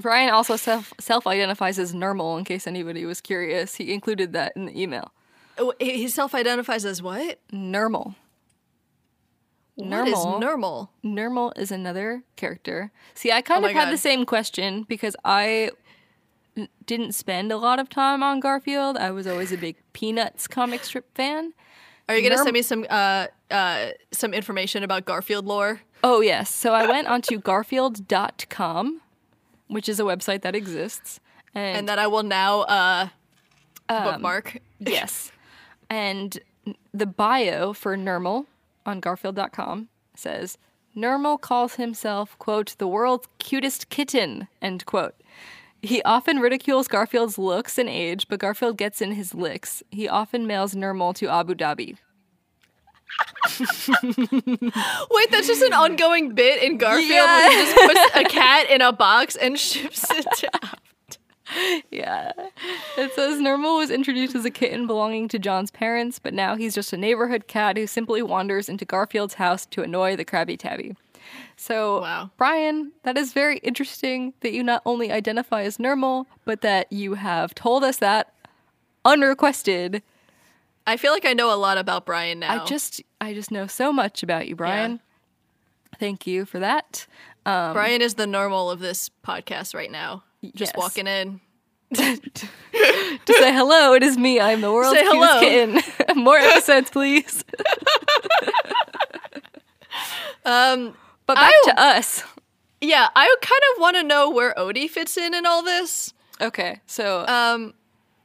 Brian 0.00 0.30
also 0.30 0.56
self 0.56 0.92
self 0.98 1.26
identifies 1.26 1.78
as 1.78 1.92
Nermal 1.94 2.38
in 2.38 2.44
case 2.44 2.66
anybody 2.66 3.04
was 3.04 3.20
curious. 3.20 3.76
He 3.76 3.92
included 3.92 4.32
that 4.32 4.52
in 4.56 4.66
the 4.66 4.80
email. 4.80 5.12
Oh, 5.58 5.72
he 5.78 5.98
he 5.98 6.08
self-identifies 6.08 6.84
as 6.84 7.02
what? 7.02 7.38
Nermal. 7.52 8.14
What 9.74 10.08
is 10.08 10.12
Normal. 10.14 10.40
normal? 10.40 10.90
Nermal 11.04 11.58
is 11.58 11.70
another 11.70 12.22
character. 12.36 12.90
See, 13.14 13.32
I 13.32 13.40
kind 13.40 13.64
Oh 13.64 13.68
of 13.68 13.74
had 13.74 13.90
the 13.92 13.96
same 13.98 14.26
question 14.26 14.84
because 14.88 15.16
I 15.24 15.70
n- 16.56 16.68
didn't 16.86 17.12
spend 17.12 17.50
a 17.50 17.56
lot 17.56 17.78
of 17.78 17.88
time 17.88 18.22
on 18.22 18.40
Garfield. 18.40 18.96
I 18.98 19.10
was 19.10 19.26
always 19.26 19.52
a 19.52 19.56
big 19.56 19.76
Peanuts 19.94 20.46
comic 20.46 20.84
strip 20.84 21.14
fan. 21.14 21.54
Are 22.08 22.16
you 22.16 22.22
gonna 22.22 22.36
Norm- 22.36 22.46
send 22.46 22.54
me 22.54 22.62
some 22.62 22.86
uh 22.90 23.26
uh 23.50 23.90
some 24.12 24.34
information 24.34 24.82
about 24.82 25.04
Garfield 25.06 25.46
lore? 25.46 25.80
Oh, 26.02 26.20
yes. 26.20 26.50
So 26.54 26.72
I 26.74 26.86
went 26.86 27.08
onto 27.08 27.38
garfield.com, 27.38 29.00
which 29.70 29.88
is 29.88 29.98
a 30.00 30.02
website 30.04 30.42
that 30.42 30.54
exists. 30.54 31.20
And, 31.54 31.78
and 31.78 31.88
that 31.88 31.98
I 31.98 32.06
will 32.06 32.22
now 32.22 32.60
uh 32.62 33.08
Um, 33.88 34.04
bookmark. 34.04 34.58
yes. 34.78 35.32
And 35.88 36.38
the 36.92 37.06
bio 37.06 37.72
for 37.72 37.96
Nermal 37.96 38.46
on 38.86 39.00
garfield.com 39.00 39.88
says 40.14 40.58
Nermal 40.96 41.40
calls 41.40 41.74
himself, 41.74 42.38
quote, 42.38 42.74
the 42.78 42.86
world's 42.86 43.26
cutest 43.38 43.88
kitten, 43.88 44.48
end 44.60 44.84
quote. 44.86 45.14
He 45.82 46.02
often 46.02 46.40
ridicules 46.40 46.88
Garfield's 46.88 47.38
looks 47.38 47.78
and 47.78 47.88
age, 47.88 48.26
but 48.28 48.38
Garfield 48.38 48.76
gets 48.76 49.00
in 49.00 49.12
his 49.12 49.34
licks. 49.34 49.82
He 49.90 50.06
often 50.08 50.46
mails 50.46 50.74
Nermal 50.74 51.14
to 51.16 51.28
Abu 51.28 51.54
Dhabi. 51.54 51.96
Wait, 53.60 55.30
that's 55.30 55.46
just 55.46 55.62
an 55.62 55.72
ongoing 55.72 56.34
bit 56.34 56.62
in 56.62 56.78
Garfield 56.78 57.10
where 57.26 57.50
he 57.50 57.56
just 57.56 57.76
puts 57.76 58.00
a 58.16 58.24
cat 58.24 58.70
in 58.70 58.80
a 58.82 58.92
box 58.92 59.36
and 59.36 59.58
ships 59.58 60.06
it 60.10 60.26
down. 60.52 60.70
Yeah. 61.90 62.32
It 62.96 63.12
says 63.14 63.40
Nermal 63.40 63.78
was 63.78 63.90
introduced 63.90 64.36
as 64.36 64.44
a 64.44 64.50
kitten 64.50 64.86
belonging 64.86 65.26
to 65.28 65.38
John's 65.38 65.70
parents, 65.72 66.18
but 66.20 66.32
now 66.32 66.54
he's 66.54 66.74
just 66.74 66.92
a 66.92 66.96
neighborhood 66.96 67.48
cat 67.48 67.76
who 67.76 67.86
simply 67.88 68.22
wanders 68.22 68.68
into 68.68 68.84
Garfield's 68.84 69.34
house 69.34 69.66
to 69.66 69.82
annoy 69.82 70.14
the 70.14 70.24
Krabby 70.24 70.56
Tabby. 70.58 70.94
So, 71.56 72.02
Wow. 72.02 72.30
Brian, 72.36 72.92
that 73.02 73.18
is 73.18 73.32
very 73.32 73.58
interesting 73.58 74.32
that 74.40 74.52
you 74.52 74.62
not 74.62 74.82
only 74.86 75.10
identify 75.10 75.62
as 75.62 75.78
Nermal, 75.78 76.26
but 76.44 76.60
that 76.60 76.92
you 76.92 77.14
have 77.14 77.54
told 77.54 77.82
us 77.84 77.96
that 77.98 78.32
unrequested. 79.04 80.02
I 80.90 80.96
feel 80.96 81.12
like 81.12 81.24
I 81.24 81.32
know 81.34 81.54
a 81.54 81.56
lot 81.56 81.78
about 81.78 82.04
Brian 82.04 82.40
now. 82.40 82.62
I 82.62 82.66
just 82.66 83.00
I 83.20 83.32
just 83.32 83.50
know 83.50 83.66
so 83.66 83.92
much 83.92 84.22
about 84.22 84.48
you, 84.48 84.56
Brian. 84.56 85.00
Thank 85.98 86.26
you 86.26 86.44
for 86.44 86.58
that. 86.58 87.06
Um, 87.46 87.72
Brian 87.74 88.02
is 88.02 88.14
the 88.14 88.26
Nermal 88.26 88.72
of 88.72 88.80
this 88.80 89.10
podcast 89.24 89.74
right 89.74 89.90
now. 89.90 90.24
Just 90.54 90.72
Yes. 90.74 90.76
walking 90.76 91.06
in. 91.06 91.40
to 91.94 92.22
say 93.28 93.52
hello, 93.52 93.94
it 93.94 94.02
is 94.02 94.16
me. 94.18 94.40
I'm 94.40 94.60
the 94.60 94.72
world's 94.72 94.98
Say 94.98 95.04
cutest 95.08 95.32
hello. 95.34 95.40
kitten. 95.40 96.16
More 96.24 96.38
episodes, 96.38 96.90
please. 96.90 97.44
Um, 100.44 100.94
But 101.26 101.34
back 101.36 101.52
I- 101.54 101.62
to 101.70 101.80
us. 101.80 102.24
yeah, 102.80 103.08
I 103.14 103.34
kind 103.42 103.60
of 103.74 103.80
want 103.80 103.96
to 103.96 104.02
know 104.02 104.30
where 104.30 104.54
Odie 104.56 104.88
fits 104.88 105.16
in 105.16 105.34
in 105.34 105.44
all 105.46 105.62
this. 105.62 106.12
Okay, 106.40 106.80
so 106.86 107.26
Um, 107.26 107.74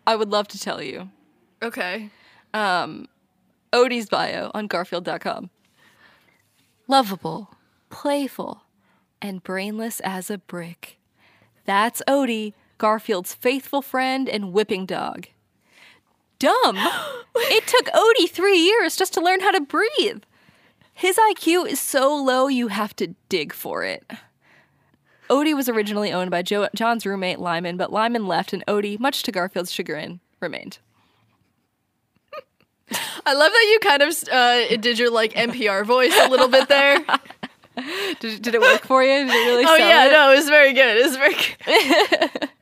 I 0.08 0.16
would 0.16 0.30
love 0.30 0.48
to 0.50 0.60
tell 0.60 0.82
you 0.82 1.10
okay. 1.62 2.10
Um, 2.56 3.10
Odie's 3.74 4.08
bio 4.08 4.50
on 4.54 4.68
Garfield.com. 4.68 5.50
Lovable, 6.88 7.50
playful, 7.90 8.64
and 9.22 9.44
brainless 9.44 10.00
as 10.00 10.32
a 10.32 10.38
brick. 10.38 10.98
That's 11.66 12.02
Odie, 12.08 12.54
Garfield's 12.78 13.34
faithful 13.34 13.82
friend 13.82 14.30
and 14.30 14.54
whipping 14.54 14.86
dog. 14.86 15.28
Dumb! 16.40 16.78
it 17.36 17.68
took 17.68 17.88
Odie 17.88 18.30
three 18.30 18.60
years 18.60 18.96
just 18.96 19.14
to 19.16 19.22
learn 19.22 19.42
how 19.42 19.52
to 19.52 19.62
breathe. 19.62 20.24
His 20.94 21.18
IQ 21.18 21.68
is 21.68 21.82
so 21.82 22.16
low 22.16 22.48
you 22.48 22.70
have 22.70 22.96
to 22.96 23.16
dig 23.28 23.52
for 23.52 23.84
it. 23.84 24.10
Odie 25.30 25.56
was 25.56 25.68
originally 25.68 26.14
owned 26.14 26.32
by 26.32 26.42
jo- 26.42 26.70
John's 26.74 27.06
roommate 27.06 27.40
Lyman, 27.40 27.76
but 27.76 27.92
Lyman 27.92 28.28
left 28.28 28.54
and 28.54 28.66
Odie, 28.66 28.98
much 28.98 29.24
to 29.24 29.32
Garfield's 29.34 29.74
chagrin, 29.74 30.22
remained. 30.40 30.78
I 33.26 33.34
love 33.34 33.52
that 33.52 33.68
you 33.72 33.80
kind 33.80 34.02
of 34.04 34.16
uh, 34.32 34.78
did 34.78 35.00
your 35.00 35.10
like 35.12 35.34
NPR 35.34 35.86
voice 35.86 36.14
a 36.22 36.30
little 36.30 36.48
bit 36.48 36.68
there. 36.70 37.04
Did, 38.22 38.42
did 38.42 38.56
it 38.56 38.62
work 38.62 38.86
for 38.86 39.04
you? 39.04 39.26
Did 39.26 39.28
it 39.28 39.50
really 39.50 39.66
Oh 39.68 39.76
yeah, 39.76 40.06
it? 40.08 40.12
no, 40.14 40.32
it 40.32 40.38
was 40.38 40.48
very 40.48 40.72
good. 40.72 40.96
It 40.98 41.06
was 41.06 41.18
very 41.18 41.36
good. 41.36 42.50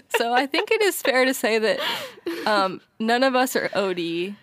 So 0.18 0.32
I 0.32 0.46
think 0.46 0.70
it 0.70 0.82
is 0.82 1.00
fair 1.00 1.24
to 1.24 1.32
say 1.32 1.58
that 1.58 1.80
um, 2.46 2.80
none 2.98 3.22
of 3.22 3.34
us 3.36 3.54
are 3.56 3.68
Odie. 3.70 4.34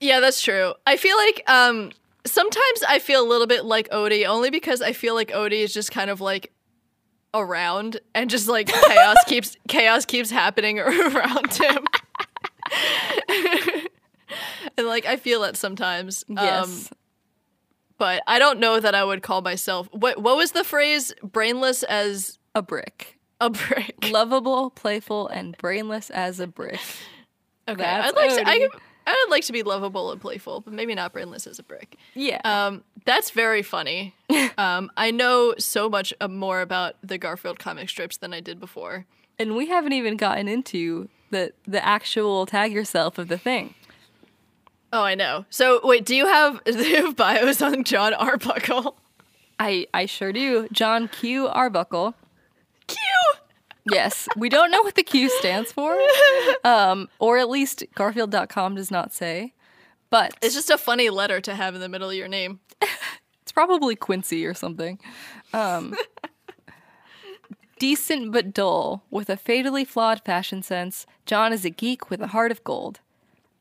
Yeah, 0.00 0.20
that's 0.20 0.40
true. 0.40 0.74
I 0.86 0.96
feel 0.96 1.16
like 1.16 1.42
um 1.50 1.90
sometimes 2.24 2.82
I 2.88 2.98
feel 3.00 3.22
a 3.24 3.28
little 3.28 3.46
bit 3.46 3.64
like 3.64 3.88
Odie 3.90 4.26
only 4.26 4.50
because 4.50 4.80
I 4.80 4.92
feel 4.92 5.14
like 5.14 5.30
Odie 5.30 5.62
is 5.64 5.74
just 5.74 5.90
kind 5.90 6.08
of 6.08 6.20
like 6.20 6.52
around 7.34 7.98
and 8.14 8.30
just 8.30 8.48
like 8.48 8.68
chaos 8.68 9.16
keeps 9.26 9.56
chaos 9.68 10.04
keeps 10.04 10.30
happening 10.30 10.78
around 10.78 11.52
him. 11.52 11.84
and 14.76 14.86
like 14.86 15.06
I 15.06 15.16
feel 15.16 15.44
it 15.44 15.56
sometimes. 15.56 16.24
Um, 16.30 16.36
Yes. 16.36 16.90
but 17.98 18.22
I 18.26 18.38
don't 18.38 18.58
know 18.58 18.80
that 18.80 18.94
I 18.94 19.04
would 19.04 19.22
call 19.22 19.42
myself. 19.42 19.88
What 19.92 20.20
what 20.22 20.36
was 20.36 20.52
the 20.52 20.64
phrase? 20.64 21.12
Brainless 21.22 21.82
as 21.84 22.38
A 22.54 22.62
brick. 22.62 23.18
a 23.40 23.50
brick. 23.50 23.96
Lovable, 24.10 24.70
playful, 24.70 25.28
and 25.28 25.56
brainless 25.58 26.10
as 26.10 26.40
a 26.40 26.46
brick. 26.46 26.80
Okay, 27.68 27.82
That's 27.82 28.08
I'd 28.08 28.14
like 28.16 28.30
to. 28.36 28.48
I, 28.48 28.68
I 29.06 29.24
would 29.24 29.30
like 29.32 29.44
to 29.44 29.52
be 29.52 29.62
lovable 29.64 30.12
and 30.12 30.20
playful, 30.20 30.60
but 30.60 30.72
maybe 30.72 30.94
not 30.94 31.12
brainless 31.12 31.46
as 31.48 31.58
a 31.58 31.62
brick. 31.64 31.96
Yeah. 32.14 32.40
Um, 32.44 32.84
that's 33.04 33.30
very 33.30 33.62
funny. 33.62 34.14
um, 34.58 34.90
I 34.96 35.10
know 35.10 35.54
so 35.58 35.88
much 35.88 36.14
uh, 36.20 36.28
more 36.28 36.60
about 36.60 36.94
the 37.02 37.18
Garfield 37.18 37.58
comic 37.58 37.88
strips 37.88 38.16
than 38.16 38.32
I 38.32 38.38
did 38.40 38.60
before. 38.60 39.06
and 39.40 39.56
we 39.56 39.66
haven't 39.68 39.92
even 39.92 40.16
gotten 40.16 40.46
into 40.48 41.08
the 41.30 41.52
the 41.66 41.84
actual 41.84 42.46
tag 42.46 42.72
yourself 42.72 43.18
of 43.18 43.26
the 43.28 43.38
thing. 43.38 43.74
Oh, 44.92 45.02
I 45.02 45.14
know. 45.14 45.46
So 45.50 45.80
wait, 45.82 46.04
do 46.04 46.14
you 46.14 46.26
have 46.26 46.62
do 46.64 46.86
you 46.86 47.06
have 47.06 47.16
bios 47.16 47.62
on 47.62 47.84
John 47.84 48.14
Arbuckle? 48.14 48.96
I 49.58 49.86
I 49.94 50.06
sure 50.06 50.32
do. 50.32 50.68
John 50.72 51.08
Q 51.08 51.48
Arbuckle. 51.48 52.14
Q. 52.86 52.96
Yes, 53.90 54.28
we 54.36 54.48
don't 54.48 54.70
know 54.70 54.80
what 54.82 54.94
the 54.94 55.02
Q 55.02 55.28
stands 55.28 55.72
for, 55.72 55.98
um, 56.64 57.08
or 57.18 57.38
at 57.38 57.50
least 57.50 57.82
Garfield.com 57.96 58.76
does 58.76 58.92
not 58.92 59.12
say. 59.12 59.54
But 60.08 60.34
It's 60.40 60.54
just 60.54 60.70
a 60.70 60.78
funny 60.78 61.10
letter 61.10 61.40
to 61.40 61.54
have 61.56 61.74
in 61.74 61.80
the 61.80 61.88
middle 61.88 62.08
of 62.08 62.14
your 62.14 62.28
name. 62.28 62.60
It's 63.42 63.50
probably 63.50 63.96
Quincy 63.96 64.46
or 64.46 64.54
something. 64.54 65.00
Um, 65.52 65.96
decent 67.80 68.30
but 68.30 68.54
dull, 68.54 69.02
with 69.10 69.28
a 69.28 69.36
fatally 69.36 69.84
flawed 69.84 70.22
fashion 70.24 70.62
sense, 70.62 71.04
John 71.26 71.52
is 71.52 71.64
a 71.64 71.70
geek 71.70 72.08
with 72.08 72.20
a 72.20 72.28
heart 72.28 72.52
of 72.52 72.62
gold. 72.62 73.00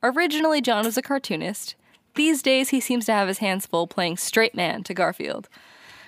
Originally, 0.04 0.62
John 0.62 0.86
was 0.86 0.98
a 0.98 1.02
cartoonist. 1.02 1.76
These 2.16 2.42
days, 2.42 2.70
he 2.70 2.80
seems 2.80 3.06
to 3.06 3.14
have 3.14 3.28
his 3.28 3.38
hands 3.38 3.66
full 3.66 3.88
playing 3.88 4.18
straight 4.18 4.56
man 4.56 4.84
to 4.84 4.94
Garfield. 4.94 5.48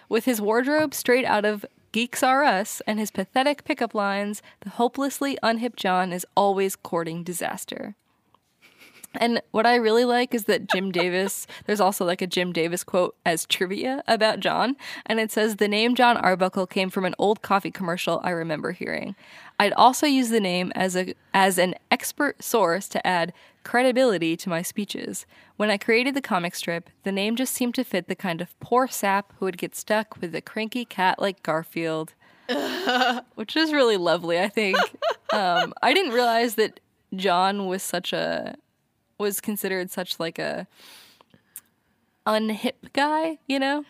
With 0.10 0.26
his 0.26 0.41
wardrobe 0.41 0.94
straight 0.94 1.26
out 1.26 1.46
of 1.46 1.66
Geeks 1.91 2.24
R 2.24 2.44
Us 2.44 2.82
and 2.88 3.00
his 3.00 3.12
pathetic 3.12 3.64
pickup 3.64 3.94
lines, 3.94 4.41
the 4.62 4.72
hopelessly 4.72 5.38
unhip 5.44 5.76
John 5.76 6.12
is 6.12 6.26
always 6.36 6.76
courting 6.76 7.24
disaster. 7.24 7.96
And 9.16 9.41
what 9.52 9.68
I 9.68 9.76
really 9.76 10.06
like 10.06 10.34
is 10.34 10.46
that 10.46 10.68
Jim 10.68 10.91
Davis, 10.91 11.46
there's 11.66 11.80
also 11.80 12.04
like 12.04 12.22
a 12.22 12.28
Jim 12.28 12.52
Davis 12.52 12.84
quote 12.84 13.16
as 13.26 13.46
trivia 13.46 14.04
about 14.08 14.39
John, 14.39 14.76
and 15.06 15.20
it 15.20 15.32
says 15.32 15.58
the 15.58 15.68
name 15.68 15.96
John 15.96 16.18
Arbuckle 16.18 16.68
came 16.68 16.89
from 16.89 17.06
an 17.06 17.16
old 17.20 17.41
coffee 17.41 17.72
commercial 17.72 18.20
I 18.24 18.32
remember 18.32 18.72
hearing. 18.72 19.16
I'd 19.60 19.74
also 19.74 20.08
use 20.08 20.30
the 20.30 20.39
name 20.39 20.72
as 20.76 20.96
a 20.96 21.14
as 21.34 21.58
an 21.58 21.76
expert 21.91 22.44
source 22.44 22.88
to 22.89 23.06
add 23.06 23.34
credibility 23.64 24.36
to 24.38 24.49
my 24.49 24.61
speeches. 24.61 25.26
When 25.57 25.70
I 25.70 25.78
created 25.78 26.16
the 26.16 26.22
comic 26.22 26.55
strip, 26.55 26.89
the 27.03 27.11
name 27.11 27.36
just 27.36 27.53
seemed 27.53 27.76
to 27.76 27.84
fit 27.84 28.07
the 28.07 28.16
kind 28.16 28.41
of 28.41 28.59
poor 28.59 28.88
sap 28.88 29.34
who 29.38 29.45
would 29.45 29.57
get 29.57 29.76
stuck 29.76 30.20
with 30.22 30.36
a 30.36 30.41
cranky 30.41 30.86
cat 30.86 31.20
like 31.20 31.43
Garfield. 31.43 32.14
Which 33.36 33.55
is 33.55 33.72
really 33.72 33.97
lovely, 33.97 34.39
I 34.39 34.49
think. 34.49 34.78
Um, 35.32 35.74
I 35.82 35.95
didn't 35.95 36.11
realize 36.11 36.53
that 36.55 36.80
John 37.16 37.66
was 37.66 37.82
such 37.82 38.14
a 38.14 38.53
was 39.18 39.41
considered 39.41 39.89
such 39.89 40.20
like 40.20 40.38
a 40.38 40.68
unhip 42.28 42.93
guy, 42.93 43.39
you 43.47 43.57
know? 43.57 43.84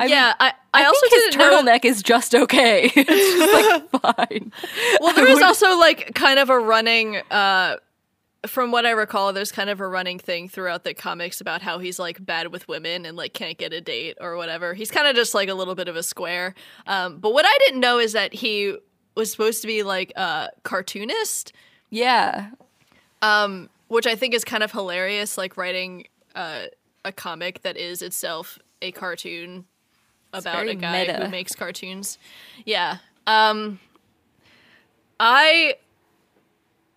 I 0.00 0.04
mean, 0.04 0.12
yeah, 0.12 0.34
I, 0.40 0.48
I, 0.72 0.82
I, 0.82 0.84
also 0.86 1.00
think 1.00 1.12
his 1.12 1.36
didn't 1.36 1.38
know- 1.38 1.62
turtleneck 1.62 1.84
is 1.84 2.02
just 2.02 2.34
okay. 2.34 2.90
it's 2.96 3.08
just 3.08 3.92
like 3.92 4.16
fine. 4.16 4.52
Well, 5.00 5.14
there 5.14 5.26
was 5.26 5.42
also 5.42 5.78
like 5.78 6.14
kind 6.14 6.38
of 6.38 6.48
a 6.48 6.58
running. 6.58 7.16
Uh, 7.30 7.76
from 8.46 8.72
what 8.72 8.86
I 8.86 8.90
recall, 8.90 9.32
there's 9.32 9.52
kind 9.52 9.68
of 9.70 9.80
a 9.80 9.86
running 9.86 10.18
thing 10.18 10.48
throughout 10.48 10.84
the 10.84 10.94
comics 10.94 11.40
about 11.40 11.60
how 11.62 11.78
he's 11.78 11.98
like 11.98 12.24
bad 12.24 12.48
with 12.52 12.66
women 12.68 13.04
and 13.04 13.16
like 13.16 13.34
can't 13.34 13.58
get 13.58 13.72
a 13.72 13.80
date 13.80 14.16
or 14.20 14.36
whatever. 14.36 14.72
He's 14.74 14.90
kind 14.90 15.06
of 15.06 15.14
just 15.14 15.34
like 15.34 15.48
a 15.48 15.54
little 15.54 15.74
bit 15.74 15.88
of 15.88 15.96
a 15.96 16.02
square. 16.02 16.54
Um, 16.86 17.18
but 17.18 17.32
what 17.34 17.44
I 17.46 17.58
didn't 17.66 17.80
know 17.80 17.98
is 17.98 18.12
that 18.14 18.32
he 18.32 18.76
was 19.14 19.30
supposed 19.30 19.60
to 19.60 19.66
be 19.66 19.82
like 19.82 20.12
a 20.16 20.48
cartoonist, 20.62 21.52
Yeah. 21.90 22.50
um, 23.22 23.68
which 23.88 24.06
I 24.06 24.14
think 24.14 24.32
is 24.34 24.44
kind 24.44 24.62
of 24.62 24.72
hilarious. 24.72 25.36
Like 25.36 25.56
writing 25.56 26.06
uh, 26.34 26.62
a 27.04 27.12
comic 27.12 27.60
that 27.62 27.76
is 27.76 28.00
itself 28.02 28.58
a 28.80 28.92
cartoon 28.92 29.66
about 30.32 30.66
a 30.68 30.74
guy 30.74 31.00
meta. 31.06 31.24
who 31.24 31.28
makes 31.30 31.54
cartoons. 31.54 32.16
Yeah. 32.64 32.98
Um, 33.26 33.80
I. 35.18 35.74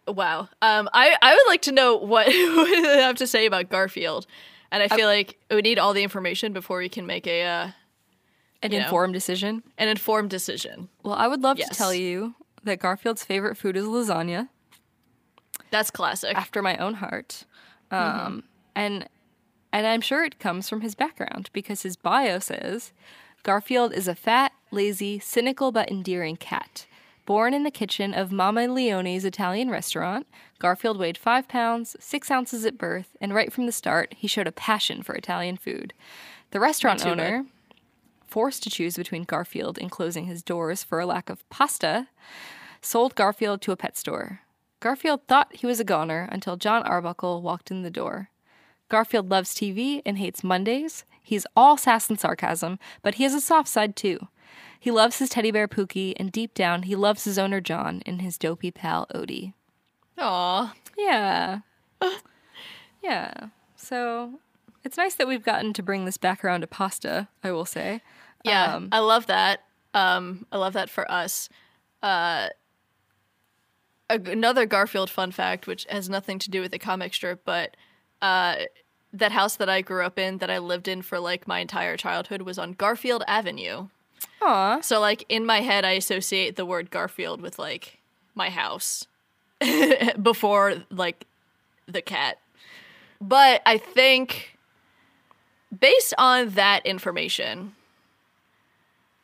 Wow. 0.08 0.50
Um, 0.62 0.90
I, 0.94 1.16
I 1.22 1.34
would 1.36 1.48
like 1.48 1.62
to 1.64 1.72
know 1.72 1.96
what, 1.98 2.28
you 2.34 2.66
have 3.00 3.16
to 3.18 3.28
say 3.28 3.46
about 3.46 3.70
Garfield. 3.70 4.26
And 4.72 4.82
I 4.84 4.88
feel 4.88 5.08
like 5.08 5.38
we 5.52 5.62
need 5.62 5.78
all 5.80 5.94
the 5.94 6.04
information 6.04 6.52
before 6.52 6.80
we 6.80 6.90
can 6.90 7.06
make 7.06 7.28
a 7.28 7.44
uh, 7.46 7.72
An 8.64 8.72
You 8.72 8.80
know. 8.80 8.86
informed 8.86 9.14
decision. 9.14 9.62
an 9.78 9.88
informed 9.88 10.30
decision. 10.32 10.90
Well, 11.04 11.14
I 11.16 11.28
would 11.28 11.42
love 11.44 11.58
Yes. 11.60 11.70
to 11.70 11.76
tell 11.76 11.94
you 11.94 12.34
that 12.64 12.80
Garfield's 12.80 13.24
favorite 13.24 13.56
food 13.56 13.78
is 13.78 13.86
lasagna, 13.86 14.50
That's 15.70 15.92
classic. 15.92 16.36
after 16.36 16.62
my 16.62 16.78
own 16.78 16.96
heart. 16.96 17.46
Um, 17.92 18.44
and 18.76 19.08
and 19.72 19.86
I'm 19.88 20.02
sure 20.02 20.24
it 20.24 20.40
comes 20.40 20.68
from 20.70 20.82
his 20.82 20.96
background 20.96 21.50
because 21.54 21.84
his 21.84 21.96
bio 21.96 22.40
says 22.40 22.92
Garfield 23.44 23.94
is 23.94 24.08
a 24.08 24.16
fat, 24.16 24.52
lazy, 24.72 25.20
cynical 25.20 25.72
but 25.72 25.90
endearing 25.92 26.36
cat. 26.38 26.88
Born 27.26 27.54
in 27.54 27.64
the 27.64 27.72
kitchen 27.72 28.14
of 28.14 28.34
Mama 28.34 28.68
Leone's 28.68 29.24
Italian 29.24 29.70
restaurant, 29.70 30.28
Garfield 30.60 30.98
weighed 30.98 31.18
five 31.18 31.48
pounds, 31.48 31.96
six 32.00 32.30
ounces 32.30 32.66
at 32.66 32.78
birth, 32.78 33.16
and 33.22 33.34
right 33.34 33.52
from 33.52 33.66
the 33.66 33.72
start, 33.72 34.14
he 34.18 34.28
showed 34.28 34.48
a 34.48 34.52
passion 34.52 35.04
for 35.04 35.16
Italian 35.16 35.56
food. 35.56 35.94
The 36.52 36.60
restaurant 36.60 37.06
owner, 37.06 37.46
forced 38.34 38.64
to 38.64 38.70
choose 38.70 38.98
between 38.98 39.24
Garfield 39.24 39.78
and 39.78 39.92
closing 39.92 40.26
his 40.26 40.42
doors 40.42 40.84
for 40.84 41.00
a 41.00 41.06
lack 41.06 41.30
of 41.30 41.48
pasta, 41.50 42.08
sold 42.82 43.14
Garfield 43.14 43.62
to 43.62 43.72
a 43.72 43.78
pet 43.78 43.96
store. 43.96 44.42
Garfield 44.80 45.22
thought 45.28 45.56
he 45.56 45.68
was 45.68 45.80
a 45.80 45.84
goner 45.86 46.28
until 46.32 46.58
John 46.58 46.82
Arbuckle 46.84 47.42
walked 47.42 47.72
in 47.72 47.84
the 47.84 47.92
door. 47.92 48.32
Garfield 48.90 49.30
loves 49.30 49.54
TV 49.54 50.02
and 50.06 50.18
hates 50.18 50.44
Mondays. 50.44 51.06
He's 51.22 51.46
all 51.56 51.78
sass 51.78 52.10
and 52.10 52.20
sarcasm, 52.20 52.80
but 53.02 53.16
he 53.16 53.24
has 53.24 53.34
a 53.36 53.40
soft 53.40 53.70
side 53.70 53.96
too. 53.96 54.28
He 54.84 54.92
loves 54.92 55.20
his 55.20 55.30
teddy 55.30 55.50
bear 55.50 55.70
Pookie, 55.70 56.12
and 56.18 56.30
deep 56.30 56.54
down, 56.54 56.84
he 56.84 56.94
loves 56.94 57.24
his 57.24 57.40
owner 57.40 57.62
John 57.62 58.04
and 58.06 58.22
his 58.22 58.38
dopey 58.38 58.70
pal 58.70 59.08
Odie. 59.16 59.54
Aw. 60.18 60.74
Yeah. 60.98 61.60
yeah. 63.02 63.34
So 63.78 64.42
it's 64.84 64.98
nice 64.98 65.16
that 65.16 65.26
we've 65.26 65.42
gotten 65.42 65.72
to 65.72 65.82
bring 65.82 66.04
this 66.04 66.18
back 66.18 66.44
around 66.44 66.62
to 66.62 66.68
pasta, 66.68 67.30
I 67.42 67.54
will 67.54 67.64
say. 67.64 68.02
Yeah, 68.44 68.76
Um, 68.76 68.90
I 68.92 69.00
love 69.00 69.28
that. 69.28 69.62
Um, 69.94 70.46
I 70.52 70.58
love 70.58 70.74
that 70.74 70.90
for 70.90 71.10
us. 71.10 71.48
Uh, 72.02 72.50
another 74.10 74.66
Garfield 74.66 75.10
fun 75.10 75.32
fact, 75.32 75.66
which 75.66 75.86
has 75.90 76.10
nothing 76.10 76.40
to 76.40 76.50
do 76.50 76.60
with 76.60 76.72
the 76.72 76.78
comic 76.78 77.14
strip, 77.14 77.46
but 77.46 77.78
uh, 78.22 78.56
that 79.14 79.32
house 79.32 79.56
that 79.56 79.70
I 79.70 79.80
grew 79.80 80.04
up 80.04 80.20
in, 80.20 80.40
that 80.40 80.50
I 80.50 80.58
lived 80.58 80.90
in 80.90 81.04
for 81.04 81.22
like 81.22 81.48
my 81.48 81.60
entire 81.60 81.96
childhood, 81.96 82.42
was 82.42 82.60
on 82.60 82.74
Garfield 82.74 83.24
Avenue. 83.30 83.88
Aw. 84.42 84.82
So, 84.82 85.00
like 85.00 85.26
in 85.30 85.46
my 85.46 85.62
head, 85.62 85.86
I 85.86 85.92
associate 85.92 86.56
the 86.56 86.66
word 86.66 86.92
Garfield 86.92 87.42
with 87.42 87.58
like 87.60 88.00
my 88.36 88.50
house 88.50 89.08
before 90.22 90.84
like 90.90 91.26
the 91.88 92.02
cat. 92.02 92.40
But 93.22 93.62
I 93.66 93.78
think 93.78 94.58
based 95.78 96.14
on 96.18 96.50
that 96.52 96.86
information, 96.86 97.74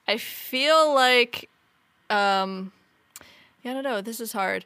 I 0.08 0.18
feel 0.18 0.93
like 0.93 1.50
um 2.10 2.72
yeah, 3.64 3.72
I 3.72 3.74
don't 3.74 3.84
know, 3.84 4.02
this 4.02 4.20
is 4.20 4.32
hard. 4.32 4.66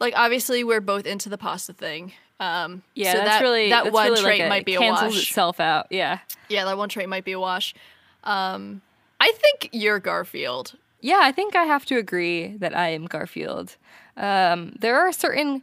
Like 0.00 0.14
obviously 0.16 0.64
we're 0.64 0.80
both 0.80 1.06
into 1.06 1.28
the 1.28 1.38
pasta 1.38 1.72
thing. 1.72 2.12
Um 2.40 2.82
Yeah, 2.94 3.12
so 3.12 3.18
that's 3.18 3.30
that, 3.30 3.42
really 3.42 3.68
that 3.70 3.84
that's 3.84 3.94
one 3.94 4.10
really 4.10 4.22
trait 4.22 4.40
like 4.40 4.46
a, 4.46 4.48
might 4.48 4.64
be 4.64 4.74
a 4.74 4.80
wash. 4.80 5.22
itself 5.28 5.60
out. 5.60 5.86
Yeah. 5.90 6.20
Yeah, 6.48 6.64
that 6.64 6.78
one 6.78 6.88
trait 6.88 7.08
might 7.08 7.24
be 7.24 7.32
a 7.32 7.40
wash. 7.40 7.74
Um 8.22 8.82
I 9.24 9.32
think 9.32 9.70
you're 9.72 10.00
Garfield. 10.00 10.74
Yeah, 11.00 11.20
I 11.22 11.32
think 11.32 11.56
I 11.56 11.64
have 11.64 11.86
to 11.86 11.96
agree 11.96 12.56
that 12.58 12.76
I 12.76 12.90
am 12.90 13.06
Garfield. 13.06 13.76
Um, 14.18 14.76
there 14.78 14.98
are 14.98 15.12
certain 15.12 15.62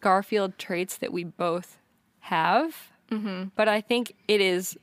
Garfield 0.00 0.56
traits 0.56 0.96
that 0.98 1.12
we 1.12 1.24
both 1.24 1.78
have, 2.20 2.92
but 3.56 3.68
I 3.68 3.80
think 3.80 4.14
it 4.28 4.40
is 4.40 4.78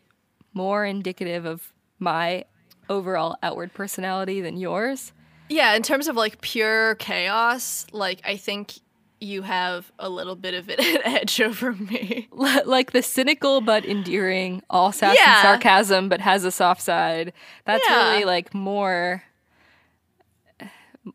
more 0.54 0.86
indicative 0.86 1.46
of 1.46 1.72
my 1.98 2.44
overall 2.90 3.38
outward 3.42 3.74
personality 3.74 4.42
than 4.42 4.58
yours. 4.58 5.14
Yeah, 5.48 5.74
in 5.74 5.82
terms 5.82 6.10
of 6.10 6.18
like 6.18 6.42
pure 6.42 6.96
chaos, 6.96 7.86
like 7.94 8.20
I 8.26 8.36
think 8.36 8.81
you 9.22 9.44
have 9.44 9.92
a 10.00 10.10
little 10.10 10.36
bit 10.36 10.54
of 10.56 10.68
an 10.68 10.78
edge 11.06 11.40
over 11.40 11.74
me. 11.74 12.28
like 12.32 12.92
the 12.92 13.02
cynical 13.04 13.62
but 13.62 13.86
endearing, 13.86 14.62
all 14.70 14.92
sass 14.92 15.16
Yeah. 15.18 15.36
and 15.36 15.42
sarcasm, 15.44 16.10
but 16.10 16.20
has 16.22 16.44
a 16.44 16.52
soft 16.52 16.82
side. 16.82 17.32
That's 17.66 17.84
Yeah. 17.88 18.12
really 18.14 18.26
like 18.26 18.54
more, 18.54 19.24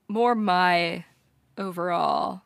more 0.09 0.35
my 0.35 1.05
overall 1.59 2.43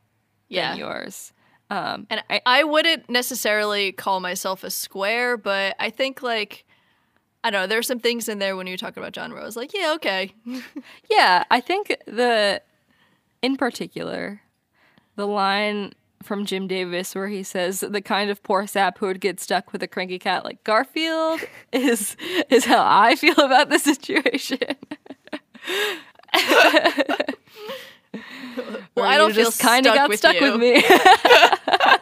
Yeah. 0.49 0.71
than 0.71 0.79
yours. 0.79 1.33
Um, 1.71 2.07
And 2.11 2.23
I, 2.29 2.41
I 2.47 2.65
wouldn't 2.65 3.09
necessarily 3.09 3.93
call 3.93 4.19
myself 4.21 4.65
a 4.65 4.71
square, 4.71 5.37
but 5.37 5.77
I 5.79 5.91
think 5.91 6.23
like 6.23 6.65
I 7.43 7.51
don't 7.51 7.63
know. 7.63 7.67
There 7.69 7.79
are 7.79 7.83
some 7.83 8.01
things 8.01 8.29
in 8.29 8.39
there 8.39 8.55
when 8.55 8.67
you 8.67 8.77
talking 8.77 9.03
about 9.03 9.15
genre. 9.15 9.41
I 9.41 9.45
was 9.45 9.57
like, 9.57 9.73
yeah, 9.73 9.93
okay. 9.95 10.35
Yeah, 11.11 11.45
I 11.51 11.61
think 11.63 11.97
the, 12.07 12.61
in 13.41 13.57
particular, 13.57 14.43
the 15.17 15.27
line 15.27 15.93
from 16.23 16.45
Jim 16.45 16.67
Davis 16.67 17.15
where 17.15 17.29
he 17.29 17.43
says 17.43 17.81
the 17.81 18.03
kind 18.03 18.31
of 18.31 18.43
poor 18.43 18.67
sap 18.67 18.99
who 18.99 19.07
would 19.07 19.21
get 19.21 19.41
stuck 19.41 19.73
with 19.73 19.83
a 19.83 19.89
cranky 19.89 20.19
cat 20.19 20.45
like 20.45 20.63
Garfield 20.65 21.41
is 21.73 22.17
is 22.51 22.65
how 22.67 22.85
I 22.87 23.17
feel 23.17 23.39
about 23.39 23.71
the 23.71 23.79
situation. 23.79 24.59
Well, 28.95 29.05
I 29.05 29.17
don't 29.17 29.33
feel 29.35 29.53
kind 29.53 29.87
of 29.87 29.93
stuck 29.93 29.97
got 29.97 30.09
with 30.09 30.19
stuck 30.19 30.35
you. 30.41 30.53
with 30.53 30.61
me. 30.61 30.75
I 30.83 31.99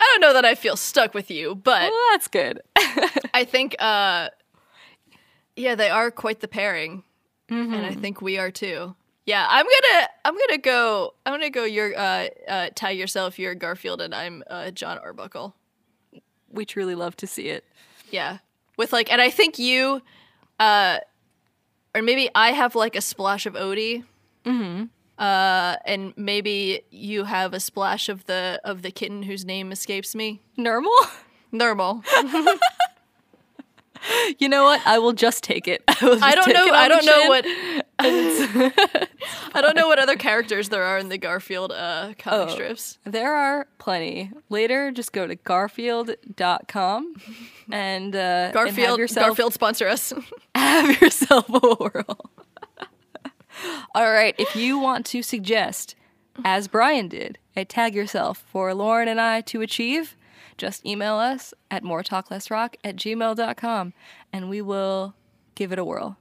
don't 0.00 0.20
know 0.20 0.32
that 0.34 0.44
I 0.44 0.54
feel 0.54 0.76
stuck 0.76 1.14
with 1.14 1.30
you, 1.30 1.54
but 1.54 1.90
well, 1.90 2.00
that's 2.12 2.28
good. 2.28 2.60
I 3.34 3.44
think, 3.44 3.74
uh, 3.78 4.28
yeah, 5.56 5.74
they 5.74 5.90
are 5.90 6.10
quite 6.10 6.40
the 6.40 6.48
pairing, 6.48 7.02
and 7.48 7.74
I 7.74 7.94
think 7.94 8.22
we 8.22 8.38
are 8.38 8.50
too. 8.50 8.94
Yeah, 9.28 9.46
I'm 9.46 9.66
gonna, 9.66 10.08
I'm 10.24 10.34
gonna 10.34 10.58
go, 10.58 11.12
I'm 11.26 11.34
gonna 11.34 11.50
go. 11.50 11.64
Your, 11.64 11.94
uh, 11.94 12.28
uh, 12.48 12.70
tag 12.74 12.96
yourself. 12.96 13.38
You're 13.38 13.54
Garfield, 13.54 14.00
and 14.00 14.14
I'm 14.14 14.42
uh, 14.48 14.70
John 14.70 14.96
Arbuckle. 14.96 15.54
we 16.50 16.64
truly 16.64 16.94
love 16.94 17.14
to 17.18 17.26
see 17.26 17.48
it. 17.48 17.66
Yeah, 18.10 18.38
with 18.78 18.90
like, 18.90 19.12
and 19.12 19.20
I 19.20 19.28
think 19.28 19.58
you, 19.58 20.00
uh, 20.58 21.00
or 21.94 22.00
maybe 22.00 22.30
I 22.34 22.52
have 22.52 22.74
like 22.74 22.96
a 22.96 23.02
splash 23.02 23.44
of 23.44 23.52
Odie. 23.52 24.02
Mm-hmm. 24.46 24.84
Uh, 25.22 25.76
and 25.84 26.14
maybe 26.16 26.80
you 26.90 27.24
have 27.24 27.52
a 27.52 27.60
splash 27.60 28.08
of 28.08 28.24
the 28.24 28.58
of 28.64 28.80
the 28.80 28.90
kitten 28.90 29.24
whose 29.24 29.44
name 29.44 29.72
escapes 29.72 30.14
me. 30.14 30.40
Nermal? 30.56 30.88
Nermal. 31.52 32.02
You 34.38 34.48
know 34.48 34.64
what? 34.64 34.80
I 34.86 34.98
will 34.98 35.12
just 35.12 35.42
take 35.44 35.66
it. 35.68 35.82
I, 35.88 35.94
I 36.22 36.34
don't 36.34 36.52
know. 36.52 36.70
I 36.72 36.88
don't 36.88 37.04
know 37.04 37.28
what. 37.28 37.44
I 39.54 39.60
don't 39.60 39.74
know 39.76 39.88
what 39.88 39.98
other 39.98 40.16
characters 40.16 40.68
there 40.68 40.84
are 40.84 40.98
in 40.98 41.08
the 41.08 41.18
Garfield 41.18 41.72
uh, 41.72 42.12
comic 42.18 42.48
Oh. 42.50 42.52
strips. 42.54 42.98
There 43.04 43.34
are 43.34 43.66
plenty. 43.78 44.30
Later, 44.48 44.90
just 44.92 45.12
go 45.12 45.26
to 45.26 45.34
garfield.com 45.34 47.14
and, 47.70 48.14
uh, 48.16 48.18
and 48.18 48.54
Garfield. 48.54 48.98
yourself, 48.98 49.26
Garfield 49.28 49.54
sponsor 49.54 49.88
us. 49.88 50.12
have 50.54 51.00
yourself 51.00 51.48
a 51.48 51.58
whirl. 51.58 52.30
All 53.94 54.10
right. 54.12 54.34
If 54.38 54.54
you 54.54 54.78
want 54.78 55.04
to 55.06 55.22
suggest, 55.22 55.96
as 56.44 56.68
Brian 56.68 57.08
did, 57.08 57.38
a 57.56 57.64
tag 57.64 57.94
yourself 57.94 58.44
for 58.52 58.72
Lauren 58.74 59.08
and 59.08 59.20
I 59.20 59.40
to 59.42 59.60
achieve, 59.62 60.16
just 60.58 60.84
email 60.84 61.14
us 61.14 61.54
at 61.70 61.82
moretalklessrock 61.82 62.74
at 62.84 62.96
gmail.com 62.96 63.92
and 64.32 64.50
we 64.50 64.60
will 64.60 65.14
give 65.54 65.72
it 65.72 65.78
a 65.78 65.84
whirl. 65.84 66.18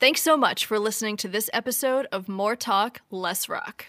Thanks 0.00 0.20
so 0.20 0.36
much 0.36 0.66
for 0.66 0.78
listening 0.78 1.16
to 1.18 1.28
this 1.28 1.48
episode 1.54 2.06
of 2.12 2.28
More 2.28 2.56
Talk, 2.56 3.00
Less 3.10 3.48
Rock. 3.48 3.86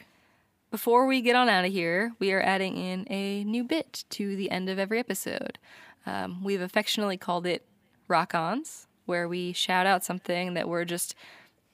Before 0.71 1.05
we 1.07 1.19
get 1.19 1.35
on 1.35 1.49
out 1.49 1.65
of 1.65 1.73
here, 1.73 2.13
we 2.19 2.31
are 2.31 2.41
adding 2.41 2.77
in 2.77 3.05
a 3.09 3.43
new 3.43 3.65
bit 3.65 4.05
to 4.11 4.35
the 4.37 4.49
end 4.49 4.69
of 4.69 4.79
every 4.79 4.97
episode. 4.97 5.59
Um, 6.05 6.41
we've 6.41 6.61
affectionately 6.61 7.17
called 7.17 7.45
it 7.45 7.65
Rock 8.07 8.33
Ons, 8.33 8.87
where 9.05 9.27
we 9.27 9.53
shout 9.53 9.85
out 9.85 10.03
something 10.03 10.53
that 10.55 10.67
we're 10.67 10.85
just 10.85 11.15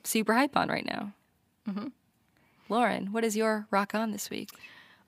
super 0.04 0.34
hype 0.34 0.56
on 0.58 0.70
right 0.70 0.86
now. 0.86 1.14
Lauren, 2.70 3.12
what 3.12 3.24
is 3.24 3.36
your 3.36 3.68
Rock 3.72 3.94
On 3.94 4.12
this 4.12 4.30
week? 4.30 4.50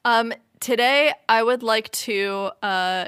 Um, 0.06 0.34
today, 0.60 1.14
I 1.30 1.44
would 1.44 1.64
like 1.64 1.90
to 1.92 2.52
uh, 2.62 3.06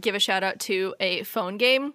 give 0.00 0.14
a 0.14 0.18
shout 0.18 0.42
out 0.42 0.58
to 0.60 0.94
a 0.98 1.22
phone 1.24 1.58
game. 1.58 1.94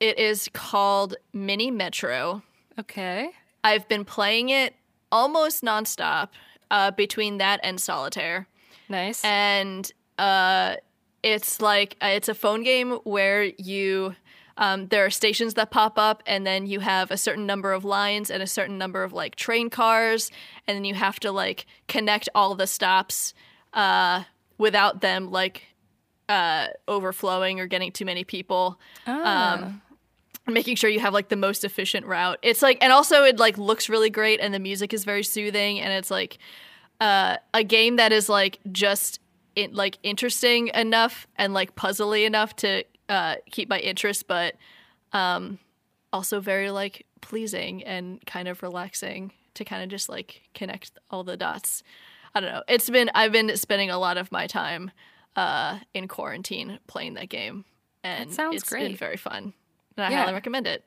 It 0.00 0.18
is 0.18 0.48
called 0.52 1.16
Mini 1.32 1.70
Metro. 1.70 2.42
Okay. 2.78 3.30
I've 3.64 3.88
been 3.88 4.04
playing 4.04 4.50
it 4.50 4.74
almost 5.10 5.62
nonstop 5.62 6.28
uh, 6.70 6.90
between 6.90 7.38
that 7.38 7.60
and 7.62 7.80
Solitaire. 7.80 8.46
Nice. 8.88 9.24
and 9.24 9.90
uh, 10.18 10.76
it's 11.22 11.62
like 11.62 11.96
uh, 12.02 12.08
it's 12.08 12.28
a 12.28 12.34
phone 12.34 12.62
game 12.62 12.98
where 13.04 13.44
you 13.44 14.14
um, 14.56 14.88
there 14.88 15.04
are 15.04 15.10
stations 15.10 15.54
that 15.54 15.70
pop 15.70 15.98
up 15.98 16.22
and 16.26 16.46
then 16.46 16.66
you 16.66 16.80
have 16.80 17.10
a 17.10 17.16
certain 17.16 17.46
number 17.46 17.72
of 17.72 17.84
lines 17.84 18.30
and 18.30 18.42
a 18.42 18.46
certain 18.46 18.78
number 18.78 19.02
of 19.02 19.12
like 19.12 19.36
train 19.36 19.70
cars 19.70 20.30
and 20.66 20.76
then 20.76 20.84
you 20.84 20.94
have 20.94 21.18
to 21.20 21.32
like 21.32 21.66
connect 21.88 22.28
all 22.34 22.54
the 22.54 22.66
stops 22.66 23.34
uh, 23.72 24.24
without 24.58 25.00
them 25.00 25.30
like 25.30 25.64
uh, 26.28 26.68
overflowing 26.88 27.60
or 27.60 27.66
getting 27.66 27.92
too 27.92 28.04
many 28.04 28.24
people. 28.24 28.78
Um, 29.06 29.82
making 30.46 30.76
sure 30.76 30.90
you 30.90 31.00
have 31.00 31.14
like 31.14 31.28
the 31.28 31.36
most 31.36 31.64
efficient 31.64 32.06
route. 32.06 32.38
It's 32.42 32.62
like 32.62 32.78
and 32.80 32.92
also 32.92 33.24
it 33.24 33.38
like 33.38 33.58
looks 33.58 33.88
really 33.88 34.10
great 34.10 34.40
and 34.40 34.52
the 34.52 34.58
music 34.58 34.92
is 34.92 35.04
very 35.04 35.22
soothing 35.22 35.80
and 35.80 35.92
it's 35.92 36.10
like 36.10 36.38
uh, 37.00 37.36
a 37.54 37.64
game 37.64 37.96
that 37.96 38.12
is 38.12 38.28
like 38.28 38.58
just 38.70 39.20
it, 39.54 39.74
like 39.74 39.98
interesting 40.02 40.68
enough 40.68 41.26
and 41.36 41.52
like 41.54 41.74
puzzly 41.76 42.26
enough 42.26 42.56
to 42.56 42.84
uh, 43.12 43.36
keep 43.50 43.68
my 43.68 43.78
interest, 43.78 44.26
but 44.26 44.54
um, 45.12 45.58
also 46.12 46.40
very 46.40 46.70
like 46.70 47.04
pleasing 47.20 47.82
and 47.84 48.24
kind 48.26 48.48
of 48.48 48.62
relaxing 48.62 49.32
to 49.54 49.64
kind 49.64 49.82
of 49.82 49.88
just 49.90 50.08
like 50.08 50.42
connect 50.54 50.92
all 51.10 51.22
the 51.24 51.36
dots. 51.36 51.82
I 52.34 52.40
don't 52.40 52.50
know. 52.50 52.62
It's 52.68 52.88
been 52.88 53.10
I've 53.14 53.32
been 53.32 53.54
spending 53.56 53.90
a 53.90 53.98
lot 53.98 54.16
of 54.16 54.32
my 54.32 54.46
time 54.46 54.90
uh, 55.36 55.78
in 55.92 56.08
quarantine 56.08 56.78
playing 56.86 57.14
that 57.14 57.28
game, 57.28 57.64
and 58.02 58.30
That 58.30 58.34
sounds 58.34 58.56
it's 58.62 58.70
been 58.70 58.86
great. 58.88 58.98
very 58.98 59.16
fun. 59.18 59.52
And 59.96 60.06
I 60.06 60.10
Yeah. 60.10 60.20
highly 60.22 60.32
recommend 60.32 60.66
it. 60.66 60.84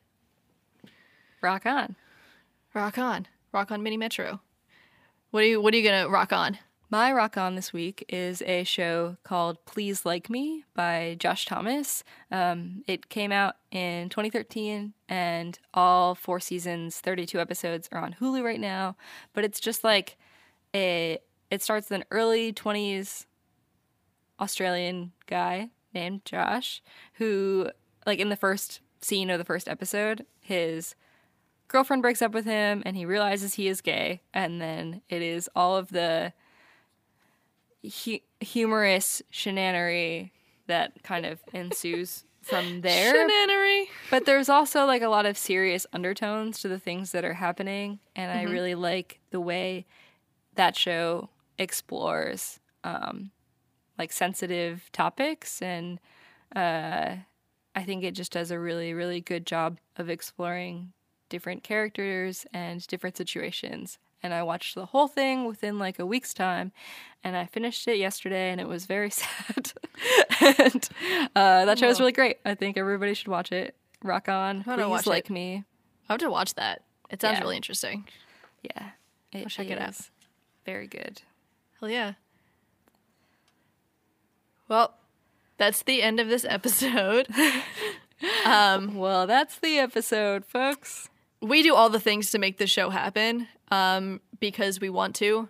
rock 1.41 1.65
on. 1.67 1.95
Rock 2.73 2.97
on, 2.97 3.28
rock 3.51 3.71
on, 3.71 3.84
Mini 3.84 3.97
Metro. 3.97 4.39
What 5.32 5.43
are 5.43 5.47
you 5.47 5.61
What 5.61 5.73
are 5.73 5.78
you 5.78 5.84
gonna 5.89 6.09
rock 6.09 6.34
on? 6.34 6.57
My 6.90 7.12
rock 7.12 7.36
on 7.36 7.56
this 7.56 7.74
week 7.74 8.06
is 8.10 8.44
a 8.44 8.64
show 8.64 9.18
called 9.24 9.64
Please 9.66 10.06
Like 10.06 10.30
Me 10.30 10.66
by 10.76 11.16
Josh 11.18 11.46
Thomas. 11.46 12.04
Um, 12.32 12.84
it 12.88 13.10
came 13.10 13.32
out 13.32 13.56
in 13.72 14.10
2013, 14.10 14.94
and 15.10 15.58
all 15.74 16.14
four 16.14 16.40
seasons, 16.40 17.00
32 17.00 17.40
episodes, 17.40 17.90
are 17.92 18.04
on 18.04 18.18
Hulu 18.22 18.44
right 18.44 18.60
now. 18.60 18.96
But 19.34 19.44
it's 19.44 19.60
just 19.60 19.84
like 19.84 20.16
a. 20.76 21.18
It 21.50 21.64
starts 21.64 21.90
with 21.90 22.02
an 22.02 22.06
early 22.12 22.54
20s 22.54 23.26
Australian 24.40 25.12
guy 25.26 25.72
named 25.92 26.24
Josh, 26.24 26.84
who, 27.14 27.72
like, 28.06 28.20
in 28.20 28.30
the 28.30 28.36
first 28.36 28.82
scene 29.02 29.32
of 29.32 29.40
the 29.40 29.46
first 29.46 29.68
episode, 29.68 30.26
his 30.40 30.94
girlfriend 31.68 32.04
breaks 32.04 32.22
up 32.22 32.34
with 32.34 32.46
him, 32.46 32.84
and 32.86 32.96
he 32.96 33.06
realizes 33.08 33.56
he 33.56 33.68
is 33.68 33.82
gay, 33.82 34.22
and 34.36 34.62
then 34.62 35.02
it 35.10 35.24
is 35.24 35.50
all 35.56 35.78
of 35.78 35.90
the 35.90 36.34
hu- 37.90 38.20
humorous 38.40 39.22
shenanery 39.32 40.32
that 40.68 41.04
kind 41.04 41.26
of 41.26 41.40
ensues 41.54 42.26
from 42.42 42.82
there. 42.82 43.14
Shenanery. 43.14 43.86
But 44.10 44.26
there's 44.26 44.50
also 44.50 44.86
like 44.86 45.02
a 45.02 45.10
lot 45.10 45.26
of 45.26 45.38
serious 45.38 45.86
undertones 45.94 46.60
to 46.62 46.68
the 46.68 46.80
things 46.80 47.12
that 47.12 47.26
are 47.26 47.34
happening, 47.34 48.00
and 48.16 48.32
I 48.32 48.44
really 48.44 48.76
like 48.76 49.20
the 49.32 49.40
way 49.40 49.86
that 50.56 50.76
show 50.76 51.30
explores 51.58 52.60
um, 52.84 53.32
like 53.98 54.12
sensitive 54.12 54.90
topics, 54.92 55.62
and 55.62 56.00
uh, 56.56 57.16
I 57.76 57.84
think 57.84 58.04
it 58.04 58.14
just 58.14 58.32
does 58.32 58.52
a 58.52 58.60
really, 58.60 58.94
really 58.94 59.22
good 59.22 59.46
job 59.46 59.80
of 59.98 60.10
exploring 60.10 60.94
different 61.30 61.64
characters 61.64 62.46
and 62.54 62.86
different 62.88 63.18
situations. 63.18 63.98
And 64.26 64.34
I 64.34 64.41
watched 64.41 64.73
the 64.73 64.88
whole 64.88 65.07
thing 65.07 65.45
within 65.45 65.78
like 65.78 65.99
a 65.99 66.05
week's 66.05 66.34
time, 66.34 66.71
and 67.23 67.38
I 67.38 67.45
finished 67.45 67.88
it 67.88 67.97
yesterday, 67.99 68.49
and 68.49 68.59
it 68.59 68.67
was 68.67 68.88
very 68.88 69.09
sad. 69.11 69.71
and 70.41 70.89
uh, 71.36 71.65
that 71.65 71.78
show 71.78 71.88
is 71.89 71.99
really 71.99 72.11
great. 72.11 72.38
I 72.43 72.55
think 72.55 72.76
everybody 72.76 73.13
should 73.13 73.28
watch 73.28 73.51
it. 73.51 73.76
Rock 74.03 74.28
on, 74.28 74.63
wanna 74.65 74.84
please 74.84 74.89
watch 74.89 75.05
like 75.05 75.26
it. 75.30 75.34
me. 75.34 75.63
I 76.09 76.13
have 76.13 76.19
to 76.21 76.30
watch 76.32 76.55
that. 76.55 76.82
It 77.11 77.21
sounds 77.21 77.38
Yeah. 77.38 77.41
really 77.43 77.55
interesting. 77.55 78.07
Yeah, 78.63 78.89
it 79.32 79.47
check 79.49 79.69
it 79.69 79.80
out. 79.80 79.95
Very 80.65 80.88
good. 80.88 81.21
Hell 81.80 81.89
yeah. 81.89 82.13
Well, 84.67 84.95
that's 85.57 85.84
the 85.84 86.01
end 86.01 86.19
of 86.19 86.28
this 86.30 86.45
episode. 86.49 87.28
Well, 88.45 89.28
that's 89.28 89.59
the 89.59 89.78
episode, 89.78 90.45
folks. 90.45 91.09
We 91.42 91.64
do 91.64 91.76
all 91.76 91.90
the 91.90 92.00
things 92.00 92.32
to 92.32 92.40
make 92.40 92.58
the 92.58 92.68
show 92.68 92.90
happen 92.90 93.48
um, 93.72 94.22
because 94.40 94.80
we 94.80 94.90
want 94.90 95.16
to. 95.16 95.50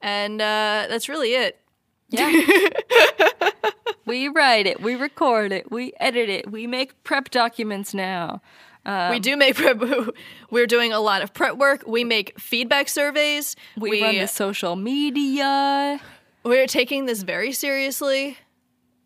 And 0.00 0.40
uh, 0.40 0.86
that's 0.88 1.08
really 1.08 1.34
it. 1.34 1.60
Yeah. 2.08 2.30
we 4.06 4.28
write 4.28 4.66
it, 4.66 4.80
we 4.80 4.94
record 4.94 5.52
it, 5.52 5.70
we 5.70 5.92
edit 5.98 6.28
it, 6.28 6.50
we 6.50 6.66
make 6.66 7.02
prep 7.04 7.30
documents 7.30 7.94
now. 7.94 8.42
we 8.84 9.18
do 9.18 9.36
make 9.36 9.56
prep. 9.56 9.80
We're 10.50 10.66
doing 10.66 10.92
a 10.92 11.00
lot 11.00 11.22
of 11.22 11.32
prep 11.32 11.56
work. 11.56 11.84
We 11.86 12.04
make 12.04 12.38
feedback 12.38 12.88
surveys. 12.88 13.56
We, 13.76 14.02
run 14.02 14.18
the 14.18 14.26
social 14.28 14.76
media. 14.76 16.00
we're 16.44 16.66
taking 16.66 17.06
this 17.06 17.22
very 17.22 17.52
seriously. 17.52 18.36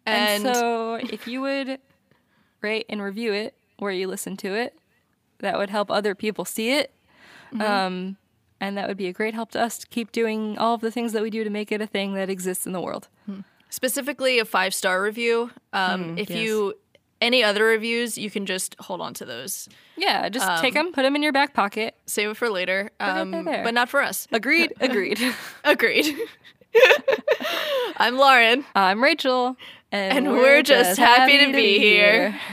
And, 0.06 0.46
And, 0.46 0.56
so 0.56 0.94
if 0.94 1.28
you 1.28 1.42
would 1.42 1.78
rate 2.62 2.86
and 2.88 3.02
review 3.02 3.32
it 3.32 3.54
where 3.78 3.92
you 3.92 4.08
listen 4.08 4.36
to 4.38 4.54
it, 4.54 4.76
that 5.38 5.58
would 5.58 5.70
help 5.70 5.90
other 5.90 6.14
people 6.14 6.44
see 6.44 6.72
it. 6.72 6.92
Mm-hmm. 7.52 7.62
Um, 7.62 8.16
and 8.60 8.76
that 8.76 8.88
would 8.88 8.96
be 8.96 9.06
a 9.06 9.12
great 9.12 9.34
help 9.34 9.50
to 9.52 9.60
us 9.60 9.78
to 9.78 9.86
keep 9.86 10.12
doing 10.12 10.56
all 10.58 10.74
of 10.74 10.80
the 10.80 10.90
things 10.90 11.12
that 11.12 11.22
we 11.22 11.30
do 11.30 11.44
to 11.44 11.50
make 11.50 11.70
it 11.70 11.80
a 11.80 11.86
thing 11.86 12.14
that 12.14 12.30
exists 12.30 12.66
in 12.66 12.72
the 12.72 12.80
world. 12.80 13.08
specifically 13.68 14.38
a 14.38 14.44
five 14.44 14.72
star 14.74 15.02
review. 15.02 15.50
Um, 15.72 16.16
if 16.16 16.30
yes. 16.30 16.38
you 16.38 16.74
any 17.20 17.42
other 17.42 17.64
reviews, 17.64 18.16
you 18.18 18.30
can 18.30 18.46
just 18.46 18.76
hold 18.80 19.00
on 19.00 19.14
to 19.14 19.24
those. 19.24 19.68
Yeah, 19.96 20.28
just 20.28 20.46
take 20.46 20.56
'em, 20.56 20.62
take 20.62 20.74
them, 20.74 20.92
put 20.92 21.02
them 21.02 21.16
in 21.16 21.22
your 21.22 21.32
back 21.32 21.54
pocket. 21.54 21.94
Save 22.06 22.30
it 22.30 22.36
for 22.36 22.48
later. 22.48 22.90
Um, 23.00 23.30
there, 23.30 23.44
there. 23.44 23.64
but 23.64 23.74
not 23.74 23.88
for 23.88 24.02
us. 24.02 24.28
Agreed, 24.32 24.72
agreed. 24.80 25.18
Agreed. 25.64 26.14
I'm 27.96 28.16
Lauren. 28.18 28.64
I'm 28.74 29.02
Rachel, 29.02 29.56
and, 29.90 30.26
And 30.26 30.36
we're 30.36 30.62
just 30.62 30.98
happy 30.98 31.46
to 31.46 31.52
be 31.52 31.78
here. 31.78 32.38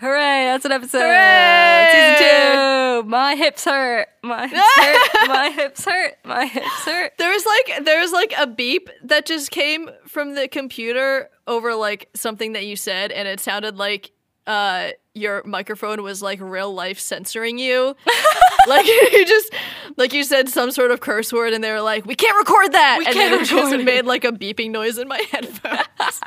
Hooray! 0.00 0.44
That's 0.46 0.64
an 0.64 0.72
episode. 0.72 1.00
Hooray! 1.00 1.88
Season 1.92 3.02
two. 3.02 3.08
My 3.08 3.34
hips 3.34 3.64
hurt. 3.66 4.08
My 4.22 4.46
hips 4.46 4.62
hurt. 4.76 5.08
My 5.28 5.50
hips 5.50 5.84
hurt. 5.84 6.14
My 6.24 6.46
hips 6.46 6.84
hurt. 6.84 7.12
There 7.18 7.30
was 7.30 7.44
like 7.44 7.84
there 7.84 8.00
was 8.00 8.12
like 8.12 8.32
a 8.38 8.46
beep 8.46 8.88
that 9.04 9.26
just 9.26 9.50
came 9.50 9.90
from 10.06 10.34
the 10.34 10.48
computer 10.48 11.28
over 11.46 11.74
like 11.74 12.08
something 12.14 12.54
that 12.54 12.64
you 12.64 12.76
said, 12.76 13.12
and 13.12 13.28
it 13.28 13.40
sounded 13.40 13.76
like 13.76 14.12
uh 14.46 14.90
your 15.12 15.42
microphone 15.44 16.02
was 16.02 16.22
like 16.22 16.40
real 16.40 16.72
life 16.72 16.98
censoring 16.98 17.58
you. 17.58 17.94
like 18.68 18.86
you 18.86 19.26
just 19.26 19.52
like 19.98 20.14
you 20.14 20.24
said 20.24 20.48
some 20.48 20.70
sort 20.70 20.92
of 20.92 21.00
curse 21.00 21.30
word, 21.30 21.52
and 21.52 21.62
they 21.62 21.72
were 21.72 21.82
like, 21.82 22.06
"We 22.06 22.14
can't 22.14 22.38
record 22.38 22.72
that," 22.72 22.96
and 22.98 23.06
can't 23.06 23.32
then 23.32 23.40
it 23.42 23.44
just 23.46 23.74
it. 23.74 23.84
made 23.84 24.06
like 24.06 24.24
a 24.24 24.32
beeping 24.32 24.70
noise 24.70 24.96
in 24.96 25.08
my 25.08 25.18
headphones. 25.30 26.20